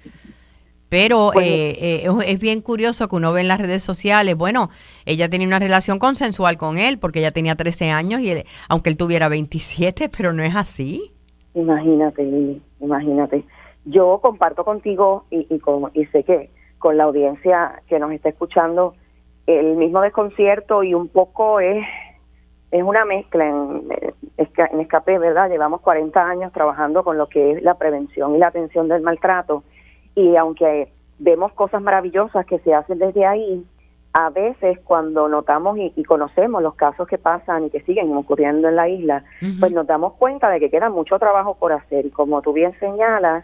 Pero 0.95 1.33
eh, 1.33 2.05
eh, 2.05 2.09
es 2.25 2.39
bien 2.39 2.61
curioso 2.61 3.09
que 3.09 3.17
uno 3.17 3.33
ve 3.33 3.41
en 3.41 3.49
las 3.49 3.59
redes 3.59 3.83
sociales, 3.83 4.37
bueno, 4.37 4.69
ella 5.05 5.27
tenía 5.27 5.45
una 5.45 5.59
relación 5.59 5.99
consensual 5.99 6.55
con 6.55 6.77
él 6.77 6.99
porque 6.99 7.19
ella 7.19 7.31
tenía 7.31 7.55
13 7.55 7.89
años 7.89 8.21
y 8.21 8.31
aunque 8.69 8.91
él 8.91 8.95
tuviera 8.95 9.27
27, 9.27 10.07
pero 10.07 10.31
no 10.31 10.41
es 10.41 10.55
así. 10.55 11.11
Imagínate, 11.53 12.61
imagínate. 12.79 13.43
Yo 13.83 14.19
comparto 14.21 14.63
contigo 14.63 15.25
y, 15.29 15.45
y, 15.53 15.59
con, 15.59 15.91
y 15.93 16.05
sé 16.05 16.23
que 16.23 16.49
con 16.79 16.95
la 16.95 17.03
audiencia 17.03 17.81
que 17.89 17.99
nos 17.99 18.13
está 18.13 18.29
escuchando 18.29 18.93
el 19.47 19.75
mismo 19.75 19.99
desconcierto 19.99 20.81
y 20.81 20.93
un 20.93 21.09
poco 21.09 21.59
es 21.59 21.85
es 22.71 22.83
una 22.83 23.03
mezcla 23.03 23.45
en, 23.45 23.83
en 24.37 24.79
escape, 24.79 25.19
¿verdad? 25.19 25.49
Llevamos 25.49 25.81
40 25.81 26.21
años 26.21 26.53
trabajando 26.53 27.03
con 27.03 27.17
lo 27.17 27.27
que 27.27 27.51
es 27.51 27.63
la 27.63 27.73
prevención 27.73 28.33
y 28.35 28.37
la 28.37 28.47
atención 28.47 28.87
del 28.87 29.01
maltrato 29.01 29.63
y 30.15 30.35
aunque 30.35 30.91
vemos 31.19 31.53
cosas 31.53 31.81
maravillosas 31.81 32.45
que 32.45 32.59
se 32.59 32.73
hacen 32.73 32.99
desde 32.99 33.25
ahí, 33.25 33.65
a 34.13 34.29
veces 34.29 34.79
cuando 34.85 35.27
notamos 35.27 35.77
y, 35.77 36.03
conocemos 36.05 36.63
los 36.63 36.75
casos 36.75 37.05
que 37.05 37.17
pasan 37.17 37.65
y 37.65 37.69
que 37.69 37.81
siguen 37.81 38.15
ocurriendo 38.15 38.69
en 38.69 38.77
la 38.77 38.87
isla, 38.87 39.25
pues 39.59 39.73
nos 39.73 39.85
damos 39.85 40.13
cuenta 40.13 40.49
de 40.49 40.61
que 40.61 40.69
queda 40.69 40.89
mucho 40.89 41.19
trabajo 41.19 41.55
por 41.55 41.73
hacer. 41.73 42.05
Y 42.05 42.11
como 42.11 42.41
tú 42.41 42.53
bien 42.53 42.73
señalas, 42.79 43.43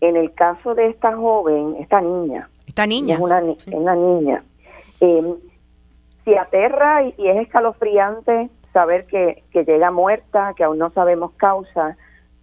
en 0.00 0.16
el 0.16 0.32
caso 0.32 0.74
de 0.74 0.86
esta 0.86 1.14
joven, 1.14 1.76
esta 1.80 2.00
niña, 2.00 2.48
esta 2.66 2.86
niña. 2.86 3.16
es 3.16 3.20
una, 3.20 3.42
una 3.72 3.94
niña, 3.94 4.42
eh, 5.00 5.34
si 6.24 6.34
aterra 6.34 7.02
y, 7.02 7.14
y, 7.18 7.28
es 7.28 7.40
escalofriante 7.40 8.48
saber 8.72 9.06
que, 9.06 9.44
que 9.50 9.64
llega 9.64 9.90
muerta, 9.90 10.54
que 10.56 10.64
aún 10.64 10.78
no 10.78 10.90
sabemos 10.90 11.32
causa, 11.36 11.98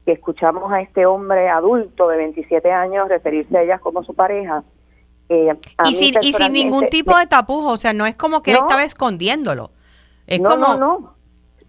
que 0.06 0.12
escuchamos 0.12 0.72
a 0.72 0.82
este 0.82 1.06
hombre 1.06 1.50
adulto 1.50 2.08
de 2.08 2.18
27 2.18 2.72
años 2.72 3.08
referirse 3.08 3.58
a 3.58 3.64
ella 3.64 3.80
como 3.80 4.04
su 4.04 4.14
pareja. 4.14 4.64
Eh, 5.30 5.56
y, 5.86 5.94
sin, 5.94 6.16
y 6.22 6.34
sin 6.34 6.52
ningún 6.52 6.90
tipo 6.90 7.18
de 7.18 7.26
tapujo, 7.26 7.70
o 7.70 7.78
sea, 7.78 7.94
no 7.94 8.06
es 8.06 8.16
como 8.16 8.44
que 8.44 8.52
él 8.52 8.58
estaba 8.58 8.84
escondiéndolo. 8.84 9.72
Es 10.28 10.42
como, 10.42 10.68
no, 10.68 10.78
no. 10.78 11.14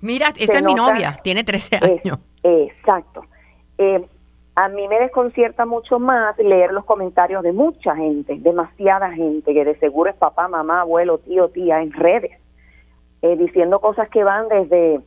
mira, 0.00 0.32
esta 0.36 0.58
es 0.58 0.62
mi 0.62 0.74
novia, 0.74 1.20
tiene 1.22 1.44
13 1.44 1.76
años. 1.76 2.18
exacto. 2.42 3.24
Eh, 3.78 4.04
a 4.56 4.68
mí 4.68 4.86
me 4.86 5.00
desconcierta 5.00 5.66
mucho 5.66 5.98
más 5.98 6.38
leer 6.38 6.72
los 6.72 6.84
comentarios 6.84 7.42
de 7.42 7.52
mucha 7.52 7.96
gente, 7.96 8.36
demasiada 8.38 9.10
gente, 9.10 9.52
que 9.52 9.64
de 9.64 9.76
seguro 9.78 10.10
es 10.10 10.16
papá, 10.16 10.46
mamá, 10.46 10.82
abuelo, 10.82 11.18
tío, 11.18 11.48
tía, 11.48 11.82
en 11.82 11.92
redes, 11.92 12.38
eh, 13.22 13.36
diciendo 13.36 13.80
cosas 13.80 14.08
que 14.10 14.22
van 14.22 14.48
desde 14.48 15.00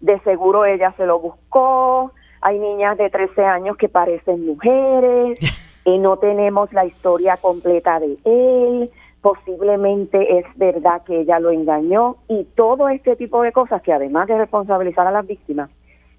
de 0.00 0.20
seguro 0.20 0.64
ella 0.64 0.94
se 0.96 1.06
lo 1.06 1.18
buscó, 1.18 2.12
hay 2.40 2.58
niñas 2.58 2.96
de 2.98 3.10
13 3.10 3.44
años 3.44 3.76
que 3.76 3.88
parecen 3.88 4.46
mujeres, 4.46 5.38
y 5.84 5.98
no 5.98 6.16
tenemos 6.18 6.72
la 6.72 6.84
historia 6.84 7.36
completa 7.36 8.00
de 8.00 8.18
él, 8.24 8.90
posiblemente 9.20 10.38
es 10.38 10.46
verdad 10.56 11.02
que 11.04 11.20
ella 11.20 11.40
lo 11.40 11.50
engañó 11.50 12.16
y 12.28 12.44
todo 12.54 12.88
este 12.88 13.16
tipo 13.16 13.42
de 13.42 13.52
cosas 13.52 13.82
que 13.82 13.92
además 13.92 14.28
de 14.28 14.38
responsabilizar 14.38 15.06
a 15.06 15.10
las 15.10 15.26
víctimas, 15.26 15.70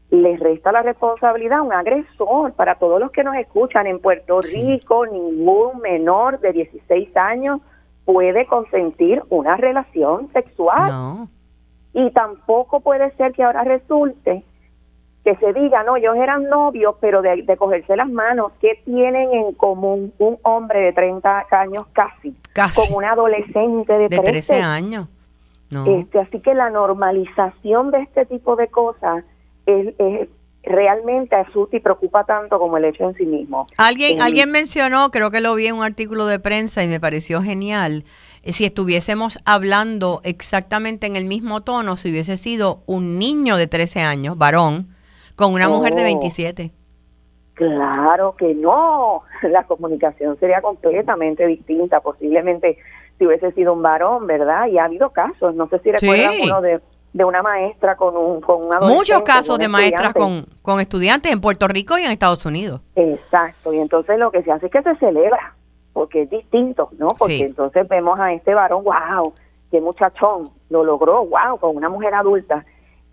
les 0.10 0.40
resta 0.40 0.72
la 0.72 0.82
responsabilidad 0.82 1.60
a 1.60 1.64
un 1.64 1.74
agresor. 1.74 2.54
Para 2.54 2.76
todos 2.76 3.00
los 3.00 3.12
que 3.12 3.24
nos 3.24 3.36
escuchan 3.36 3.88
en 3.88 4.00
Puerto 4.00 4.42
Rico, 4.42 5.06
ningún 5.06 5.80
menor 5.82 6.40
de 6.40 6.54
16 6.54 7.16
años 7.18 7.62
puede 8.06 8.46
consentir 8.46 9.22
una 9.30 9.58
relación 9.58 10.32
sexual. 10.32 11.28
Y 11.94 12.12
tampoco 12.12 12.80
puede 12.80 13.12
ser 13.16 13.34
que 13.34 13.44
ahora 13.44 13.64
resulte 13.64 14.44
que 15.28 15.36
se 15.36 15.52
diga, 15.52 15.84
no, 15.84 15.98
ellos 15.98 16.16
eran 16.16 16.48
novios, 16.48 16.96
pero 17.02 17.22
de, 17.22 17.44
cogerse 17.58 17.98
las 17.98 18.10
manos, 18.10 18.54
¿qué 18.62 18.82
tienen 18.86 19.34
en 19.34 19.52
común 19.56 20.14
un 20.20 20.38
hombre 20.44 20.80
de 20.80 20.94
30 20.94 21.48
años 21.52 21.86
casi, 21.92 22.34
con 22.74 22.96
un 22.96 23.04
adolescente 23.04 23.92
de, 23.92 24.08
13? 24.08 24.62
años? 24.62 25.10
Este, 25.86 26.20
así 26.20 26.40
que 26.40 26.54
la 26.54 26.70
normalización 26.70 27.92
de 27.92 28.04
este 28.04 28.26
tipo 28.26 28.56
de 28.56 28.70
cosas 28.70 29.26
es, 29.66 29.94
realmente 30.64 31.36
asusta 31.36 31.76
y 31.76 31.82
preocupa 31.82 32.24
tanto 32.24 32.58
como 32.58 32.78
el 32.78 32.86
hecho 32.86 33.10
en 33.10 33.16
sí 33.16 33.26
mismo. 33.26 33.68
Alguien, 33.76 34.22
alguien 34.22 34.50
mencionó, 34.50 35.12
creo 35.12 35.30
que 35.30 35.42
lo 35.42 35.56
vi 35.56 35.68
en 35.68 35.76
un 35.76 35.84
artículo 35.84 36.26
de 36.26 36.40
prensa 36.40 36.86
y 36.86 36.88
me 36.88 37.02
pareció 37.02 37.42
genial, 37.42 38.06
eh, 38.44 38.54
si 38.54 38.64
estuviésemos 38.64 39.40
hablando 39.44 40.22
exactamente 40.24 41.06
en 41.06 41.18
el 41.18 41.26
mismo 41.26 41.64
tono, 41.64 41.98
si 41.98 42.12
hubiese 42.12 42.38
sido 42.38 42.82
un 42.86 43.20
niño 43.20 43.58
de 43.58 43.68
13 43.68 44.00
años, 44.00 44.38
varón, 44.38 44.96
con 45.38 45.54
una 45.54 45.70
mujer 45.70 45.94
de 45.94 46.04
27. 46.04 46.72
Claro 47.54 48.36
que 48.36 48.54
no, 48.56 49.22
la 49.44 49.64
comunicación 49.64 50.38
sería 50.40 50.62
completamente 50.62 51.46
distinta, 51.46 52.02
posiblemente 52.02 52.78
si 53.18 53.26
hubiese 53.26 53.52
sido 53.54 53.74
un 53.74 53.82
varón, 53.82 54.28
¿verdad? 54.28 54.68
Y 54.68 54.78
ha 54.78 54.86
habido 54.86 55.12
casos, 55.12 55.56
no 55.56 55.68
sé 55.70 55.80
si 55.80 55.92
recuerdan 55.92 56.34
uno 56.44 56.62
de, 56.62 56.82
de, 57.14 57.24
una 57.24 57.42
maestra 57.42 57.96
con 57.96 58.18
un, 58.18 58.42
con 58.42 58.64
un 58.64 58.74
adolescente. 58.74 58.96
Muchos 58.96 59.22
casos 59.22 59.58
de 59.60 59.68
maestras 59.68 60.14
con, 60.14 60.46
con 60.62 60.80
estudiantes 60.80 61.32
en 61.32 61.40
Puerto 61.40 61.68
Rico 61.68 61.98
y 61.98 62.04
en 62.04 62.12
Estados 62.12 62.46
Unidos. 62.46 62.82
Exacto, 62.96 63.74
y 63.74 63.78
entonces 63.78 64.20
lo 64.20 64.32
que 64.32 64.44
se 64.44 64.52
hace 64.52 64.68
es 64.68 64.72
que 64.72 64.82
se 64.82 64.96
celebra, 64.98 65.56
porque 65.94 66.24
es 66.24 66.30
distinto, 66.30 66.90
¿no? 66.98 67.10
Porque 67.10 67.46
entonces 67.46 67.88
vemos 67.88 68.20
a 68.20 68.34
este 68.34 68.56
varón, 68.56 68.84
wow, 68.84 69.34
qué 69.70 69.82
muchachón, 69.82 70.50
lo 70.70 70.84
logró, 70.84 71.26
wow, 71.26 71.60
con 71.60 71.76
una 71.76 71.90
mujer 71.90 72.14
adulta 72.16 72.66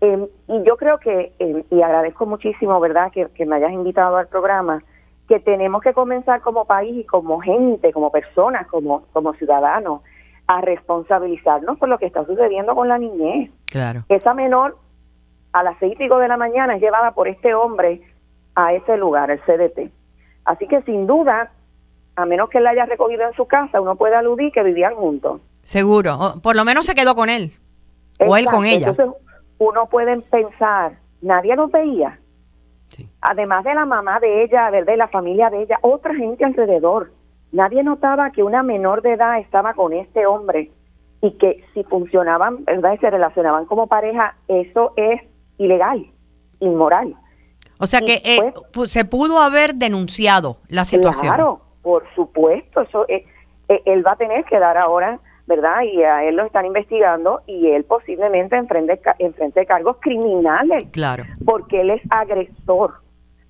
Em, 0.05 0.27
y 0.47 0.63
yo 0.63 0.77
creo 0.77 0.99
que, 0.99 1.33
em, 1.39 1.63
y 1.71 1.81
agradezco 1.81 2.27
muchísimo, 2.27 2.79
¿verdad?, 2.79 3.11
que, 3.11 3.45
me 3.45 3.55
hayas 3.55 3.71
invitado 3.71 4.17
al 4.17 4.27
programa, 4.27 4.83
que 5.27 5.39
tenemos 5.39 5.81
que 5.81 5.93
comenzar 5.93 6.41
como 6.41 6.65
país 6.65 6.95
y 6.95 7.03
como 7.05 7.39
gente, 7.39 7.91
como 7.91 8.11
personas, 8.11 8.67
como, 8.67 9.05
como 9.13 9.33
ciudadanos, 9.33 10.01
a 10.45 10.61
responsabilizarnos 10.61 11.79
por 11.79 11.89
lo 11.89 11.97
que 11.97 12.05
está 12.05 12.23
sucediendo 12.23 12.75
con 12.75 12.87
la 12.87 12.99
niñez. 12.99 13.49
Claro. 13.65 14.03
Esa 14.09 14.35
menor 14.35 14.77
a 15.53 15.63
las 15.63 15.75
seis 15.79 15.93
y 15.93 15.95
pico 15.95 16.19
de 16.19 16.27
la 16.27 16.37
mañana 16.37 16.75
es 16.75 16.81
llevada 16.81 17.11
por 17.15 17.27
este 17.27 17.55
hombre 17.55 18.01
a 18.53 18.73
ese 18.73 18.97
lugar, 18.97 19.31
el 19.31 19.39
CDT. 19.39 19.91
Así 20.43 20.67
que 20.67 20.83
sin 20.83 21.07
duda, 21.07 21.51
a 22.15 22.25
menos 22.27 22.49
que 22.49 22.59
él 22.59 22.65
la 22.65 22.71
haya 22.71 22.85
recogido 22.85 23.23
en 23.23 23.33
su 23.33 23.47
casa, 23.47 23.81
uno 23.81 23.95
puede 23.95 24.15
aludir 24.15 24.51
que 24.51 24.61
vivían 24.61 24.93
juntos. 24.93 25.41
Seguro, 25.63 26.35
por 26.43 26.55
lo 26.55 26.63
menos 26.63 26.85
se 26.85 26.93
quedó 26.93 27.15
con 27.15 27.29
él. 27.29 27.53
O 28.19 28.37
él 28.37 28.45
con 28.45 28.65
ella 28.65 28.95
uno 29.57 29.87
puede 29.87 30.21
pensar, 30.21 30.97
nadie 31.21 31.55
nos 31.55 31.71
veía. 31.71 32.19
Además 33.21 33.63
de 33.63 33.73
la 33.73 33.85
mamá 33.85 34.19
de 34.19 34.43
ella, 34.43 34.69
de 34.71 34.97
la 34.97 35.07
familia 35.07 35.49
de 35.49 35.63
ella, 35.63 35.79
otra 35.81 36.13
gente 36.13 36.45
alrededor. 36.45 37.11
Nadie 37.51 37.83
notaba 37.83 38.31
que 38.31 38.43
una 38.43 38.63
menor 38.63 39.01
de 39.01 39.13
edad 39.13 39.39
estaba 39.39 39.73
con 39.73 39.93
este 39.93 40.25
hombre 40.25 40.71
y 41.21 41.31
que 41.31 41.63
si 41.73 41.83
funcionaban, 41.83 42.63
¿verdad? 42.65 42.93
Y 42.93 42.97
se 42.99 43.09
relacionaban 43.09 43.65
como 43.65 43.87
pareja, 43.87 44.35
eso 44.47 44.93
es 44.95 45.21
ilegal, 45.57 46.05
inmoral. 46.59 47.15
O 47.79 47.87
sea 47.87 48.01
que 48.01 48.21
eh, 48.23 48.53
se 48.87 49.05
pudo 49.05 49.39
haber 49.39 49.75
denunciado 49.75 50.57
la 50.69 50.85
situación. 50.85 51.33
Claro, 51.33 51.61
por 51.81 52.03
supuesto, 52.13 52.81
eso 52.81 53.05
eh, 53.09 53.25
eh, 53.67 53.81
él 53.85 54.05
va 54.05 54.13
a 54.13 54.15
tener 54.15 54.45
que 54.45 54.59
dar 54.59 54.77
ahora 54.77 55.19
¿verdad? 55.47 55.81
Y 55.83 56.01
a 56.03 56.23
él 56.23 56.35
lo 56.35 56.45
están 56.45 56.65
investigando 56.65 57.41
y 57.45 57.69
él 57.69 57.83
posiblemente 57.83 58.55
enfrente, 58.55 58.99
enfrente 59.19 59.65
cargos 59.65 59.97
criminales. 59.99 60.89
Claro. 60.91 61.23
Porque 61.45 61.81
él 61.81 61.91
es 61.91 62.01
agresor, 62.09 62.95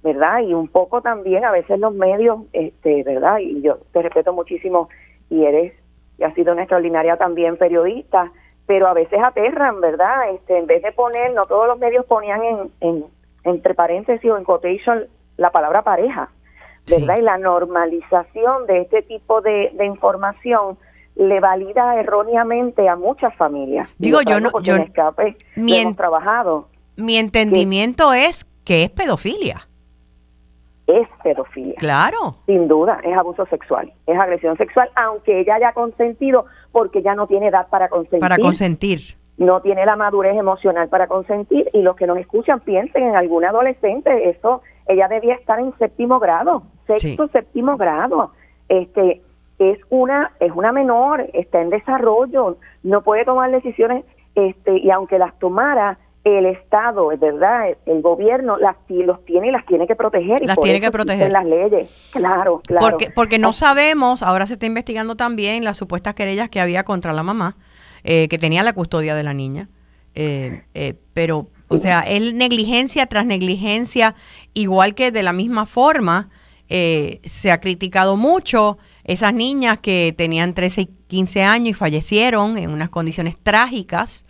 ¿verdad? 0.04 0.40
Y 0.42 0.54
un 0.54 0.68
poco 0.68 1.02
también 1.02 1.46
a 1.46 1.52
veces 1.52 1.80
los 1.80 1.94
medios, 1.94 2.40
este, 2.54 3.04
¿verdad? 3.04 3.40
Y 3.40 3.62
yo 3.62 3.78
te 3.94 4.02
respeto 4.02 4.34
muchísimo 4.34 4.90
y 5.30 5.46
eres, 5.46 5.74
y 6.18 6.24
has 6.24 6.34
sido 6.34 6.54
una 6.54 6.64
extraordinaria 6.64 7.18
también 7.18 7.58
periodista, 7.58 8.32
pero 8.66 8.88
a 8.88 8.94
veces 8.94 9.20
aterran, 9.24 9.80
¿verdad? 9.80 10.32
Este, 10.32 10.58
en 10.58 10.68
vez 10.68 10.82
de 10.84 10.92
poner, 10.92 11.34
no 11.34 11.46
todos 11.46 11.68
los 11.68 11.80
medios 11.80 12.06
ponían 12.06 12.44
en, 12.44 12.72
en 12.82 13.06
entre 13.46 13.76
paréntesis 13.76 14.30
o 14.30 14.38
en 14.38 14.44
quotation 14.44 15.06
la 15.38 15.52
palabra 15.52 15.84
pareja, 15.84 16.30
¿verdad? 16.90 17.18
Y 17.18 17.22
la 17.22 17.38
normalización 17.38 18.66
de 18.68 18.82
este 18.82 19.04
tipo 19.04 19.42
de, 19.42 19.72
de 19.74 19.86
le 21.16 21.40
valida 21.40 22.00
erróneamente 22.00 22.88
a 22.90 22.96
muchas 22.96 23.34
familias. 23.36 23.90
Digo, 23.98 24.22
yo 24.22 24.40
no, 24.40 24.52
yo 24.62 24.76
escape, 24.76 25.38
mi 25.56 25.78
hemos 25.78 25.96
trabajado. 25.96 26.68
Mi 26.98 27.18
entendimiento 27.18 28.14
es 28.14 28.46
que 28.64 28.84
es 28.84 28.90
pedofilia. 28.90 29.68
Es 30.88 31.08
pedofilia. 31.24 31.76
Claro. 31.78 32.36
Sin 32.46 32.68
duda, 32.68 33.00
es 33.04 33.18
abuso 33.18 33.46
sexual, 33.48 33.92
es 34.06 34.18
agresión 34.18 34.56
sexual, 34.58 34.90
aunque 34.96 35.40
ella 35.40 35.56
haya 35.56 35.74
consentido, 35.74 36.46
porque 36.72 37.02
ya 37.02 37.16
no 37.16 37.28
tiene 37.28 37.48
edad 37.48 37.68
para 37.70 37.90
consentir. 37.90 38.20
Para 38.20 38.38
consentir. 38.38 39.00
No 39.38 39.62
tiene 39.62 39.86
la 39.86 39.96
madurez 39.96 40.38
emocional 40.38 40.88
para 40.88 41.08
consentir 41.08 41.70
y 41.74 41.82
los 41.82 41.96
que 41.96 42.08
nos 42.08 42.18
escuchan 42.18 42.62
piensen 42.62 43.04
en 43.04 43.16
alguna 43.16 43.50
adolescente, 43.50 44.30
eso, 44.30 44.62
ella 44.88 45.08
debía 45.08 45.36
estar 45.36 45.60
en 45.60 45.74
séptimo 45.78 46.20
grado, 46.20 46.64
sexto, 46.88 47.28
séptimo 47.30 47.76
grado. 47.76 48.32
Este, 48.70 49.22
es 49.60 49.80
una 49.90 50.32
es 50.40 50.52
una 50.54 50.72
menor, 50.72 51.26
está 51.34 51.62
en 51.62 51.70
desarrollo, 51.70 52.58
no 52.84 53.02
puede 53.02 53.26
tomar 53.26 53.52
decisiones 53.52 54.06
este 54.36 54.78
y 54.78 54.92
aunque 54.92 55.18
las 55.18 55.38
tomara 55.40 55.98
el 56.26 56.48
Estado, 56.48 57.12
es 57.12 57.20
verdad, 57.20 57.78
el, 57.86 58.02
gobierno 58.02 58.58
las 58.58 58.76
los 58.90 59.24
tiene 59.26 59.50
y 59.50 59.52
las 59.52 59.64
tiene 59.68 59.86
que 59.86 59.96
proteger. 59.96 60.42
las 60.44 60.58
tiene 60.58 60.82
que 60.82 60.90
proteger. 60.90 61.32
las 61.32 61.46
leyes, 61.46 62.10
claro, 62.12 62.62
claro. 62.66 62.88
Porque, 62.88 63.12
porque 63.12 63.38
no 63.38 63.54
sabemos, 63.54 64.24
ahora 64.24 64.48
se 64.48 64.54
está 64.54 64.66
investigando 64.66 65.16
también 65.16 65.64
las 65.64 65.78
supuestas 65.78 66.16
querellas 66.16 66.50
que 66.50 66.60
había 66.60 66.84
contra 66.84 67.14
la 67.14 67.22
mamá, 67.22 67.58
eh, 68.04 68.28
que 68.28 68.40
tenía 68.40 68.64
la 68.64 68.74
custodia 68.74 69.14
de 69.14 69.22
la 69.22 69.36
niña. 69.36 69.70
Eh, 70.16 70.64
eh, 70.74 70.96
pero, 71.14 71.48
o 71.68 71.78
sea, 71.78 72.02
él 72.02 72.36
negligencia 72.36 73.06
tras 73.06 73.28
negligencia, 73.28 74.16
igual 74.56 74.96
que 74.96 75.12
de 75.12 75.22
la 75.22 75.32
misma 75.32 75.68
forma, 75.68 76.30
se 76.68 77.52
ha 77.52 77.60
criticado 77.60 78.18
mucho 78.18 78.80
esas 79.06 79.34
niñas 79.34 79.80
que 79.80 80.14
tenían 80.18 80.54
13 80.54 80.82
y 80.82 80.86
15 81.08 81.44
años 81.44 81.70
y 81.70 81.74
fallecieron 81.74 82.58
en 82.58 82.72
unas 82.72 82.90
condiciones 82.90 83.36
trágicas 83.42 84.26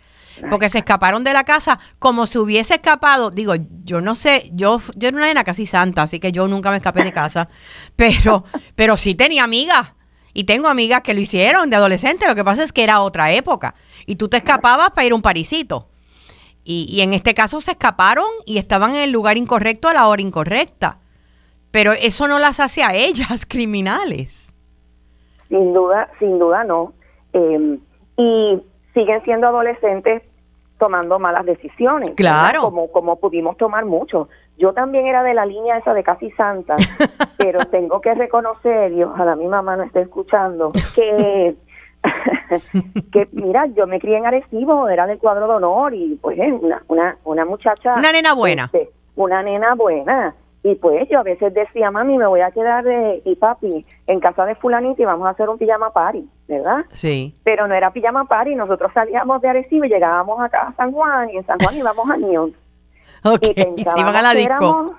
porque 0.50 0.68
se 0.68 0.78
escaparon 0.78 1.24
de 1.24 1.32
la 1.32 1.44
casa 1.44 1.78
como 1.98 2.26
si 2.26 2.38
hubiese 2.38 2.74
escapado. 2.74 3.30
Digo, 3.30 3.54
yo 3.84 4.02
no 4.02 4.14
sé, 4.14 4.50
yo, 4.52 4.80
yo 4.94 5.08
era 5.08 5.16
una 5.16 5.26
nena 5.26 5.44
casi 5.44 5.64
santa, 5.64 6.02
así 6.02 6.20
que 6.20 6.30
yo 6.30 6.46
nunca 6.46 6.70
me 6.70 6.76
escapé 6.76 7.02
de 7.02 7.12
casa, 7.12 7.48
pero, 7.96 8.44
pero 8.74 8.96
sí 8.96 9.14
tenía 9.14 9.44
amigas. 9.44 9.92
Y 10.34 10.44
tengo 10.44 10.68
amigas 10.68 11.00
que 11.00 11.14
lo 11.14 11.20
hicieron 11.20 11.70
de 11.70 11.76
adolescente. 11.76 12.26
Lo 12.26 12.34
que 12.34 12.44
pasa 12.44 12.62
es 12.62 12.70
que 12.70 12.84
era 12.84 13.00
otra 13.00 13.32
época. 13.32 13.74
Y 14.04 14.16
tú 14.16 14.28
te 14.28 14.36
escapabas 14.36 14.90
para 14.90 15.06
ir 15.06 15.12
a 15.12 15.14
un 15.14 15.22
parisito. 15.22 15.88
Y, 16.62 16.86
y 16.90 17.00
en 17.00 17.14
este 17.14 17.32
caso 17.32 17.62
se 17.62 17.70
escaparon 17.70 18.26
y 18.44 18.58
estaban 18.58 18.90
en 18.90 19.04
el 19.04 19.12
lugar 19.12 19.38
incorrecto 19.38 19.88
a 19.88 19.94
la 19.94 20.06
hora 20.06 20.20
incorrecta. 20.20 20.98
Pero 21.70 21.94
eso 21.94 22.28
no 22.28 22.38
las 22.38 22.60
hace 22.60 22.82
a 22.82 22.94
ellas 22.94 23.46
criminales. 23.48 24.52
Sin 25.48 25.72
duda, 25.72 26.08
sin 26.18 26.38
duda 26.38 26.64
no. 26.64 26.92
Em, 27.32 27.78
y 28.16 28.62
siguen 28.94 29.22
siendo 29.22 29.48
adolescentes 29.48 30.22
tomando 30.78 31.18
malas 31.18 31.46
decisiones. 31.46 32.14
Claro. 32.16 32.62
Como, 32.62 32.90
como 32.90 33.16
pudimos 33.16 33.56
tomar 33.56 33.84
mucho. 33.84 34.28
Yo 34.58 34.72
también 34.72 35.06
era 35.06 35.22
de 35.22 35.34
la 35.34 35.46
línea 35.46 35.78
esa 35.78 35.92
de 35.92 36.02
casi 36.02 36.30
santa, 36.32 36.76
pero 37.38 37.60
tengo 37.66 38.00
que 38.00 38.14
reconocer, 38.14 38.92
y 38.92 39.02
ojalá 39.02 39.36
mi 39.36 39.46
mamá 39.46 39.76
no 39.76 39.84
esté 39.84 40.00
escuchando, 40.00 40.72
que, 40.94 41.54
que 43.12 43.28
mira, 43.32 43.66
yo 43.66 43.86
me 43.86 44.00
crié 44.00 44.16
en 44.16 44.26
Arecibo, 44.26 44.88
era 44.88 45.06
del 45.06 45.18
cuadro 45.18 45.46
de 45.46 45.54
honor 45.54 45.94
y 45.94 46.18
pues 46.20 46.38
una, 46.38 46.82
una, 46.88 47.16
una 47.24 47.44
muchacha. 47.44 47.94
Una 47.98 48.12
nena 48.12 48.34
buena. 48.34 48.64
Este, 48.64 48.90
una 49.14 49.42
nena 49.42 49.74
buena. 49.74 50.34
Y 50.66 50.74
pues 50.74 51.08
yo 51.08 51.20
a 51.20 51.22
veces 51.22 51.54
decía, 51.54 51.92
mami, 51.92 52.18
me 52.18 52.26
voy 52.26 52.40
a 52.40 52.50
quedar 52.50 52.82
de, 52.82 53.22
y 53.24 53.36
papi 53.36 53.86
en 54.08 54.18
casa 54.18 54.44
de 54.46 54.56
fulanita 54.56 55.00
y 55.00 55.04
vamos 55.04 55.28
a 55.28 55.30
hacer 55.30 55.48
un 55.48 55.58
pijama 55.58 55.92
party, 55.92 56.28
¿verdad? 56.48 56.84
Sí. 56.92 57.36
Pero 57.44 57.68
no 57.68 57.74
era 57.76 57.92
pijama 57.92 58.24
party, 58.24 58.56
nosotros 58.56 58.90
salíamos 58.92 59.40
de 59.42 59.48
Arecibo 59.48 59.84
y 59.84 59.88
llegábamos 59.88 60.40
acá 60.40 60.62
a 60.62 60.72
San 60.72 60.90
Juan 60.90 61.30
y 61.30 61.36
en 61.36 61.46
San 61.46 61.60
Juan 61.60 61.76
íbamos 61.76 62.10
a 62.10 62.16
Neon. 62.16 62.52
y 63.42 63.54
pensábamos 63.54 64.12
a 64.16 64.22
la 64.22 64.34
disco. 64.34 64.54
éramos 64.54 64.96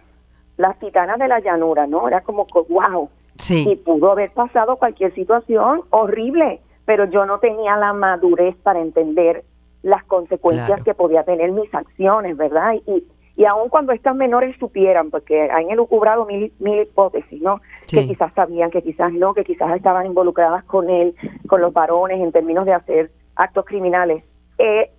las 0.55 0.79
titanas 0.79 1.19
de 1.19 1.27
la 1.27 1.41
llanura, 1.41 1.85
¿no? 1.85 2.07
Era 2.07 2.21
como, 2.21 2.47
wow. 2.69 3.09
Sí. 3.35 3.67
Y 3.69 3.75
pudo 3.75 4.13
haber 4.13 4.31
pasado 4.31 4.77
cualquier 4.77 5.13
situación 5.15 5.81
horrible, 5.89 6.61
pero 6.85 7.03
yo 7.09 7.25
no 7.25 7.39
tenía 7.39 7.75
la 7.75 7.91
madurez 7.91 8.55
para 8.63 8.79
entender 8.79 9.43
las 9.83 10.05
consecuencias 10.05 10.81
que 10.83 10.93
podía 10.93 11.25
tener 11.25 11.51
mis 11.51 11.73
acciones, 11.73 12.37
¿verdad? 12.37 12.75
Y, 12.85 13.03
y 13.37 13.45
aun 13.45 13.69
cuando 13.69 13.93
estas 13.93 14.15
menores 14.15 14.57
supieran, 14.59 15.11
porque 15.11 15.47
han 15.51 15.69
elucubrado 15.69 16.25
mil, 16.25 16.51
mil 16.57 16.81
hipótesis, 16.81 17.39
¿no? 17.39 17.61
Que 17.87 18.07
quizás 18.07 18.33
sabían, 18.33 18.71
que 18.71 18.81
quizás 18.81 19.13
no, 19.13 19.35
que 19.35 19.43
quizás 19.43 19.75
estaban 19.75 20.07
involucradas 20.07 20.63
con 20.63 20.89
él, 20.89 21.15
con 21.47 21.61
los 21.61 21.71
varones 21.71 22.19
en 22.19 22.31
términos 22.31 22.65
de 22.65 22.73
hacer 22.73 23.11
actos 23.35 23.63
criminales. 23.65 24.23
Eh, 24.57 24.89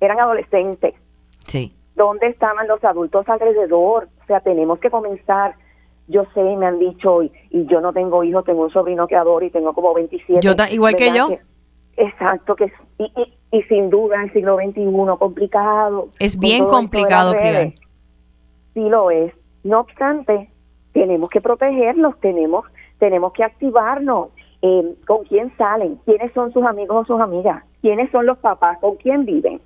eran 0.00 0.20
adolescentes. 0.20 0.94
Sí. 1.48 1.74
¿Dónde 1.96 2.28
estaban 2.28 2.68
los 2.68 2.82
adultos 2.84 3.28
alrededor? 3.28 4.08
O 4.22 4.26
sea, 4.26 4.38
tenemos 4.38 4.78
que 4.78 4.88
comenzar. 4.88 5.56
Yo 6.06 6.26
sé, 6.32 6.42
me 6.42 6.66
han 6.66 6.78
dicho, 6.78 7.24
y, 7.24 7.32
y 7.50 7.66
yo 7.66 7.80
no 7.80 7.92
tengo 7.92 8.22
hijos, 8.22 8.44
tengo 8.44 8.62
un 8.62 8.70
sobrino 8.70 9.08
que 9.08 9.16
adoro 9.16 9.44
y 9.44 9.50
tengo 9.50 9.72
como 9.72 9.94
27. 9.94 10.40
Yo 10.42 10.54
igual 10.70 10.94
que 10.94 11.12
yo. 11.12 11.28
exacto, 11.96 12.54
que 12.54 12.72
y, 12.98 13.04
y, 13.04 13.34
y, 13.54 13.62
sin 13.64 13.90
duda 13.90 14.22
el 14.22 14.32
siglo 14.32 14.56
XXI 14.56 14.84
complicado. 15.18 16.08
Es 16.18 16.38
bien 16.38 16.66
complicado 16.66 17.32
criar. 17.34 17.72
Sí 18.74 18.88
lo 18.88 19.10
es. 19.10 19.32
No 19.62 19.80
obstante, 19.80 20.50
tenemos 20.92 21.30
que 21.30 21.40
protegerlos, 21.40 22.18
tenemos, 22.20 22.66
tenemos 22.98 23.32
que 23.32 23.44
activarnos. 23.44 24.28
Eh, 24.62 24.94
¿Con 25.06 25.24
quién 25.24 25.54
salen? 25.56 25.96
¿Quiénes 26.04 26.32
son 26.32 26.52
sus 26.52 26.64
amigos 26.64 27.02
o 27.02 27.14
sus 27.14 27.20
amigas? 27.20 27.64
¿Quiénes 27.82 28.10
son 28.10 28.26
los 28.26 28.38
papás? 28.38 28.78
¿Con 28.80 28.96
quién 28.96 29.24
viven? 29.24 29.60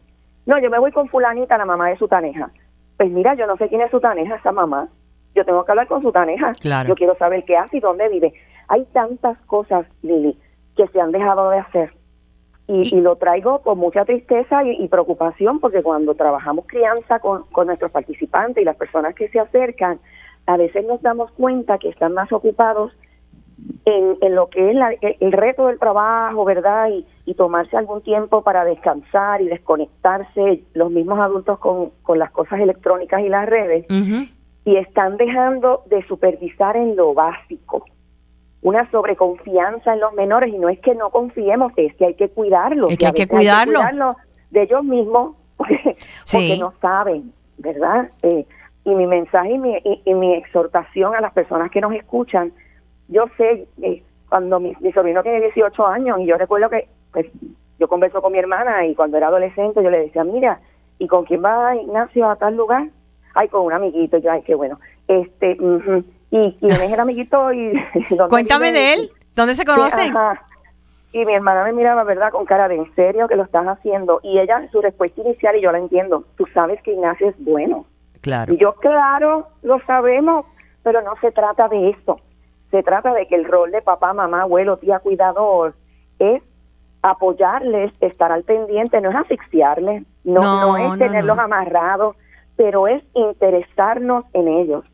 No, 0.45 0.59
yo 0.59 0.71
me 0.71 0.79
voy 0.79 0.91
con 0.93 1.09
fulanita, 1.09 1.57
la 1.57 1.65
mamá 1.65 1.89
de 1.89 1.97
su 1.99 2.09
taneja. 2.09 2.51
Pues 2.97 3.11
mira, 3.11 3.35
yo 3.35 3.47
no 3.47 3.57
sé 3.57 3.69
quién 3.69 3.81
es 3.81 3.91
su 3.91 4.01
taneja, 4.01 4.37
esa 4.37 4.51
mamá. 4.51 4.89
Yo 5.35 5.45
tengo 5.45 5.65
que 5.65 5.73
hablar 5.73 5.87
con 5.87 6.03
su 6.03 6.11
taneja. 6.11 6.53
Yo 6.87 6.95
quiero 6.95 7.17
saber 7.17 7.45
qué 7.45 7.57
hace 7.57 7.77
y 7.77 7.81
dónde 7.81 8.09
vive. 8.09 8.33
Hay 8.67 8.85
tantas 8.93 9.39
cosas, 9.47 9.87
Lili, 10.03 10.37
que 10.77 10.89
se 10.89 11.01
han 11.01 11.13
dejado 11.13 11.51
de 11.51 11.59
hacer. 11.59 11.98
Y, 12.69 13.01
lo 13.01 13.17
traigo 13.17 13.63
con 13.63 13.79
mucha 13.79 14.05
tristeza 14.05 14.63
y, 14.63 14.87
preocupación 14.89 15.59
porque 15.59 15.83
cuando 15.83 16.15
trabajamos 16.15 16.67
crianza 16.67 17.19
con, 17.19 17.45
con 17.51 17.67
nuestros 17.67 17.91
participantes 17.91 18.61
y 18.61 18.65
las 18.65 18.77
personas 18.77 19.15
que 19.15 19.29
se 19.29 19.41
acercan, 19.41 19.99
a 20.47 20.57
veces 20.59 20.85
nos 20.87 21.01
damos 21.01 21.31
cuenta 21.33 21.79
que 21.79 21.89
están 21.89 22.13
más 22.13 22.31
ocupados 22.31 22.93
en, 23.85 24.35
lo 24.35 24.49
que 24.49 24.71
es 24.71 24.77
el 25.21 25.33
reto 25.33 25.67
del 25.67 25.79
trabajo, 25.79 26.45
¿verdad? 26.45 26.91
Y, 27.25 27.35
tomarse 27.35 27.77
algún 27.77 28.03
tiempo 28.03 28.43
para 28.43 28.65
descansar 28.65 29.41
y 29.43 29.47
desconectarse 29.47 30.65
los 30.75 30.91
mismos 30.91 31.21
adultos 31.21 31.59
con, 31.59 31.93
las 32.19 32.33
cosas 32.33 32.61
electrónicas 32.61 33.21
y 33.21 33.29
las 33.29 33.47
redes. 33.49 33.87
Y 34.65 34.77
están 34.77 35.17
dejando 35.17 35.83
de 35.87 36.05
supervisar 36.07 36.77
en 36.77 36.97
lo 36.97 37.15
básico. 37.15 37.85
Una 38.63 38.91
sobreconfianza 38.91 39.95
en 39.95 40.01
los 40.01 40.13
menores 40.15 40.53
y 40.53 40.59
no 40.59 40.69
es 40.69 40.81
que 40.81 40.95
no 40.95 41.11
confiemos, 41.11 41.73
es 41.77 41.95
que 41.95 42.07
hay 42.07 42.15
que 42.15 42.29
cuidarlos. 42.29 42.91
Es 42.91 42.99
que 42.99 43.07
hay 43.07 43.13
que 43.13 43.29
cuidarlos. 43.29 43.83
de 44.51 44.63
ellos 44.63 44.85
mismos 44.85 45.37
porque, 45.57 46.57
no 46.59 46.73
saben, 46.81 47.33
¿verdad? 47.59 48.11
Eh, 48.23 48.47
y 48.85 48.91
mi 48.95 49.07
mensaje 49.07 49.53
y 49.53 49.59
mi, 49.59 49.77
y 50.05 50.15
mi 50.15 50.35
exhortación 50.35 51.15
a 51.15 51.21
las 51.21 51.33
personas 51.33 51.71
que 51.71 51.81
nos 51.81 51.93
escuchan 51.93 52.53
yo 53.09 53.25
sé, 53.37 53.67
eh, 53.83 54.03
cuando 54.29 54.61
mi, 54.61 54.75
sobrino 54.93 55.23
tiene 55.23 55.41
18 55.41 55.87
años, 55.87 56.21
y 56.21 56.27
yo 56.27 56.37
recuerdo 56.37 56.69
que 56.69 56.89
pues, 57.13 57.27
yo 57.79 57.89
converso 57.89 58.21
con 58.23 58.33
mi 58.33 58.39
hermana 58.39 58.87
y 58.87 58.95
cuando 58.95 59.17
era 59.17 59.29
adolescente 59.29 59.83
yo 59.83 59.91
le 59.91 60.01
decía, 60.01 60.25
mira, 60.25 60.61
¿y 60.99 61.07
con 61.07 61.25
quién 61.25 61.43
va 61.43 61.75
Ignacio 61.75 62.29
a 62.29 62.37
tal 62.37 62.57
lugar? 62.57 62.89
Ay, 63.35 63.49
con 63.49 63.63
un 63.63 63.73
amiguito, 63.73 64.19
yo, 64.19 64.31
ay, 64.31 64.43
qué 64.43 64.55
bueno. 64.55 64.79
Este, 65.07 65.57
¿y 66.31 66.53
quién 66.55 66.73
es 66.73 66.93
el 66.93 67.01
amiguito? 67.01 67.53
y 67.53 67.73
Cuéntame 68.29 68.73
de 68.73 68.95
él, 68.95 69.11
¿dónde 69.35 69.55
se 69.55 69.65
conocen? 69.65 70.15
y 71.11 71.25
mi 71.25 71.35
hermana 71.35 71.65
me 71.65 71.73
miraba, 71.73 72.05
¿verdad?, 72.05 72.31
con 72.31 72.45
cara 72.45 72.69
de 72.69 72.77
en 72.77 72.95
serio 72.95 73.29
que 73.29 73.37
lo 73.37 73.45
estás 73.45 73.67
haciendo. 73.67 74.21
Y 74.23 74.39
ella, 74.39 74.69
su 74.71 74.83
respuesta 74.83 75.23
inicial, 75.23 75.57
y 75.57 75.63
yo 75.63 75.73
la 75.73 75.79
entiendo, 75.79 76.25
tú 76.37 76.45
sabes 76.53 76.83
que 76.83 76.93
Ignacio 76.93 77.31
es 77.31 77.35
bueno. 77.39 77.87
Claro. 78.21 78.53
Y 78.53 78.59
yo, 78.59 78.75
claro, 78.75 79.49
lo 79.63 79.81
sabemos, 79.87 80.45
pero 80.83 81.01
no 81.01 81.15
se 81.23 81.33
trata 81.33 81.67
de 81.69 81.91
eso 81.91 82.21
se 82.71 82.83
trata 82.83 83.13
de 83.15 83.27
que 83.27 83.35
el 83.35 83.45
rol 83.45 83.71
de 83.71 83.83
papá, 83.83 84.13
mamá, 84.13 84.43
abuelo, 84.43 84.77
tía, 84.77 84.99
cuidador 84.99 85.75
es 86.19 86.43
apoyarles, 87.03 87.93
estar 88.01 88.33
al 88.33 88.45
pendiente, 88.45 89.01
no 89.01 89.11
es 89.11 89.17
asfixiarles, 89.17 90.05
no, 90.25 90.43
no, 90.43 90.77
es 90.77 90.99
tenerlos 90.99 91.39
amarrados, 91.39 92.17
pero 92.57 92.89
es 92.89 93.03
interesarnos 93.15 94.25
en 94.33 94.49
ellos. 94.49 94.85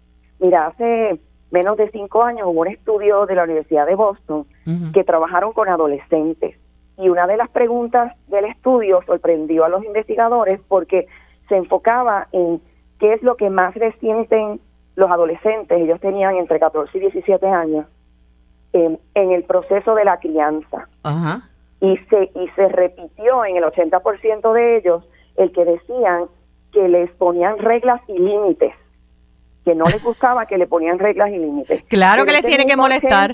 Mira, 0.44 0.66
hace 0.66 1.18
menos 1.50 1.78
de 1.78 1.90
cinco 1.90 2.22
años 2.22 2.46
hubo 2.46 2.60
un 2.60 2.68
estudio 2.68 3.24
de 3.24 3.34
la 3.34 3.44
Universidad 3.44 3.86
de 3.86 3.94
Boston 3.94 4.44
que 4.92 5.02
trabajaron 5.02 5.54
con 5.54 5.70
adolescentes. 5.70 6.58
Y 6.98 7.08
una 7.08 7.26
de 7.26 7.38
las 7.38 7.48
preguntas 7.48 8.12
del 8.28 8.44
estudio 8.44 9.00
sorprendió 9.06 9.64
a 9.64 9.70
los 9.70 9.82
investigadores 9.82 10.60
porque 10.68 11.06
se 11.48 11.56
enfocaba 11.56 12.28
en 12.32 12.60
qué 13.00 13.14
es 13.14 13.22
lo 13.22 13.38
que 13.38 13.48
más 13.48 13.74
resienten 13.74 14.60
los 14.96 15.10
adolescentes, 15.10 15.80
ellos 15.80 15.98
tenían 16.00 16.36
entre 16.36 16.60
14 16.60 16.98
y 16.98 17.00
17 17.00 17.46
años, 17.48 17.86
en 18.74 18.98
el 19.14 19.44
proceso 19.44 19.94
de 19.94 20.04
la 20.04 20.18
crianza. 20.18 20.88
Y, 21.80 21.96
se, 22.10 22.30
y 22.34 22.48
se 22.54 22.68
repitió 22.68 23.46
en 23.46 23.56
el 23.56 23.64
80% 23.64 24.52
de 24.52 24.76
ellos 24.76 25.08
el 25.38 25.52
que 25.52 25.64
decían 25.64 26.26
que 26.70 26.86
les 26.86 27.10
ponían 27.12 27.56
reglas 27.58 28.02
y 28.08 28.18
límites, 28.18 28.74
que 29.64 29.74
no 29.74 29.84
les 29.84 30.02
gustaba 30.02 30.46
que 30.46 30.58
le 30.58 30.66
ponían 30.66 30.98
reglas 30.98 31.30
y 31.30 31.38
límites. 31.38 31.82
Claro 31.84 32.24
que 32.24 32.32
les 32.32 32.42
tiene 32.42 32.66
que 32.66 32.76
molestar. 32.76 33.32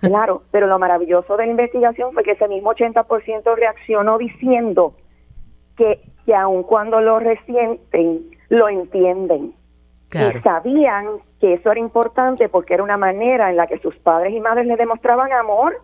claro, 0.00 0.42
pero 0.50 0.66
lo 0.66 0.78
maravilloso 0.78 1.36
de 1.36 1.46
la 1.46 1.52
investigación 1.52 2.12
fue 2.12 2.24
que 2.24 2.32
ese 2.32 2.48
mismo 2.48 2.74
80% 2.74 3.54
reaccionó 3.56 4.18
diciendo 4.18 4.94
que, 5.76 6.00
que 6.26 6.34
aun 6.34 6.64
cuando 6.64 7.00
lo 7.00 7.18
resienten, 7.20 8.30
lo 8.48 8.68
entienden 8.68 9.54
y 10.14 10.40
sabían 10.42 11.06
que 11.40 11.54
eso 11.54 11.70
era 11.70 11.80
importante 11.80 12.48
porque 12.48 12.74
era 12.74 12.82
una 12.82 12.96
manera 12.96 13.50
en 13.50 13.56
la 13.56 13.66
que 13.66 13.78
sus 13.78 13.96
padres 13.96 14.34
y 14.34 14.40
madres 14.40 14.66
le 14.66 14.76
demostraban 14.76 15.32
amor. 15.32 15.80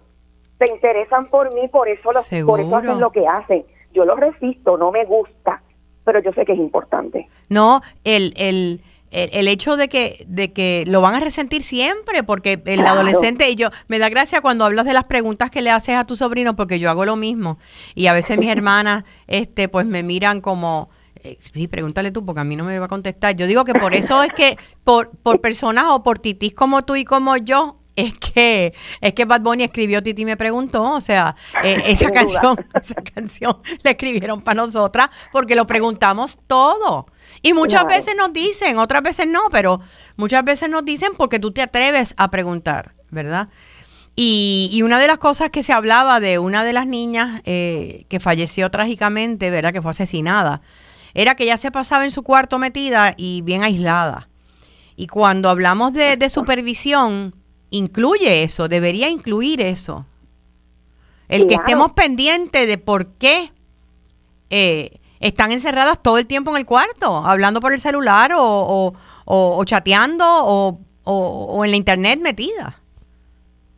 Se 0.59 0.73
interesan 0.73 1.29
por 1.31 1.55
mí, 1.55 1.69
por 1.69 1.89
eso, 1.89 2.11
lo, 2.13 2.47
por 2.47 2.61
eso 2.61 2.77
hacen 2.77 3.01
lo 3.01 3.11
que 3.11 3.27
hacen. 3.27 3.65
Yo 3.95 4.05
lo 4.05 4.17
resisto, 4.17 4.77
no 4.77 4.91
me 4.91 5.05
gusta, 5.05 5.63
pero 6.05 6.21
yo 6.21 6.33
sé 6.33 6.45
que 6.45 6.53
es 6.53 6.59
importante. 6.59 7.29
No, 7.49 7.81
el, 8.05 8.35
el, 8.37 8.81
el, 9.11 9.49
hecho 9.49 9.77
de 9.77 9.89
que, 9.89 10.25
de 10.29 10.53
que 10.53 10.85
lo 10.87 11.01
van 11.01 11.15
a 11.15 11.21
resentir 11.21 11.63
siempre, 11.63 12.23
porque 12.23 12.61
el 12.67 12.87
adolescente, 12.87 13.49
y 13.51 13.55
yo, 13.55 13.71
me 13.87 13.99
da 13.99 14.09
gracia 14.09 14.41
cuando 14.41 14.65
hablas 14.65 14.85
de 14.85 14.93
las 14.93 15.05
preguntas 15.05 15.51
que 15.51 15.63
le 15.63 15.71
haces 15.71 15.97
a 15.97 16.05
tu 16.05 16.17
sobrino, 16.17 16.57
porque 16.57 16.79
yo 16.79 16.91
hago 16.91 17.05
lo 17.05 17.17
mismo. 17.17 17.59
Y 17.95 18.07
a 18.07 18.13
veces 18.13 18.39
mis 18.39 18.51
hermanas, 18.51 19.05
este, 19.27 19.69
pues 19.69 19.87
me 19.87 20.03
miran 20.03 20.41
como, 20.41 20.91
eh, 21.17 21.39
sí, 21.41 21.69
pregúntale 21.69 22.11
tú, 22.11 22.25
porque 22.25 22.41
a 22.41 22.45
mí 22.45 22.57
no 22.57 22.65
me 22.65 22.79
va 22.79 22.87
a 22.87 22.89
contestar. 22.89 23.35
Yo 23.37 23.47
digo 23.47 23.65
que 23.65 23.75
por 23.75 23.95
eso 23.95 24.23
es 24.23 24.31
que, 24.33 24.59
por, 24.85 25.11
por 25.11 25.41
personas 25.41 25.87
o 25.89 26.03
por 26.03 26.19
titis 26.19 26.55
como 26.55 26.85
tú 26.85 26.97
y 26.97 27.05
como 27.05 27.37
yo, 27.37 27.79
es 27.99 28.15
que 28.15 28.75
es 29.01 29.13
que 29.13 29.25
Bad 29.25 29.41
Bunny 29.41 29.65
escribió 29.65 30.01
Titi 30.03 30.25
me 30.25 30.37
preguntó, 30.37 30.85
o 30.85 31.01
sea, 31.01 31.35
eh, 31.65 31.83
esa 31.87 32.11
canción, 32.11 32.57
esa 32.81 33.03
canción 33.03 33.59
la 33.83 33.91
escribieron 33.91 34.41
para 34.41 34.63
nosotras 34.63 35.11
porque 35.33 35.57
lo 35.57 35.67
preguntamos 35.67 36.39
todo. 36.47 37.07
Y 37.43 37.53
muchas 37.53 37.87
veces 37.87 38.15
nos 38.17 38.33
dicen, 38.33 38.79
otras 38.79 39.03
veces 39.03 39.27
no, 39.27 39.43
pero 39.53 39.81
muchas 40.17 40.45
veces 40.45 40.69
nos 40.69 40.85
dicen 40.85 41.13
porque 41.17 41.39
tú 41.39 41.53
te 41.53 41.63
atreves 41.63 42.15
a 42.17 42.31
preguntar, 42.31 42.95
¿verdad? 43.11 43.49
Y, 44.17 44.71
y 44.73 44.83
una 44.83 44.99
de 44.99 45.07
las 45.07 45.19
cosas 45.19 45.51
que 45.51 45.63
se 45.63 45.73
hablaba 45.73 46.19
de 46.19 46.39
una 46.39 46.65
de 46.65 46.73
las 46.73 46.87
niñas 46.87 47.41
eh, 47.45 48.05
que 48.09 48.19
falleció 48.19 48.71
trágicamente, 48.71 49.51
¿verdad? 49.51 49.73
Que 49.73 49.81
fue 49.81 49.93
asesinada 49.93 50.63
era 51.15 51.35
que 51.35 51.45
ella 51.45 51.57
se 51.57 51.71
pasaba 51.71 52.05
en 52.05 52.11
su 52.11 52.23
cuarto 52.23 52.59
metida 52.59 53.15
y 53.17 53.43
bien 53.43 53.63
aislada. 53.63 54.29
Y 54.97 55.07
cuando 55.07 55.49
hablamos 55.49 55.93
de, 55.93 56.29
supervisión, 56.29 57.35
incluye 57.71 58.43
eso, 58.43 58.69
debería 58.69 59.09
incluir 59.09 59.61
eso. 59.61 60.07
El 61.29 61.47
que 61.47 61.57
estemos 61.57 61.93
pendientes 61.93 62.67
de 62.67 62.79
por 62.79 63.09
qué 63.15 63.53
eh, 64.51 64.98
están 65.21 65.53
encerradas 65.53 66.03
todo 66.03 66.19
el 66.19 66.27
tiempo 66.27 66.51
en 66.53 66.59
el 66.59 66.67
cuarto, 66.67 67.17
hablando 67.25 67.61
por 67.61 67.73
el 67.73 67.81
celular 67.81 68.33
o, 68.37 68.93
o, 69.25 69.65
chateando 69.65 70.25
o, 70.27 70.79
o, 71.05 71.65
en 71.65 71.71
la 71.71 71.77
internet 71.77 72.21
metida. 72.23 72.77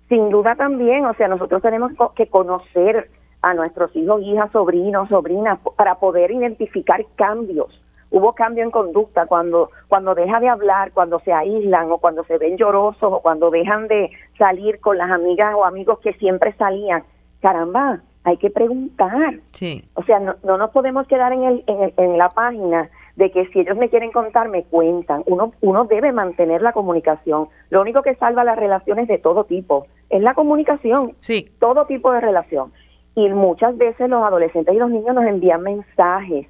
Sin 0.08 0.30
duda 0.30 0.54
también, 0.56 1.06
o 1.06 1.14
sea, 1.14 1.28
nosotros 1.28 1.62
tenemos 1.62 1.92
que 2.16 2.26
conocer 2.26 3.10
a 3.42 3.54
nuestros 3.54 3.94
hijos, 3.96 4.22
hijas, 4.22 4.50
sobrinos, 4.52 5.08
sobrinas, 5.08 5.58
para 5.76 5.94
poder 5.96 6.30
identificar 6.30 7.04
cambios. 7.16 7.80
Hubo 8.10 8.34
cambio 8.34 8.64
en 8.64 8.72
conducta 8.72 9.26
cuando, 9.26 9.70
cuando 9.86 10.16
deja 10.16 10.40
de 10.40 10.48
hablar, 10.48 10.90
cuando 10.92 11.20
se 11.20 11.32
aíslan 11.32 11.92
o 11.92 11.98
cuando 11.98 12.24
se 12.24 12.38
ven 12.38 12.56
llorosos 12.56 13.12
o 13.12 13.20
cuando 13.20 13.50
dejan 13.50 13.86
de 13.86 14.10
salir 14.36 14.80
con 14.80 14.98
las 14.98 15.10
amigas 15.10 15.54
o 15.54 15.64
amigos 15.64 16.00
que 16.00 16.12
siempre 16.14 16.52
salían. 16.54 17.04
Caramba, 17.40 18.00
hay 18.24 18.36
que 18.36 18.50
preguntar. 18.50 19.34
Sí. 19.52 19.84
O 19.94 20.02
sea, 20.02 20.20
no, 20.20 20.34
no 20.44 20.58
nos 20.58 20.70
podemos 20.70 21.06
quedar 21.06 21.32
en, 21.32 21.44
el, 21.44 21.64
en, 21.66 21.92
en 21.96 22.18
la 22.18 22.28
página 22.30 22.90
de 23.16 23.30
que 23.30 23.46
si 23.48 23.60
ellos 23.60 23.76
me 23.76 23.88
quieren 23.88 24.12
contar, 24.12 24.48
me 24.48 24.64
cuentan. 24.64 25.22
Uno, 25.26 25.52
uno 25.60 25.84
debe 25.84 26.12
mantener 26.12 26.62
la 26.62 26.72
comunicación. 26.72 27.48
Lo 27.70 27.80
único 27.80 28.02
que 28.02 28.14
salva 28.14 28.44
las 28.44 28.58
relaciones 28.58 29.08
de 29.08 29.18
todo 29.18 29.44
tipo 29.44 29.86
es 30.08 30.22
la 30.22 30.34
comunicación. 30.34 31.14
Sí. 31.20 31.50
Todo 31.58 31.86
tipo 31.86 32.12
de 32.12 32.20
relación. 32.20 32.72
Y 33.14 33.28
muchas 33.30 33.76
veces 33.76 34.08
los 34.08 34.22
adolescentes 34.22 34.74
y 34.74 34.78
los 34.78 34.90
niños 34.90 35.14
nos 35.14 35.24
envían 35.24 35.62
mensajes, 35.62 36.46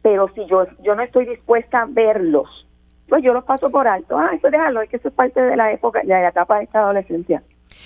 pero 0.00 0.28
si 0.34 0.46
yo, 0.46 0.66
yo 0.82 0.94
no 0.94 1.02
estoy 1.02 1.26
dispuesta 1.26 1.82
a 1.82 1.86
verlos, 1.86 2.66
pues 3.08 3.22
yo 3.22 3.34
los 3.34 3.44
paso 3.44 3.68
por 3.68 3.88
alto. 3.88 4.16
Ah, 4.16 4.30
eso 4.32 4.48
déjalo, 4.48 4.80
es 4.80 4.88
que 4.88 4.96
eso 4.96 5.08
es 5.08 5.14
parte 5.14 5.42
de 5.42 5.56
la 5.56 5.72
época, 5.72 6.00
de 6.00 6.08
la 6.08 6.28
etapa 6.28 6.58
de 6.58 6.64
esta 6.64 6.80
adolescencia. 6.80 7.42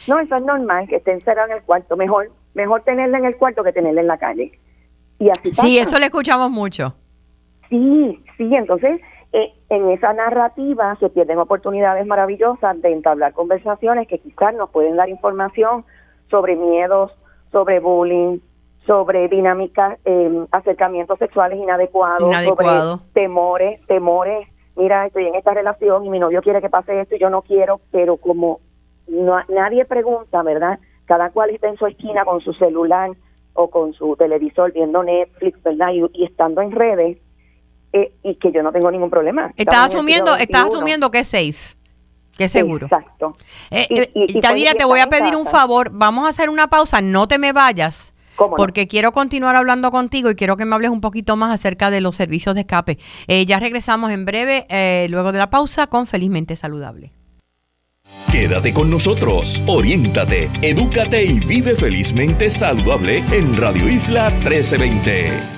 No, 0.07 0.19
eso 0.19 0.37
es 0.37 0.43
normal, 0.43 0.87
que 0.89 0.97
esté 0.97 1.13
encerrado 1.13 1.51
en 1.51 1.57
el 1.57 1.63
cuarto. 1.63 1.97
Mejor, 1.97 2.31
mejor 2.55 2.83
tenerla 2.83 3.19
en 3.19 3.25
el 3.27 3.37
cuarto 3.37 3.63
que 3.63 3.73
tenerla 3.73 4.01
en 4.01 4.07
la 4.07 4.19
calle. 4.19 4.53
Y 5.19 5.31
así 5.31 5.53
Sí, 5.53 5.79
pasa. 5.79 5.89
eso 5.91 5.99
le 5.99 6.07
escuchamos 6.07 6.51
mucho. 6.51 6.95
Sí, 7.69 8.23
sí, 8.37 8.55
entonces 8.55 9.01
eh, 9.33 9.53
en 9.69 9.91
esa 9.91 10.13
narrativa 10.15 10.97
se 11.01 11.11
pierden 11.11 11.39
oportunidades 11.39 12.07
maravillosas 12.07 12.81
de 12.81 12.93
entablar 12.93 13.33
conversaciones 13.35 14.09
que 14.09 14.19
quizás 14.19 14.55
nos 14.55 14.71
pueden 14.71 14.97
dar 14.97 15.09
información 15.09 15.85
sobre 16.31 16.57
miedos, 16.57 17.13
sobre 17.53 17.81
bullying, 17.81 18.39
sobre 18.87 19.29
dinámicas, 19.29 19.99
eh, 20.07 20.47
acercamientos 20.51 21.19
sexuales 21.19 21.59
inadecuados, 21.59 22.23
Inadecuado. 22.27 22.97
sobre 22.99 23.13
temores, 23.13 23.87
temores. 23.87 24.49
Mira, 24.77 25.07
estoy 25.07 25.27
en 25.27 25.35
esta 25.35 25.53
relación 25.53 26.07
y 26.07 26.11
mi 26.11 26.19
novio 26.19 26.41
quiere 26.41 26.63
que 26.63 26.71
pase 26.71 26.99
esto 27.01 27.17
y 27.17 27.19
yo 27.19 27.29
no 27.29 27.43
quiero, 27.43 27.81
pero 27.91 28.17
como 28.17 28.61
no, 29.09 29.37
nadie 29.49 29.85
pregunta, 29.85 30.43
¿verdad? 30.43 30.79
Cada 31.09 31.31
cual 31.31 31.51
está 31.51 31.69
en 31.69 31.77
su 31.79 31.87
esquina 31.87 32.25
con 32.25 32.41
su 32.43 32.53
celular 32.53 33.11
o 33.55 33.69
con 33.71 33.93
su 33.95 34.15
televisor 34.17 34.73
viendo 34.73 35.03
Netflix, 35.03 35.61
¿verdad? 35.65 35.89
Y, 35.93 36.05
y 36.13 36.25
estando 36.27 36.61
en 36.61 36.71
redes, 36.71 37.19
eh, 37.93 38.13
y 38.23 38.37
que 38.37 38.53
yo 38.53 38.63
no 38.63 38.71
tengo 38.71 38.91
ningún 38.91 39.11
problema. 39.11 39.51
Estás 39.57 39.87
asumiendo, 39.95 40.37
estás 40.37 40.67
asumiendo 40.77 41.11
que 41.11 41.21
es 41.21 41.27
safe, 41.29 41.75
que 42.37 42.45
es 42.45 42.53
seguro. 42.53 42.87
Exacto. 42.87 43.35
Eh, 43.71 43.87
Y- 43.89 44.01
eh, 44.01 44.11
y- 44.15 44.41
Yadira, 44.41 44.75
te 44.75 44.85
voy 44.85 45.01
a 45.01 45.07
pedir 45.09 45.35
un 45.35 45.47
favor. 45.47 45.91
Vamos 45.93 46.27
a 46.27 46.29
hacer 46.29 46.51
una 46.51 46.69
pausa. 46.69 47.01
No 47.01 47.27
te 47.27 47.39
me 47.39 47.53
vayas. 47.53 48.13
Porque 48.57 48.87
quiero 48.87 49.11
continuar 49.11 49.57
hablando 49.57 49.91
contigo 49.91 50.31
y 50.31 50.37
quiero 50.37 50.57
que 50.57 50.65
me 50.65 50.77
hables 50.77 50.91
un 50.93 51.01
poquito 51.01 51.35
más 51.35 51.53
acerca 51.53 51.91
de 51.91 52.01
los 52.01 52.15
servicios 52.15 52.55
de 52.55 52.61
escape. 52.61 52.99
Eh, 53.27 53.45
ya 53.47 53.59
regresamos 53.59 54.13
en 54.13 54.25
breve, 54.27 54.65
eh, 54.69 55.09
luego 55.11 55.33
de 55.33 55.39
la 55.39 55.51
pausa, 55.51 55.89
con 55.89 56.07
Felizmente 56.07 56.55
Saludable. 56.55 57.11
Quédate 58.31 58.73
con 58.73 58.91
nosotros, 58.91 59.63
oriéntate, 59.67 60.51
edúcate 60.63 61.25
y 61.25 61.41
vive 61.41 61.75
felizmente 61.75 62.51
saludable 62.51 63.25
en 63.33 63.57
Radio 63.57 63.89
Isla 63.89 64.31
1320. 64.31 65.58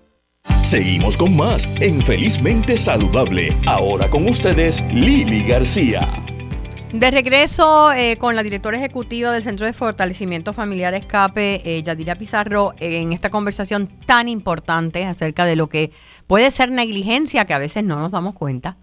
Seguimos 0.71 1.17
con 1.17 1.35
más 1.35 1.67
en 1.81 2.01
Felizmente 2.01 2.77
Saludable. 2.77 3.53
Ahora 3.65 4.09
con 4.09 4.25
ustedes, 4.29 4.81
Lili 4.93 5.43
García. 5.43 6.07
De 6.93 7.11
regreso 7.11 7.91
eh, 7.91 8.15
con 8.17 8.37
la 8.37 8.41
directora 8.41 8.77
ejecutiva 8.77 9.33
del 9.33 9.43
Centro 9.43 9.65
de 9.65 9.73
Fortalecimiento 9.73 10.53
Familiar 10.53 10.93
Escape, 10.93 11.61
eh, 11.65 11.83
Yadira 11.83 12.15
Pizarro, 12.15 12.73
en 12.79 13.11
esta 13.11 13.29
conversación 13.29 13.89
tan 14.05 14.29
importante 14.29 15.05
acerca 15.05 15.45
de 15.45 15.57
lo 15.57 15.67
que 15.67 15.91
puede 16.25 16.49
ser 16.51 16.71
negligencia, 16.71 17.43
que 17.43 17.53
a 17.53 17.59
veces 17.59 17.83
no 17.83 17.97
nos 17.97 18.11
damos 18.11 18.33
cuenta, 18.33 18.77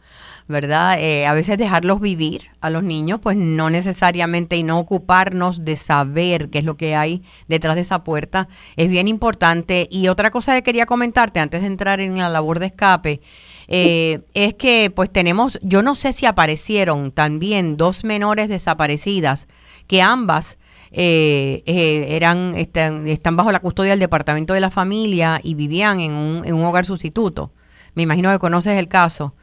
¿verdad? 0.48 0.98
Eh, 0.98 1.26
a 1.26 1.34
veces 1.34 1.58
dejarlos 1.58 2.00
vivir 2.00 2.50
a 2.60 2.70
los 2.70 2.82
niños, 2.82 3.20
pues 3.22 3.36
no 3.36 3.70
necesariamente 3.70 4.56
y 4.56 4.62
no 4.62 4.78
ocuparnos 4.78 5.64
de 5.64 5.76
saber 5.76 6.48
qué 6.48 6.58
es 6.58 6.64
lo 6.64 6.76
que 6.76 6.96
hay 6.96 7.22
detrás 7.46 7.74
de 7.74 7.82
esa 7.82 8.02
puerta 8.02 8.48
es 8.76 8.88
bien 8.88 9.08
importante. 9.08 9.88
Y 9.90 10.08
otra 10.08 10.30
cosa 10.30 10.54
que 10.54 10.62
quería 10.62 10.86
comentarte 10.86 11.40
antes 11.40 11.60
de 11.60 11.66
entrar 11.66 12.00
en 12.00 12.18
la 12.18 12.28
labor 12.28 12.58
de 12.58 12.66
escape, 12.66 13.20
eh, 13.68 14.20
es 14.34 14.54
que 14.54 14.90
pues 14.94 15.10
tenemos, 15.10 15.58
yo 15.62 15.82
no 15.82 15.94
sé 15.94 16.12
si 16.12 16.24
aparecieron 16.26 17.12
también 17.12 17.76
dos 17.76 18.02
menores 18.02 18.48
desaparecidas, 18.48 19.46
que 19.86 20.02
ambas 20.02 20.58
eh, 20.90 21.62
eh, 21.66 22.16
eran, 22.16 22.54
están, 22.54 23.06
están 23.08 23.36
bajo 23.36 23.52
la 23.52 23.60
custodia 23.60 23.90
del 23.90 24.00
Departamento 24.00 24.54
de 24.54 24.60
la 24.60 24.70
Familia 24.70 25.40
y 25.42 25.54
vivían 25.54 26.00
en 26.00 26.12
un, 26.12 26.44
en 26.46 26.54
un 26.54 26.64
hogar 26.64 26.86
sustituto. 26.86 27.52
Me 27.94 28.02
imagino 28.02 28.30
que 28.30 28.38
conoces 28.38 28.78
el 28.78 28.88
caso. 28.88 29.34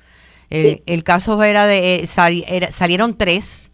El, 0.50 0.76
Sí. 0.78 0.84
el 0.86 1.04
caso 1.04 1.42
era 1.44 1.66
de, 1.66 1.96
eh, 1.96 2.08
sal- 2.08 2.44
era- 2.48 2.72
salieron 2.72 3.18
tres 3.18 3.72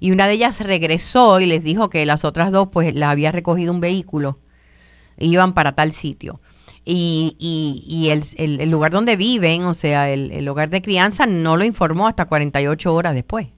y 0.00 0.10
una 0.12 0.26
de 0.26 0.34
ellas 0.34 0.60
regresó 0.60 1.40
y 1.40 1.46
les 1.46 1.62
dijo 1.62 1.88
que 1.90 2.04
las 2.06 2.24
otras 2.24 2.50
dos 2.52 2.68
pues 2.72 2.94
la 2.94 3.10
había 3.10 3.30
recogido 3.32 3.72
un 3.72 3.80
vehículo, 3.80 4.38
iban 5.18 5.52
para 5.54 5.72
tal 5.74 5.92
sitio. 5.92 6.40
Y, 6.86 7.34
y, 7.38 7.82
y 7.86 8.10
el, 8.10 8.20
el- 8.36 8.60
el 8.60 8.70
lugar 8.70 8.92
donde 8.92 9.16
viven, 9.16 9.64
o 9.64 9.72
sea, 9.74 10.10
el, 10.10 10.30
el 10.32 10.46
hogar 10.48 10.68
de 10.68 10.82
crianza, 10.82 11.26
no 11.26 11.56
lo 11.56 11.64
informó 11.64 12.06
hasta 12.08 12.26
48 12.26 12.92
horas 12.94 13.14
después. 13.14 13.48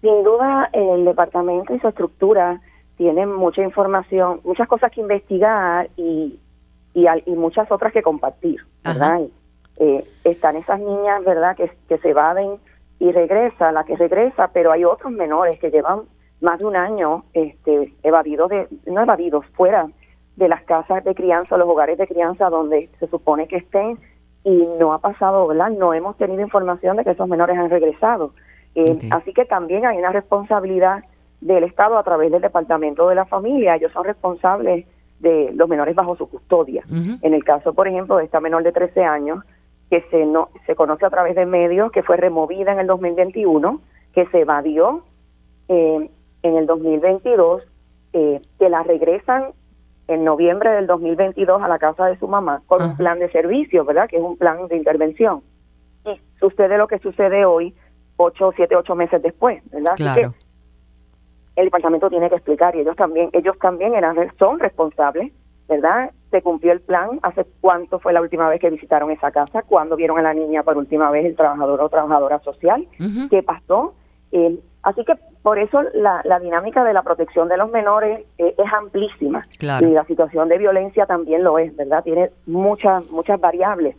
Sin 0.00 0.22
duda, 0.22 0.70
el 0.72 1.04
departamento 1.04 1.74
y 1.74 1.80
su 1.80 1.88
estructura 1.88 2.60
tienen 2.96 3.34
mucha 3.34 3.62
información, 3.62 4.40
muchas 4.44 4.68
cosas 4.68 4.90
que 4.92 5.00
investigar 5.00 5.90
y, 5.96 6.38
y, 6.94 7.06
al- 7.06 7.22
y 7.26 7.32
muchas 7.32 7.70
otras 7.70 7.92
que 7.92 8.02
compartir, 8.02 8.56
¿verdad? 8.84 9.20
Eh, 9.80 10.04
están 10.24 10.56
esas 10.56 10.80
niñas, 10.80 11.24
¿verdad?, 11.24 11.56
que, 11.56 11.70
que 11.88 11.98
se 11.98 12.10
evaden 12.10 12.58
y 12.98 13.12
regresa, 13.12 13.70
la 13.72 13.84
que 13.84 13.96
regresa, 13.96 14.50
pero 14.52 14.72
hay 14.72 14.84
otros 14.84 15.12
menores 15.12 15.58
que 15.60 15.70
llevan 15.70 16.02
más 16.40 16.58
de 16.58 16.64
un 16.64 16.76
año 16.76 17.24
este, 17.32 17.94
evadidos, 18.02 18.50
de, 18.50 18.68
no 18.86 19.02
evadidos, 19.02 19.46
fuera 19.54 19.88
de 20.36 20.48
las 20.48 20.62
casas 20.62 21.04
de 21.04 21.14
crianza, 21.14 21.56
los 21.56 21.68
hogares 21.68 21.98
de 21.98 22.06
crianza 22.06 22.48
donde 22.48 22.88
se 22.98 23.08
supone 23.08 23.48
que 23.48 23.56
estén 23.56 23.98
y 24.44 24.68
no 24.78 24.92
ha 24.92 24.98
pasado, 24.98 25.46
¿verdad? 25.48 25.70
No 25.70 25.94
hemos 25.94 26.16
tenido 26.16 26.40
información 26.40 26.96
de 26.96 27.04
que 27.04 27.10
esos 27.10 27.28
menores 27.28 27.58
han 27.58 27.70
regresado. 27.70 28.32
Eh. 28.74 29.08
Así 29.10 29.32
que 29.32 29.44
también 29.44 29.84
hay 29.84 29.98
una 29.98 30.12
responsabilidad 30.12 31.04
del 31.40 31.64
Estado 31.64 31.98
a 31.98 32.04
través 32.04 32.30
del 32.30 32.40
Departamento 32.40 33.08
de 33.08 33.16
la 33.16 33.24
Familia. 33.24 33.74
Ellos 33.74 33.92
son 33.92 34.04
responsables 34.04 34.86
de 35.18 35.52
los 35.54 35.68
menores 35.68 35.96
bajo 35.96 36.16
su 36.16 36.28
custodia. 36.28 36.84
En 36.88 37.34
el 37.34 37.42
caso, 37.42 37.74
por 37.74 37.88
ejemplo, 37.88 38.16
de 38.16 38.24
esta 38.24 38.40
menor 38.40 38.62
de 38.62 38.70
13 38.70 39.02
años, 39.02 39.44
que 39.90 40.02
se, 40.10 40.26
no, 40.26 40.50
se 40.66 40.74
conoce 40.74 41.06
a 41.06 41.10
través 41.10 41.34
de 41.34 41.46
medios, 41.46 41.90
que 41.92 42.02
fue 42.02 42.16
removida 42.16 42.72
en 42.72 42.80
el 42.80 42.86
2021, 42.86 43.80
que 44.12 44.26
se 44.26 44.40
evadió 44.40 45.02
eh, 45.68 46.10
en 46.42 46.56
el 46.56 46.66
2022, 46.66 47.62
eh, 48.12 48.40
que 48.58 48.68
la 48.68 48.82
regresan 48.82 49.52
en 50.08 50.24
noviembre 50.24 50.70
del 50.70 50.86
2022 50.86 51.62
a 51.62 51.68
la 51.68 51.78
casa 51.78 52.06
de 52.06 52.18
su 52.18 52.28
mamá 52.28 52.62
con 52.66 52.82
un 52.82 52.96
plan 52.96 53.18
de 53.18 53.30
servicio, 53.30 53.84
¿verdad? 53.84 54.08
Que 54.08 54.16
es 54.16 54.22
un 54.22 54.36
plan 54.36 54.66
de 54.68 54.76
intervención. 54.76 55.42
Y 56.06 56.18
sucede 56.40 56.78
lo 56.78 56.88
que 56.88 56.98
sucede 56.98 57.44
hoy, 57.44 57.74
ocho, 58.16 58.52
siete, 58.56 58.74
ocho 58.76 58.94
meses 58.94 59.22
después, 59.22 59.62
¿verdad? 59.70 59.92
Así 59.94 60.02
Claro. 60.02 60.32
que 60.32 61.60
el 61.60 61.66
departamento 61.66 62.08
tiene 62.08 62.28
que 62.30 62.36
explicar 62.36 62.74
y 62.76 62.80
ellos 62.80 62.96
también, 62.96 63.30
ellos 63.32 63.58
también 63.58 63.94
eran, 63.94 64.16
son 64.38 64.58
responsables, 64.58 65.32
¿verdad? 65.68 66.10
Se 66.30 66.42
cumplió 66.42 66.72
el 66.72 66.80
plan, 66.80 67.18
hace 67.22 67.46
cuánto 67.60 67.98
fue 68.00 68.12
la 68.12 68.20
última 68.20 68.48
vez 68.48 68.60
que 68.60 68.68
visitaron 68.70 69.10
esa 69.10 69.30
casa, 69.30 69.62
cuándo 69.62 69.96
vieron 69.96 70.18
a 70.18 70.22
la 70.22 70.34
niña 70.34 70.62
por 70.62 70.76
última 70.76 71.10
vez 71.10 71.24
el 71.24 71.36
trabajador 71.36 71.80
o 71.80 71.88
trabajadora 71.88 72.38
social, 72.40 72.86
Ujú. 73.00 73.28
qué 73.30 73.42
pasó. 73.42 73.94
Eh, 74.32 74.58
así 74.82 75.04
que 75.06 75.14
por 75.42 75.58
eso 75.58 75.80
la, 75.94 76.20
la 76.24 76.38
dinámica 76.38 76.84
de 76.84 76.92
la 76.92 77.02
protección 77.02 77.48
de 77.48 77.56
los 77.56 77.70
menores 77.70 78.26
eh, 78.36 78.54
es 78.58 78.72
amplísima 78.74 79.46
Claro. 79.58 79.88
y 79.88 79.92
la 79.92 80.04
situación 80.04 80.48
de 80.50 80.58
violencia 80.58 81.06
también 81.06 81.42
lo 81.44 81.58
es, 81.58 81.74
¿verdad? 81.76 82.04
Tiene 82.04 82.30
muchas 82.46 83.06
muchas 83.10 83.40
variables, 83.40 83.96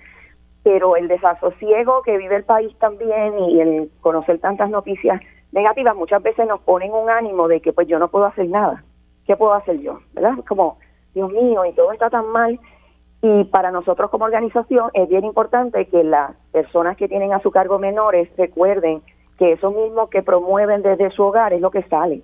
pero 0.62 0.96
el 0.98 1.08
desasosiego 1.08 2.04
que 2.04 2.18
vive 2.18 2.36
el 2.36 2.44
país 2.44 2.78
también 2.78 3.40
y 3.40 3.60
el 3.60 3.90
conocer 4.02 4.38
tantas 4.40 4.70
noticias 4.70 5.20
negativas 5.52 5.96
muchas 5.96 6.22
veces 6.22 6.48
nos 6.48 6.60
ponen 6.62 6.92
un 6.92 7.10
ánimo 7.10 7.48
de 7.48 7.60
que 7.62 7.74
pues 7.74 7.88
yo 7.88 7.98
no 7.98 8.10
puedo 8.10 8.26
hacer 8.26 8.48
nada. 8.48 8.84
¿Qué 9.26 9.36
puedo 9.36 9.54
hacer 9.54 9.80
yo? 9.80 10.00
¿Verdad? 10.14 10.34
Como 10.48 10.78
Dios 11.14 11.32
mío, 11.32 11.66
y 11.66 11.74
todo 11.74 11.92
está 11.92 12.10
tan 12.10 12.28
mal 12.28 12.60
y 13.22 13.44
para 13.46 13.72
nosotros 13.72 14.10
como 14.10 14.26
organización 14.26 14.92
es 14.94 15.10
bien 15.10 15.26
importante 15.26 15.86
que 15.88 16.04
las 16.04 16.36
personas 16.52 16.96
que 16.96 17.10
tienen 17.10 17.34
a 17.34 17.42
su 17.42 17.52
cargo 17.52 17.78
menores 17.78 18.30
recuerden 18.38 19.02
que 19.38 19.54
eso 19.54 19.72
mismo 19.72 20.10
que 20.10 20.24
promueven 20.24 20.82
desde 20.82 21.12
su 21.12 21.24
hogar 21.24 21.54
es 21.54 21.62
lo 21.62 21.70
que 21.70 21.84
sale, 21.84 22.22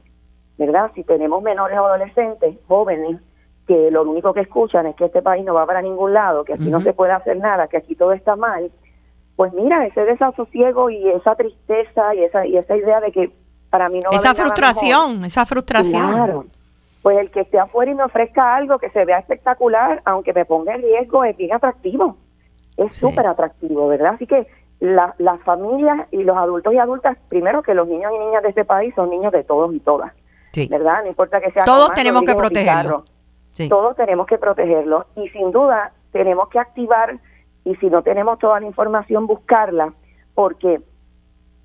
¿verdad? 0.58 0.92
Si 0.96 1.04
tenemos 1.04 1.44
menores 1.44 1.78
o 1.78 1.86
adolescentes, 1.86 2.58
jóvenes, 2.68 3.20
que 3.68 3.90
lo 3.92 4.04
único 4.04 4.34
que 4.34 4.42
escuchan 4.42 4.86
es 4.86 4.96
que 4.96 5.06
este 5.06 5.22
país 5.22 5.44
no 5.44 5.54
va 5.54 5.66
para 5.66 5.82
ningún 5.82 6.14
lado, 6.14 6.46
que 6.46 6.54
aquí 6.54 6.70
no 6.70 6.82
se 6.82 6.94
puede 6.94 7.12
hacer 7.12 7.38
nada, 7.38 7.68
que 7.68 7.78
aquí 7.78 7.96
todo 7.96 8.14
está 8.14 8.36
mal, 8.36 8.72
pues 9.36 9.52
mira, 9.54 9.86
ese 9.86 10.06
desasosiego 10.06 10.90
y 10.90 11.10
esa 11.10 11.36
tristeza 11.36 12.16
y 12.16 12.24
esa, 12.24 12.46
y 12.46 12.56
esa 12.58 12.78
idea 12.78 13.02
de 13.02 13.12
que 13.12 13.32
para 13.70 13.90
mí 13.90 14.00
no 14.00 14.12
va 14.12 14.16
a 14.16 14.20
Esa 14.20 14.30
nada 14.32 14.44
frustración, 14.46 15.12
mejor. 15.14 15.28
esa 15.28 15.46
frustración. 15.46 16.12
Claro. 16.12 16.46
Pues 17.06 17.20
el 17.20 17.30
que 17.30 17.42
esté 17.42 17.60
afuera 17.60 17.92
y 17.92 17.94
me 17.94 18.04
ofrezca 18.04 18.56
algo 18.56 18.80
que 18.80 18.90
se 18.90 19.06
vea 19.06 19.20
espectacular, 19.20 20.02
aunque 20.06 20.34
me 20.34 20.44
ponga 20.44 20.74
en 20.74 20.82
riesgo, 20.82 21.24
es 21.24 21.38
bien 21.38 21.54
atractivo. 21.54 22.18
Es 22.78 22.96
Sí. 22.96 23.02
súper 23.02 23.28
atractivo, 23.28 23.88
¿verdad? 23.88 24.16
Así 24.16 24.26
que 24.26 24.48
la- 24.80 25.14
las 25.20 25.40
familias 25.44 26.08
y 26.10 26.24
los 26.24 26.36
adultos 26.36 26.74
y 26.74 26.80
adultas, 26.80 27.16
primero 27.30 27.62
que 27.62 27.76
los 27.76 27.88
niños 27.88 28.12
y 28.12 28.18
niñas 28.18 28.42
de 28.42 28.50
este 28.50 28.66
país 28.66 28.92
son 28.96 29.12
niños 29.12 29.32
de 29.34 29.44
todos 29.44 29.72
y 29.76 29.80
todas, 29.82 30.14
Sí. 30.52 30.68
¿verdad? 30.68 31.04
No 31.04 31.10
importa 31.10 31.40
que 31.42 31.52
sea 31.52 31.64
Todos 31.66 31.94
tenemos 31.94 32.24
que 32.24 32.34
Rodríguez 32.34 32.36
o 32.36 32.50
protegerlo. 32.50 33.02
Pizarro. 33.04 33.16
Sí. 33.54 33.70
Todos 33.70 33.96
tenemos 33.96 34.26
que 34.26 34.40
protegerlos 34.40 35.06
y 35.16 35.30
sin 35.30 35.52
duda 35.52 35.92
tenemos 36.12 36.50
que 36.50 36.58
activar 36.58 37.20
y 37.66 37.76
si 37.76 37.88
no 37.92 38.02
tenemos 38.02 38.40
toda 38.40 38.60
la 38.60 38.66
información 38.66 39.28
buscarla 39.28 39.94
porque 40.34 40.82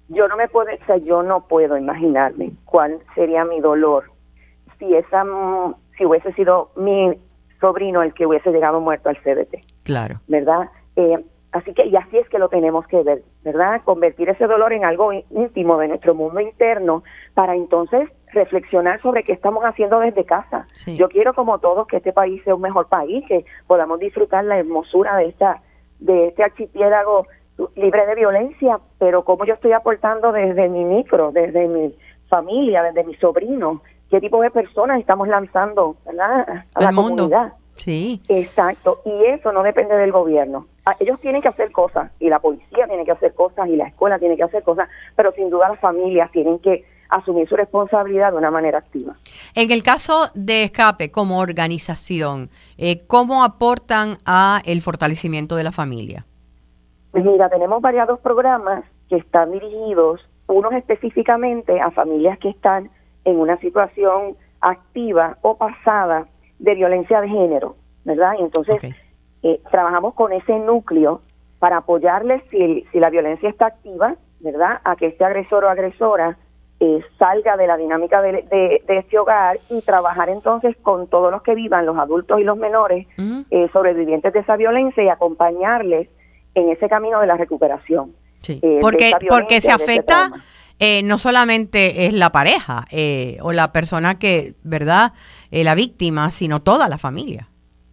yo 0.08 0.28
no 0.28 0.36
me 0.36 0.48
puedo, 0.48 0.68
o 0.70 0.84
sea, 0.84 0.98
yo 0.98 1.22
no 1.22 1.46
puedo 1.48 1.78
imaginarme 1.78 2.50
cuál 2.66 2.98
sería 3.14 3.46
mi 3.46 3.58
dolor 3.60 4.04
si 4.80 4.92
esa 4.96 5.22
mm, 5.22 5.76
si 5.96 6.04
hubiese 6.04 6.32
sido 6.32 6.70
mi 6.74 7.12
sobrino 7.60 8.02
el 8.02 8.12
que 8.14 8.26
hubiese 8.26 8.50
llegado 8.50 8.80
muerto 8.80 9.10
al 9.10 9.18
CDT, 9.22 9.58
Claro. 9.84 10.16
¿verdad? 10.26 10.70
Eh, 10.96 11.22
así 11.52 11.72
que 11.74 11.86
y 11.86 11.94
así 11.94 12.18
es 12.18 12.28
que 12.28 12.38
lo 12.38 12.48
tenemos 12.48 12.86
que 12.88 13.02
ver, 13.04 13.22
¿verdad? 13.44 13.82
Convertir 13.84 14.28
ese 14.30 14.46
dolor 14.46 14.72
en 14.72 14.84
algo 14.84 15.12
íntimo 15.12 15.78
de 15.78 15.88
nuestro 15.88 16.14
mundo 16.14 16.40
interno 16.40 17.04
para 17.34 17.54
entonces 17.54 18.08
reflexionar 18.32 19.00
sobre 19.02 19.24
qué 19.24 19.32
estamos 19.32 19.62
haciendo 19.64 20.00
desde 20.00 20.24
casa. 20.24 20.66
Sí. 20.72 20.96
Yo 20.96 21.08
quiero 21.08 21.34
como 21.34 21.58
todos 21.58 21.86
que 21.86 21.98
este 21.98 22.12
país 22.12 22.42
sea 22.44 22.54
un 22.54 22.62
mejor 22.62 22.88
país, 22.88 23.24
que 23.28 23.44
podamos 23.66 24.00
disfrutar 24.00 24.44
la 24.44 24.58
hermosura 24.58 25.16
de 25.16 25.26
esta 25.26 25.62
de 25.98 26.28
este 26.28 26.42
archipiélago 26.42 27.26
libre 27.76 28.06
de 28.06 28.14
violencia, 28.14 28.80
pero 28.98 29.22
cómo 29.24 29.44
yo 29.44 29.54
estoy 29.54 29.72
aportando 29.72 30.32
desde 30.32 30.68
mi 30.68 30.84
micro, 30.84 31.30
desde 31.30 31.68
mi 31.68 31.94
familia, 32.28 32.82
desde 32.84 33.04
mis 33.04 33.18
sobrinos, 33.18 33.80
qué 34.10 34.20
tipo 34.20 34.40
de 34.42 34.50
personas 34.50 35.00
estamos 35.00 35.28
lanzando 35.28 35.96
¿verdad? 36.04 36.64
a 36.74 36.82
la 36.82 36.92
mundo. 36.92 37.24
comunidad. 37.24 37.52
Sí. 37.76 38.20
Exacto, 38.28 39.00
y 39.06 39.24
eso 39.26 39.52
no 39.52 39.62
depende 39.62 39.94
del 39.96 40.12
gobierno. 40.12 40.66
Ah, 40.84 40.96
Ellos 41.00 41.18
tienen 41.20 41.40
que 41.40 41.48
hacer 41.48 41.72
cosas, 41.72 42.10
y 42.20 42.28
la 42.28 42.38
policía 42.38 42.86
tiene 42.86 43.04
que 43.06 43.12
hacer 43.12 43.32
cosas, 43.34 43.68
y 43.68 43.76
la 43.76 43.86
escuela 43.86 44.18
tiene 44.18 44.36
que 44.36 44.42
hacer 44.42 44.62
cosas, 44.62 44.88
pero 45.16 45.32
sin 45.32 45.48
duda 45.48 45.70
las 45.70 45.80
familias 45.80 46.30
tienen 46.30 46.58
que 46.58 46.84
asumir 47.08 47.48
su 47.48 47.56
responsabilidad 47.56 48.32
de 48.32 48.38
una 48.38 48.50
manera 48.50 48.78
activa. 48.78 49.16
En 49.54 49.70
el 49.70 49.82
caso 49.82 50.30
de 50.34 50.64
Escape 50.64 51.10
como 51.10 51.40
organización, 51.40 52.50
eh, 52.76 53.06
¿cómo 53.06 53.44
aportan 53.44 54.18
a 54.26 54.60
el 54.64 54.82
fortalecimiento 54.82 55.56
de 55.56 55.64
la 55.64 55.72
familia? 55.72 56.26
Pues 57.12 57.24
mira, 57.24 57.48
tenemos 57.48 57.80
variados 57.80 58.20
programas 58.20 58.84
que 59.08 59.16
están 59.16 59.50
dirigidos, 59.52 60.20
unos 60.46 60.72
específicamente 60.74 61.80
a 61.80 61.90
familias 61.90 62.38
que 62.38 62.50
están 62.50 62.90
en 63.24 63.38
una 63.38 63.56
situación 63.58 64.36
activa 64.60 65.36
o 65.42 65.56
pasada 65.56 66.26
de 66.58 66.74
violencia 66.74 67.20
de 67.20 67.28
género, 67.28 67.76
¿verdad? 68.04 68.34
Y 68.38 68.42
entonces 68.42 68.76
eh, 69.42 69.60
trabajamos 69.70 70.14
con 70.14 70.32
ese 70.32 70.58
núcleo 70.58 71.22
para 71.58 71.78
apoyarles 71.78 72.42
si, 72.50 72.84
si 72.92 73.00
la 73.00 73.10
violencia 73.10 73.48
está 73.48 73.66
activa, 73.66 74.16
¿verdad? 74.40 74.80
A 74.84 74.96
que 74.96 75.06
este 75.06 75.24
agresor 75.24 75.64
o 75.64 75.68
agresora 75.68 76.36
eh, 76.80 77.00
salga 77.18 77.56
de 77.58 77.66
la 77.66 77.76
dinámica 77.76 78.22
de, 78.22 78.32
de- 78.50 78.82
de 78.86 78.98
este 78.98 79.18
hogar 79.18 79.58
y 79.68 79.82
trabajar 79.82 80.30
entonces 80.30 80.74
con 80.82 81.08
todos 81.08 81.30
los 81.30 81.42
que 81.42 81.54
vivan, 81.54 81.84
los 81.84 81.98
adultos 81.98 82.40
y 82.40 82.44
los 82.44 82.56
menores, 82.56 83.06
Ujú. 83.18 83.44
eh, 83.50 83.68
sobrevivientes 83.72 84.32
de 84.32 84.40
esa 84.40 84.56
violencia 84.56 85.02
y 85.02 85.08
acompañarles 85.08 86.08
en 86.54 86.70
ese 86.70 86.88
camino 86.88 87.20
de 87.20 87.26
la 87.26 87.36
recuperación. 87.36 88.12
Sí. 88.42 88.58
eh, 88.62 88.78
porque, 88.80 89.12
porque 89.28 89.60
se 89.60 89.70
afecta. 89.70 90.30
Eh, 90.80 91.02
no 91.04 91.18
solamente 91.18 92.06
es 92.06 92.12
la 92.12 92.30
pareja 92.32 92.84
eh, 92.90 93.38
o 93.42 93.52
la 93.52 93.70
persona 93.72 94.18
que, 94.18 94.54
¿verdad? 94.64 95.12
Eh, 95.52 95.62
la 95.62 95.74
víctima, 95.74 96.30
sino 96.30 96.60
toda 96.60 96.88
la 96.88 96.98
familia. 96.98 97.46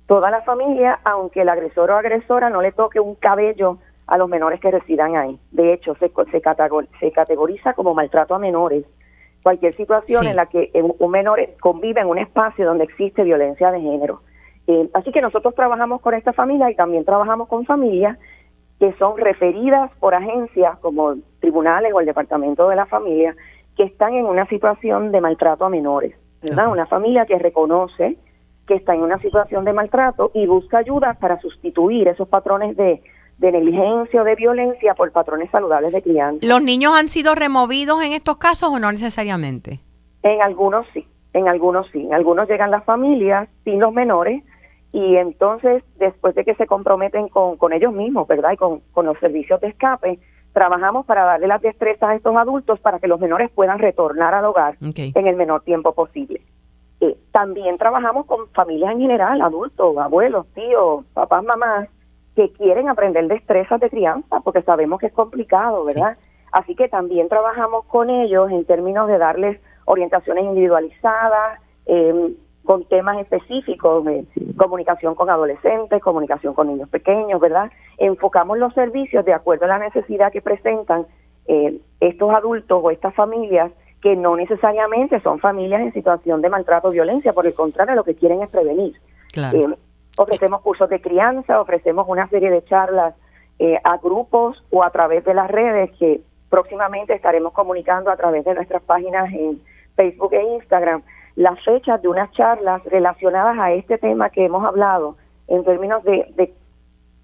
Toda 0.08 0.32
la 0.32 0.42
familia, 0.42 1.00
aunque 1.04 1.42
el 1.42 1.50
agresor 1.50 1.92
o 1.92 1.98
agresora 1.98 2.50
no 2.50 2.62
le 2.62 2.72
toque 2.72 3.00
un 3.00 3.16
cabello 3.16 3.78
a 4.08 4.18
los 4.18 4.30
menores 4.30 4.60
que 4.62 4.72
residan 4.72 5.16
ahí. 5.18 5.38
De 5.52 5.74
hecho, 5.74 5.96
se, 6.00 6.08
se, 6.32 6.42
categor- 6.42 6.88
se 7.00 7.12
categoriza 7.12 7.74
como 7.74 7.94
maltrato 7.94 8.34
a 8.34 8.40
menores. 8.40 8.86
Cualquier 9.44 9.76
situación 9.76 10.24
Sí. 10.24 10.30
en 10.30 10.36
la 10.38 10.46
que 10.48 10.72
un 10.76 10.96
un 11.00 11.12
menor 11.12 11.40
convive 11.60 12.02
en 12.02 12.08
un 12.08 12.18
espacio 12.18 12.66
donde 12.66 12.86
existe 12.86 13.24
violencia 13.24 13.70
de 13.72 13.82
género. 13.82 14.22
Eh, 14.68 14.90
así 14.94 15.12
que 15.12 15.22
nosotros 15.22 15.54
trabajamos 15.56 16.02
con 16.02 16.14
esta 16.14 16.34
familia 16.34 16.70
y 16.72 16.76
también 16.76 17.06
trabajamos 17.06 17.48
con 17.48 17.66
familias 17.66 18.18
que 18.80 18.94
son 18.94 19.18
referidas 19.18 19.92
por 20.00 20.14
agencias 20.14 20.78
como 20.80 21.16
tribunales 21.40 21.94
o 21.94 22.00
el 22.00 22.06
Departamento 22.06 22.70
de 22.70 22.76
la 22.76 22.86
Familia 22.86 23.36
que 23.76 23.84
están 23.84 24.14
en 24.14 24.26
una 24.26 24.48
situación 24.48 25.12
de 25.12 25.22
maltrato 25.22 25.66
a 25.66 25.70
menores, 25.70 26.16
¿verdad? 26.42 26.70
Una 26.72 26.88
familia 26.88 27.26
que 27.26 27.38
reconoce 27.38 28.18
que 28.68 28.76
está 28.76 28.94
en 28.94 29.02
una 29.02 29.18
situación 29.20 29.64
de 29.66 29.74
maltrato 29.74 30.32
y 30.34 30.46
busca 30.46 30.80
ayuda 30.80 31.14
para 31.14 31.40
sustituir 31.40 32.08
esos 32.08 32.28
patrones 32.28 32.76
de, 32.76 33.02
de 33.38 33.52
negligencia 33.52 34.22
o 34.22 34.26
de 34.26 34.36
violencia 34.36 34.94
por 34.94 35.12
patrones 35.12 35.50
saludables 35.52 35.94
de 35.94 36.02
crianza. 36.02 36.46
¿Los 36.46 36.62
niños 36.62 36.94
han 36.94 37.08
sido 37.08 37.34
removidos 37.34 38.04
en 38.04 38.14
estos 38.14 38.38
casos 38.38 38.70
o 38.70 38.80
no 38.80 38.92
necesariamente? 38.92 39.80
En 40.24 40.42
algunos 40.42 40.86
sí, 40.94 41.08
en 41.34 41.48
algunos 41.48 41.88
sí. 41.92 42.02
En 42.02 42.14
algunos 42.14 42.50
llegan 42.50 42.72
las 42.72 42.84
familias 42.84 43.48
sin 43.64 43.80
los 43.80 43.94
menores 43.94 44.44
y 44.92 45.18
entonces 45.18 45.84
después 45.98 46.36
de 46.36 46.46
que 46.46 46.56
se 46.56 46.68
comprometen 46.68 47.28
con, 47.28 47.58
con 47.58 47.74
ellos 47.74 47.94
mismos, 47.94 48.28
¿verdad? 48.28 48.52
Y 48.54 48.58
con, 48.58 48.82
con 48.92 49.06
los 49.06 49.18
servicios 49.20 49.60
de 49.62 49.68
escape, 49.68 50.20
trabajamos 50.54 51.06
para 51.06 51.24
darle 51.24 51.48
las 51.48 51.62
destrezas 51.62 52.10
a 52.10 52.16
estos 52.16 52.36
adultos 52.36 52.80
para 52.80 53.00
que 53.00 53.08
los 53.08 53.20
menores 53.20 53.52
puedan 53.52 53.80
retornar 53.80 54.34
al 54.34 54.46
hogar 54.46 54.78
en 54.82 55.28
el 55.28 55.36
menor 55.36 55.62
tiempo 55.62 55.94
posible. 55.94 56.42
Eh, 57.00 57.16
también 57.32 57.78
trabajamos 57.78 58.26
con 58.26 58.48
familias 58.50 58.94
en 58.94 59.02
general, 59.02 59.42
adultos, 59.42 59.96
abuelos, 59.98 60.48
tíos, 60.56 61.06
papás, 61.14 61.44
mamás, 61.44 61.90
que 62.36 62.52
quieren 62.54 62.90
aprender 62.90 63.28
destrezas 63.28 63.80
de 63.80 63.90
crianza, 63.90 64.40
porque 64.40 64.64
sabemos 64.64 65.00
que 65.00 65.08
es 65.08 65.14
complicado, 65.14 65.86
¿verdad? 65.86 66.18
Así 66.52 66.74
que 66.76 66.88
también 66.88 67.30
trabajamos 67.30 67.86
con 67.86 68.10
ellos 68.10 68.50
en 68.50 68.66
términos 68.66 69.08
de 69.08 69.20
darles 69.20 69.60
orientaciones 69.86 70.44
individualizadas, 70.44 71.60
eh, 71.86 72.34
con 72.78 72.86
temas 72.86 73.18
específicos 73.20 74.06
de 74.06 74.26
comunicación 74.56 75.16
con 75.16 75.30
adolescentes, 75.30 76.02
comunicación 76.02 76.54
con 76.54 76.68
niños 76.68 76.90
pequeños, 76.90 77.40
¿verdad? 77.42 77.72
Enfocamos 77.98 78.58
los 78.58 78.74
servicios 78.74 79.26
de 79.26 79.34
acuerdo 79.34 79.66
a 79.66 79.70
la 79.70 79.80
necesidad 79.80 80.32
que 80.32 80.42
presentan 80.42 81.08
eh, 81.48 81.80
estos 82.00 82.32
adultos 82.34 82.80
o 82.84 82.92
estas 82.92 83.16
familias 83.16 83.72
que 84.02 84.16
no 84.16 84.36
necesariamente 84.36 85.20
son 85.22 85.40
familias 85.40 85.82
en 85.82 85.94
situación 85.94 86.42
de 86.42 86.50
maltrato 86.50 86.90
o 86.90 86.92
violencia, 86.92 87.34
por 87.34 87.48
el 87.48 87.56
contrario, 87.56 87.96
lo 87.96 88.04
que 88.04 88.16
quieren 88.16 88.44
es 88.44 88.52
prevenir. 88.52 88.94
Claro. 89.34 89.58
Eh, 89.58 89.78
ofrecemos 90.18 90.62
cursos 90.62 90.88
de 90.90 91.02
crianza, 91.02 91.60
ofrecemos 91.60 92.06
una 92.08 92.28
serie 92.30 92.52
de 92.52 92.64
charlas 92.64 93.16
eh, 93.58 93.80
a 93.84 93.98
grupos 93.98 94.64
o 94.70 94.84
a 94.84 94.92
través 94.92 95.26
de 95.26 95.34
las 95.34 95.50
redes 95.50 95.92
que 95.98 96.22
próximamente 96.50 97.16
estaremos 97.16 97.54
comunicando 97.54 98.12
a 98.12 98.18
través 98.18 98.46
de 98.46 98.54
nuestras 98.54 98.84
páginas 98.84 99.34
en 99.34 99.60
Facebook 99.96 100.34
e 100.34 100.44
Instagram 100.56 101.02
las 101.38 101.64
fechas 101.64 102.02
de 102.02 102.08
unas 102.08 102.32
charlas 102.32 102.84
relacionadas 102.86 103.58
a 103.60 103.72
este 103.72 104.00
tema 104.00 104.32
que 104.32 104.44
hemos 104.44 104.66
hablado 104.66 105.18
en 105.48 105.64
términos 105.64 106.04
de, 106.04 106.26
de 106.36 106.52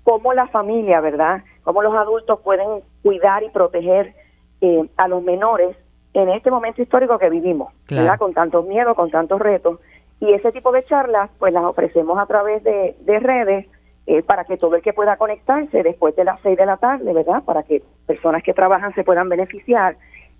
cómo 0.03 0.33
la 0.33 0.47
familia, 0.47 1.01
¿verdad? 1.01 1.43
Cómo 1.63 1.81
los 1.81 1.95
adultos 1.95 2.39
pueden 2.41 2.81
cuidar 3.01 3.41
y 3.41 3.49
proteger 3.49 4.13
eh, 4.61 4.87
a 4.97 5.07
los 5.07 5.23
menores 5.23 5.75
en 6.13 6.29
este 6.29 6.51
momento 6.51 6.79
histórico 6.83 7.17
que 7.17 7.31
vivimos, 7.31 7.73
Claro. 7.85 8.03
¿verdad? 8.03 8.19
Con 8.19 8.33
tantos 8.35 8.65
miedos, 8.67 8.95
con 8.95 9.09
tantos 9.09 9.41
retos. 9.41 9.79
Y 10.19 10.31
ese 10.31 10.51
tipo 10.51 10.71
de 10.71 10.85
charlas, 10.85 11.31
pues 11.39 11.51
las 11.51 11.63
ofrecemos 11.63 12.19
a 12.19 12.27
través 12.27 12.63
de, 12.63 12.95
de 13.01 13.19
redes 13.19 13.67
eh, 14.05 14.21
para 14.21 14.45
que 14.45 14.57
todo 14.57 14.75
el 14.75 14.83
que 14.83 14.93
pueda 14.93 15.17
conectarse 15.17 15.81
después 15.81 16.15
de 16.15 16.23
las 16.25 16.39
seis 16.41 16.55
de 16.55 16.67
la 16.67 16.77
tarde, 16.77 17.11
¿verdad? 17.13 17.41
Para 17.43 17.63
que 17.63 17.81
personas 18.05 18.43
que 18.43 18.53
trabajan 18.53 18.93
se 18.93 19.03
puedan 19.03 19.27
beneficiar, 19.27 19.97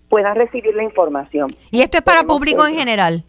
puedan 0.09 0.35
recibir 0.35 0.75
la 0.75 0.83
información. 0.83 1.49
¿Y 1.71 1.81
esto 1.81 1.97
es 1.97 2.03
para 2.03 2.19
tenemos 2.19 2.37
público 2.37 2.67
en 2.67 2.75
general? 2.75 3.23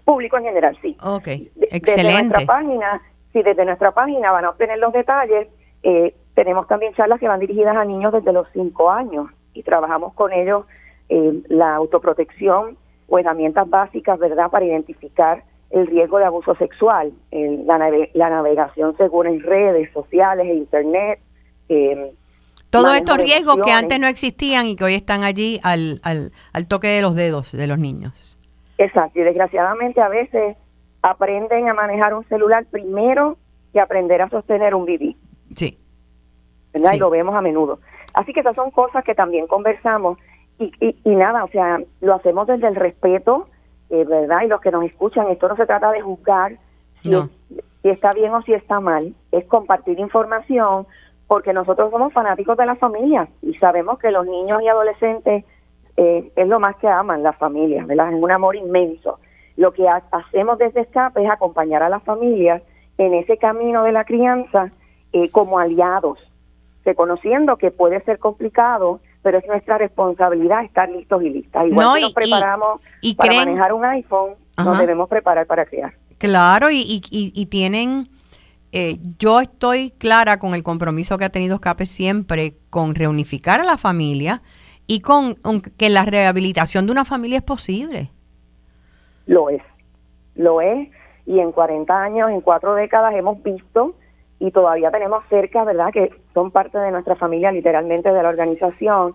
Público 0.00 0.36
en 0.38 0.44
general, 0.44 0.76
sí. 0.82 0.96
Ok, 1.02 1.24
De- 1.24 1.50
Desde 1.54 1.76
excelente. 1.76 2.22
nuestra 2.22 2.46
página, 2.46 3.02
sí, 3.32 3.42
desde 3.42 3.64
nuestra 3.64 3.92
página 3.92 4.30
van 4.32 4.44
a 4.44 4.50
obtener 4.50 4.78
los 4.78 4.92
detalles. 4.92 5.48
Eh, 5.82 6.14
tenemos 6.34 6.66
también 6.68 6.94
charlas 6.94 7.20
que 7.20 7.28
van 7.28 7.40
dirigidas 7.40 7.76
a 7.76 7.84
niños 7.84 8.12
desde 8.12 8.32
los 8.32 8.46
cinco 8.52 8.90
años 8.90 9.26
y 9.54 9.62
trabajamos 9.62 10.14
con 10.14 10.32
ellos 10.32 10.64
eh, 11.08 11.42
la 11.48 11.74
autoprotección 11.76 12.76
o 13.08 13.18
herramientas 13.18 13.68
básicas, 13.68 14.18
¿verdad?, 14.18 14.50
para 14.50 14.64
identificar 14.64 15.44
el 15.70 15.86
riesgo 15.86 16.18
de 16.18 16.24
abuso 16.26 16.54
sexual, 16.56 17.12
la, 17.30 17.78
nave- 17.78 18.10
la 18.14 18.28
navegación 18.30 18.94
segura 18.96 19.30
en 19.30 19.40
redes 19.40 19.90
sociales 19.92 20.46
e 20.46 20.54
internet. 20.54 21.18
eh, 21.68 22.12
Todos 22.70 22.94
estos 22.96 23.16
riesgos 23.18 23.58
que 23.64 23.70
antes 23.72 23.98
no 23.98 24.06
existían 24.06 24.66
y 24.66 24.76
que 24.76 24.84
hoy 24.84 24.94
están 24.94 25.24
allí 25.24 25.60
al, 25.62 26.00
al, 26.02 26.32
al 26.52 26.66
toque 26.66 26.88
de 26.88 27.00
los 27.02 27.14
dedos 27.14 27.52
de 27.52 27.66
los 27.66 27.78
niños. 27.78 28.38
Exacto, 28.82 29.20
y 29.20 29.22
desgraciadamente 29.22 30.00
a 30.00 30.08
veces 30.08 30.56
aprenden 31.02 31.68
a 31.68 31.74
manejar 31.74 32.14
un 32.14 32.24
celular 32.24 32.64
primero 32.68 33.36
que 33.72 33.80
aprender 33.80 34.20
a 34.22 34.28
sostener 34.28 34.74
un 34.74 34.84
BB. 34.84 35.14
Sí. 35.54 35.78
¿verdad? 36.72 36.90
Sí. 36.90 36.96
Y 36.96 37.00
lo 37.00 37.10
vemos 37.10 37.34
a 37.36 37.40
menudo. 37.40 37.78
Así 38.14 38.32
que 38.32 38.40
esas 38.40 38.56
son 38.56 38.72
cosas 38.72 39.04
que 39.04 39.14
también 39.14 39.46
conversamos 39.46 40.18
y, 40.58 40.72
y, 40.80 41.14
nada, 41.14 41.44
o 41.44 41.48
sea, 41.48 41.80
lo 42.00 42.14
hacemos 42.14 42.46
desde 42.46 42.68
el 42.68 42.74
respeto, 42.74 43.48
eh, 43.90 44.04
¿verdad? 44.04 44.42
Y 44.44 44.48
los 44.48 44.60
que 44.60 44.70
nos 44.70 44.84
escuchan, 44.84 45.28
esto 45.28 45.48
no 45.48 45.56
se 45.56 45.66
trata 45.66 45.90
de 45.92 46.00
juzgar 46.00 46.58
si, 47.02 47.10
si 47.82 47.88
está 47.88 48.12
bien 48.12 48.32
o 48.34 48.42
si 48.42 48.52
está 48.52 48.80
mal, 48.80 49.14
es 49.30 49.44
compartir 49.46 49.98
información 49.98 50.86
porque 51.28 51.52
nosotros 51.52 51.90
somos 51.90 52.12
fanáticos 52.12 52.56
de 52.56 52.66
la 52.66 52.76
familia 52.76 53.28
y 53.42 53.54
sabemos 53.54 53.98
que 53.98 54.10
los 54.10 54.26
niños 54.26 54.60
y 54.62 54.68
adolescentes 54.68 55.44
eh, 55.96 56.32
es 56.34 56.48
lo 56.48 56.58
más 56.58 56.76
que 56.76 56.88
aman 56.88 57.22
las 57.22 57.36
familias, 57.36 57.86
¿verdad? 57.86 58.12
Es 58.12 58.22
un 58.22 58.30
amor 58.30 58.56
inmenso. 58.56 59.18
Lo 59.56 59.72
que 59.72 59.86
hacemos 59.88 60.58
desde 60.58 60.80
Escape 60.80 61.22
es 61.22 61.30
acompañar 61.30 61.82
a 61.82 61.88
las 61.88 62.02
familias 62.02 62.62
en 62.98 63.14
ese 63.14 63.36
camino 63.36 63.84
de 63.84 63.92
la 63.92 64.04
crianza 64.04 64.70
eh, 65.12 65.28
como 65.30 65.58
aliados, 65.58 66.18
reconociendo 66.84 67.56
que 67.56 67.70
puede 67.70 68.02
ser 68.04 68.18
complicado, 68.18 69.00
pero 69.22 69.38
es 69.38 69.46
nuestra 69.46 69.78
responsabilidad 69.78 70.64
estar 70.64 70.88
listos 70.88 71.22
y 71.22 71.30
listas. 71.30 71.66
Igual 71.66 71.96
que 71.96 72.00
nos 72.02 72.14
preparamos 72.14 72.80
para 73.16 73.34
manejar 73.34 73.72
un 73.72 73.84
iPhone, 73.84 74.30
nos 74.56 74.78
debemos 74.78 75.08
preparar 75.08 75.46
para 75.46 75.66
criar. 75.66 75.92
Claro, 76.18 76.70
y, 76.70 77.02
y, 77.10 77.46
tienen, 77.46 78.08
eh, 78.70 78.98
yo 79.18 79.40
estoy 79.40 79.90
clara 79.90 80.38
con 80.38 80.54
el 80.54 80.62
compromiso 80.62 81.18
que 81.18 81.24
ha 81.24 81.30
tenido 81.30 81.56
Escape 81.56 81.84
siempre 81.84 82.54
con 82.70 82.94
reunificar 82.94 83.60
a 83.60 83.64
la 83.64 83.76
familia 83.76 84.40
y 84.92 85.00
con 85.00 85.36
que 85.78 85.88
la 85.88 86.04
rehabilitación 86.04 86.84
de 86.84 86.92
una 86.92 87.06
familia 87.06 87.38
es 87.38 87.44
posible. 87.44 88.10
Lo 89.24 89.48
es, 89.48 89.62
lo 90.34 90.60
es, 90.60 90.86
y 91.24 91.40
en 91.40 91.50
40 91.50 91.98
años, 91.98 92.30
en 92.30 92.42
cuatro 92.42 92.74
décadas 92.74 93.14
hemos 93.14 93.42
visto 93.42 93.94
y 94.38 94.50
todavía 94.50 94.90
tenemos 94.90 95.24
cerca, 95.30 95.64
¿verdad?, 95.64 95.88
que 95.94 96.10
son 96.34 96.50
parte 96.50 96.76
de 96.76 96.90
nuestra 96.90 97.16
familia, 97.16 97.50
literalmente 97.50 98.12
de 98.12 98.22
la 98.22 98.28
organización, 98.28 99.14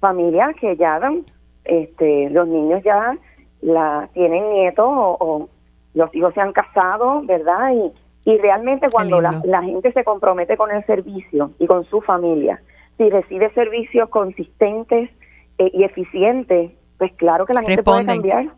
familias 0.00 0.56
que 0.60 0.76
ya 0.76 0.98
dan, 0.98 1.24
este, 1.62 2.28
los 2.30 2.48
niños 2.48 2.82
ya 2.82 3.16
la 3.60 4.08
tienen 4.14 4.50
nietos 4.50 4.88
o, 4.88 5.48
los 5.94 6.12
hijos 6.16 6.34
se 6.34 6.40
han 6.40 6.52
casado, 6.52 7.22
¿verdad? 7.22 7.70
Y, 7.74 7.92
y 8.28 8.38
realmente 8.38 8.88
cuando 8.90 9.20
la, 9.20 9.40
la, 9.44 9.62
gente 9.62 9.92
se 9.92 10.02
compromete 10.02 10.56
con 10.56 10.72
el 10.72 10.84
servicio 10.84 11.52
y 11.60 11.68
con 11.68 11.84
su 11.84 12.00
familia, 12.00 12.60
si 13.02 13.10
recibe 13.10 13.52
servicios 13.52 14.08
consistentes 14.08 15.10
eh, 15.58 15.70
y 15.72 15.82
eficientes, 15.82 16.70
pues 16.98 17.12
claro 17.14 17.46
que 17.46 17.54
la 17.54 17.62
gente 17.62 17.82
puede 17.82 18.06
cambiar. 18.06 18.50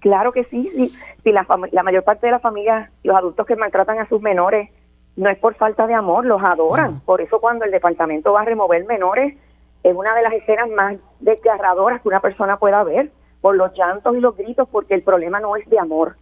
Claro 0.00 0.32
que 0.32 0.44
sí, 0.44 0.70
sí. 0.74 0.92
Si 1.22 1.32
la, 1.32 1.46
la 1.72 1.82
mayor 1.82 2.02
parte 2.04 2.26
de 2.26 2.32
la 2.32 2.38
familia, 2.38 2.90
los 3.02 3.14
adultos 3.14 3.46
que 3.46 3.56
maltratan 3.56 3.98
a 3.98 4.08
sus 4.08 4.22
menores, 4.22 4.70
no 5.16 5.28
es 5.28 5.38
por 5.38 5.54
falta 5.56 5.86
de 5.86 5.92
amor, 5.92 6.24
los 6.24 6.42
adoran. 6.42 7.00
Por 7.00 7.20
eso 7.20 7.40
cuando 7.40 7.66
el 7.66 7.70
departamento 7.70 8.32
va 8.32 8.40
a 8.40 8.44
remover 8.46 8.86
menores, 8.86 9.36
es 9.82 9.94
una 9.94 10.14
de 10.14 10.22
las 10.22 10.32
escenas 10.32 10.70
más 10.70 10.96
desgarradoras 11.20 12.00
que 12.00 12.08
una 12.08 12.20
persona 12.20 12.56
pueda 12.58 12.82
ver, 12.84 13.10
por 13.42 13.56
los 13.56 13.72
llantos 13.76 14.16
y 14.16 14.20
los 14.20 14.36
gritos, 14.36 14.66
porque 14.70 14.94
el 14.94 15.02
problema 15.02 15.40
no 15.40 15.56
es 15.56 15.68
de 15.68 15.78
amor, 15.78 16.16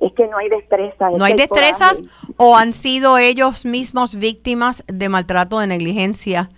es 0.00 0.12
que 0.14 0.26
no 0.26 0.38
hay 0.38 0.48
destreza. 0.48 1.10
¿No 1.10 1.24
hay 1.24 1.34
destrezas 1.34 2.02
o 2.36 2.56
han 2.56 2.72
sido 2.72 3.18
ellos 3.18 3.64
mismos 3.64 4.16
víctimas 4.16 4.82
de 4.88 5.08
maltrato, 5.08 5.60
de 5.60 5.68
negligencia 5.68 6.50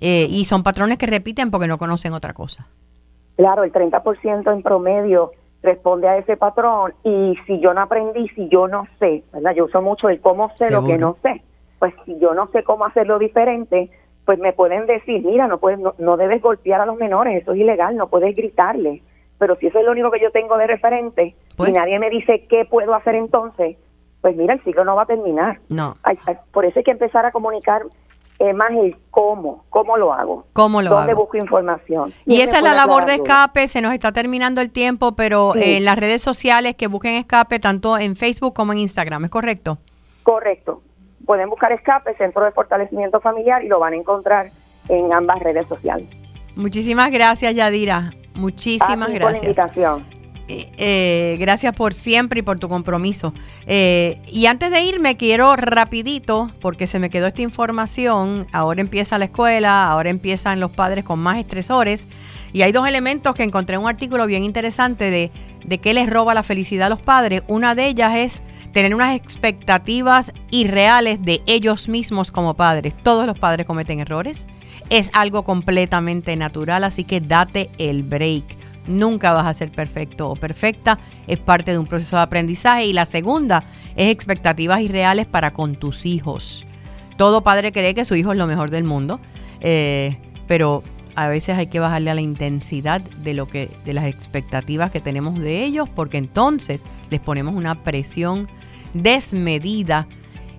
eh, 0.00 0.26
y 0.28 0.44
son 0.44 0.62
patrones 0.62 0.98
que 0.98 1.06
repiten 1.06 1.50
porque 1.50 1.66
no 1.66 1.78
conocen 1.78 2.12
otra 2.12 2.32
cosa? 2.32 2.66
Claro, 3.36 3.64
el 3.64 3.72
30% 3.72 4.52
en 4.52 4.62
promedio 4.62 5.32
responde 5.62 6.08
a 6.08 6.16
ese 6.16 6.36
patrón 6.36 6.94
y 7.04 7.36
si 7.46 7.60
yo 7.60 7.74
no 7.74 7.82
aprendí, 7.82 8.28
si 8.30 8.48
yo 8.48 8.68
no 8.68 8.86
sé, 8.98 9.24
¿verdad? 9.32 9.54
Yo 9.54 9.66
uso 9.66 9.82
mucho 9.82 10.08
el 10.08 10.20
cómo 10.20 10.50
sé 10.56 10.70
lo 10.70 10.84
que 10.84 10.98
no 10.98 11.16
sé. 11.22 11.42
Pues 11.78 11.94
si 12.04 12.18
yo 12.18 12.34
no 12.34 12.48
sé 12.48 12.62
cómo 12.62 12.84
hacerlo 12.84 13.18
diferente, 13.18 13.90
pues 14.24 14.38
me 14.38 14.52
pueden 14.52 14.86
decir, 14.86 15.24
mira, 15.24 15.46
no 15.46 15.58
puedes 15.58 15.78
no, 15.78 16.16
debes 16.16 16.42
golpear 16.42 16.80
a 16.80 16.86
los 16.86 16.96
menores, 16.96 17.42
eso 17.42 17.52
es 17.52 17.58
ilegal, 17.58 17.96
no 17.96 18.08
puedes 18.08 18.34
gritarle. 18.36 19.02
Pero 19.38 19.56
si 19.56 19.66
eso 19.66 19.78
es 19.78 19.84
lo 19.84 19.92
único 19.92 20.10
que 20.10 20.20
yo 20.20 20.30
tengo 20.30 20.58
de 20.58 20.66
referente 20.66 21.24
y 21.24 21.34
pues 21.56 21.72
nadie 21.72 21.98
me 21.98 22.10
dice 22.10 22.46
qué 22.48 22.66
puedo 22.66 22.94
hacer 22.94 23.14
entonces, 23.14 23.76
pues 24.20 24.36
mira, 24.36 24.54
el 24.54 24.62
ciclo 24.62 24.84
no 24.84 24.96
va 24.96 25.02
a 25.02 25.06
terminar. 25.06 25.60
No. 25.68 25.96
por 26.52 26.66
eso 26.66 26.78
hay 26.78 26.84
que 26.84 26.90
empezar 26.90 27.24
a 27.24 27.32
comunicar 27.32 27.82
es 28.40 28.54
más 28.54 28.70
el 28.72 28.96
cómo, 29.10 29.66
cómo 29.68 29.98
lo 29.98 30.14
hago. 30.14 30.46
¿Cómo 30.54 30.80
lo 30.80 30.88
¿Dónde 30.90 31.12
busco 31.12 31.36
información? 31.36 32.14
Y, 32.24 32.40
esa 32.40 32.56
es 32.56 32.62
la 32.62 32.72
labor 32.72 33.04
de 33.04 33.16
escape, 33.16 33.68
se 33.68 33.82
nos 33.82 33.92
está 33.92 34.12
terminando 34.12 34.62
el 34.62 34.70
tiempo, 34.70 35.12
pero 35.12 35.54
en 35.54 35.84
las 35.84 35.98
redes 35.98 36.22
sociales 36.22 36.74
que 36.74 36.86
busquen 36.86 37.16
escape, 37.16 37.58
tanto 37.58 37.98
en 37.98 38.16
Facebook 38.16 38.54
como 38.54 38.72
en 38.72 38.78
Instagram, 38.78 39.26
¿es 39.26 39.30
correcto? 39.30 39.76
Correcto. 40.22 40.80
Pueden 41.26 41.50
buscar 41.50 41.70
escape, 41.72 42.14
Centro 42.16 42.42
de 42.44 42.50
Fortalecimiento 42.52 43.20
Familiar, 43.20 43.62
y 43.62 43.68
lo 43.68 43.78
van 43.78 43.92
a 43.92 43.96
encontrar 43.96 44.46
en 44.88 45.12
ambas 45.12 45.40
redes 45.40 45.66
sociales. 45.66 46.08
Muchísimas 46.56 47.10
gracias, 47.10 47.54
Yadira. 47.54 48.12
Muchísimas 48.34 49.10
gracias. 49.10 49.20
Por 49.20 49.32
la 49.32 49.38
invitación. 49.38 50.19
Eh, 50.50 51.36
gracias 51.38 51.74
por 51.74 51.94
siempre 51.94 52.40
y 52.40 52.42
por 52.42 52.58
tu 52.58 52.68
compromiso. 52.68 53.32
Eh, 53.66 54.18
y 54.30 54.46
antes 54.46 54.70
de 54.70 54.82
irme, 54.82 55.16
quiero 55.16 55.54
rapidito, 55.54 56.50
porque 56.60 56.86
se 56.86 56.98
me 56.98 57.08
quedó 57.08 57.28
esta 57.28 57.42
información, 57.42 58.46
ahora 58.52 58.80
empieza 58.80 59.18
la 59.18 59.26
escuela, 59.26 59.88
ahora 59.88 60.10
empiezan 60.10 60.58
los 60.58 60.72
padres 60.72 61.04
con 61.04 61.20
más 61.20 61.38
estresores, 61.38 62.08
y 62.52 62.62
hay 62.62 62.72
dos 62.72 62.88
elementos 62.88 63.34
que 63.36 63.44
encontré 63.44 63.76
en 63.76 63.82
un 63.82 63.88
artículo 63.88 64.26
bien 64.26 64.42
interesante 64.42 65.10
de, 65.10 65.30
de 65.64 65.78
qué 65.78 65.94
les 65.94 66.10
roba 66.10 66.34
la 66.34 66.42
felicidad 66.42 66.86
a 66.86 66.90
los 66.90 67.00
padres. 67.00 67.42
Una 67.46 67.76
de 67.76 67.86
ellas 67.86 68.16
es 68.16 68.42
tener 68.72 68.94
unas 68.94 69.14
expectativas 69.14 70.32
irreales 70.50 71.22
de 71.22 71.42
ellos 71.46 71.88
mismos 71.88 72.32
como 72.32 72.54
padres. 72.54 72.94
Todos 73.04 73.26
los 73.26 73.38
padres 73.38 73.66
cometen 73.66 74.00
errores. 74.00 74.48
Es 74.88 75.10
algo 75.12 75.44
completamente 75.44 76.34
natural, 76.34 76.82
así 76.82 77.04
que 77.04 77.20
date 77.20 77.70
el 77.78 78.02
break 78.02 78.59
Nunca 78.86 79.32
vas 79.32 79.46
a 79.46 79.54
ser 79.54 79.70
perfecto 79.70 80.30
o 80.30 80.36
perfecta. 80.36 80.98
Es 81.26 81.38
parte 81.38 81.72
de 81.72 81.78
un 81.78 81.86
proceso 81.86 82.16
de 82.16 82.22
aprendizaje. 82.22 82.86
Y 82.86 82.92
la 82.92 83.06
segunda 83.06 83.64
es 83.96 84.10
expectativas 84.10 84.80
irreales 84.80 85.26
para 85.26 85.52
con 85.52 85.76
tus 85.76 86.06
hijos. 86.06 86.64
Todo 87.16 87.42
padre 87.42 87.72
cree 87.72 87.94
que 87.94 88.04
su 88.04 88.14
hijo 88.14 88.32
es 88.32 88.38
lo 88.38 88.46
mejor 88.46 88.70
del 88.70 88.84
mundo, 88.84 89.20
eh, 89.60 90.16
pero 90.46 90.82
a 91.14 91.28
veces 91.28 91.58
hay 91.58 91.66
que 91.66 91.80
bajarle 91.80 92.10
a 92.10 92.14
la 92.14 92.22
intensidad 92.22 93.00
de 93.00 93.34
lo 93.34 93.46
que, 93.46 93.68
de 93.84 93.92
las 93.92 94.06
expectativas 94.06 94.90
que 94.90 95.00
tenemos 95.00 95.38
de 95.38 95.64
ellos, 95.64 95.88
porque 95.88 96.16
entonces 96.16 96.84
les 97.10 97.20
ponemos 97.20 97.54
una 97.54 97.82
presión 97.82 98.48
desmedida 98.94 100.06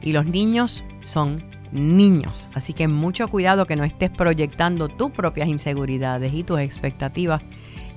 y 0.01 0.11
los 0.11 0.27
niños 0.27 0.83
son 1.01 1.43
niños. 1.71 2.49
Así 2.53 2.73
que 2.73 2.87
mucho 2.87 3.27
cuidado 3.29 3.65
que 3.65 3.75
no 3.75 3.83
estés 3.83 4.09
proyectando 4.09 4.89
tus 4.89 5.11
propias 5.11 5.47
inseguridades 5.47 6.33
y 6.33 6.43
tus 6.43 6.59
expectativas 6.59 7.41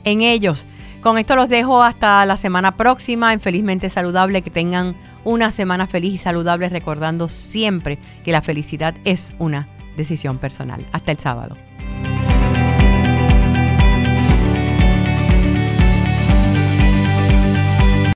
en 0.04 0.20
ellos. 0.20 0.66
Con 1.00 1.18
esto 1.18 1.36
los 1.36 1.48
dejo 1.48 1.82
hasta 1.82 2.24
la 2.24 2.36
semana 2.36 2.76
próxima 2.76 3.32
en 3.32 3.40
Felizmente 3.40 3.90
Saludable. 3.90 4.42
Que 4.42 4.50
tengan 4.50 4.96
una 5.24 5.50
semana 5.50 5.86
feliz 5.86 6.14
y 6.14 6.18
saludable 6.18 6.68
recordando 6.68 7.28
siempre 7.28 7.98
que 8.24 8.32
la 8.32 8.42
felicidad 8.42 8.94
es 9.04 9.32
una 9.38 9.68
decisión 9.96 10.38
personal. 10.38 10.86
Hasta 10.92 11.12
el 11.12 11.18
sábado. 11.18 11.56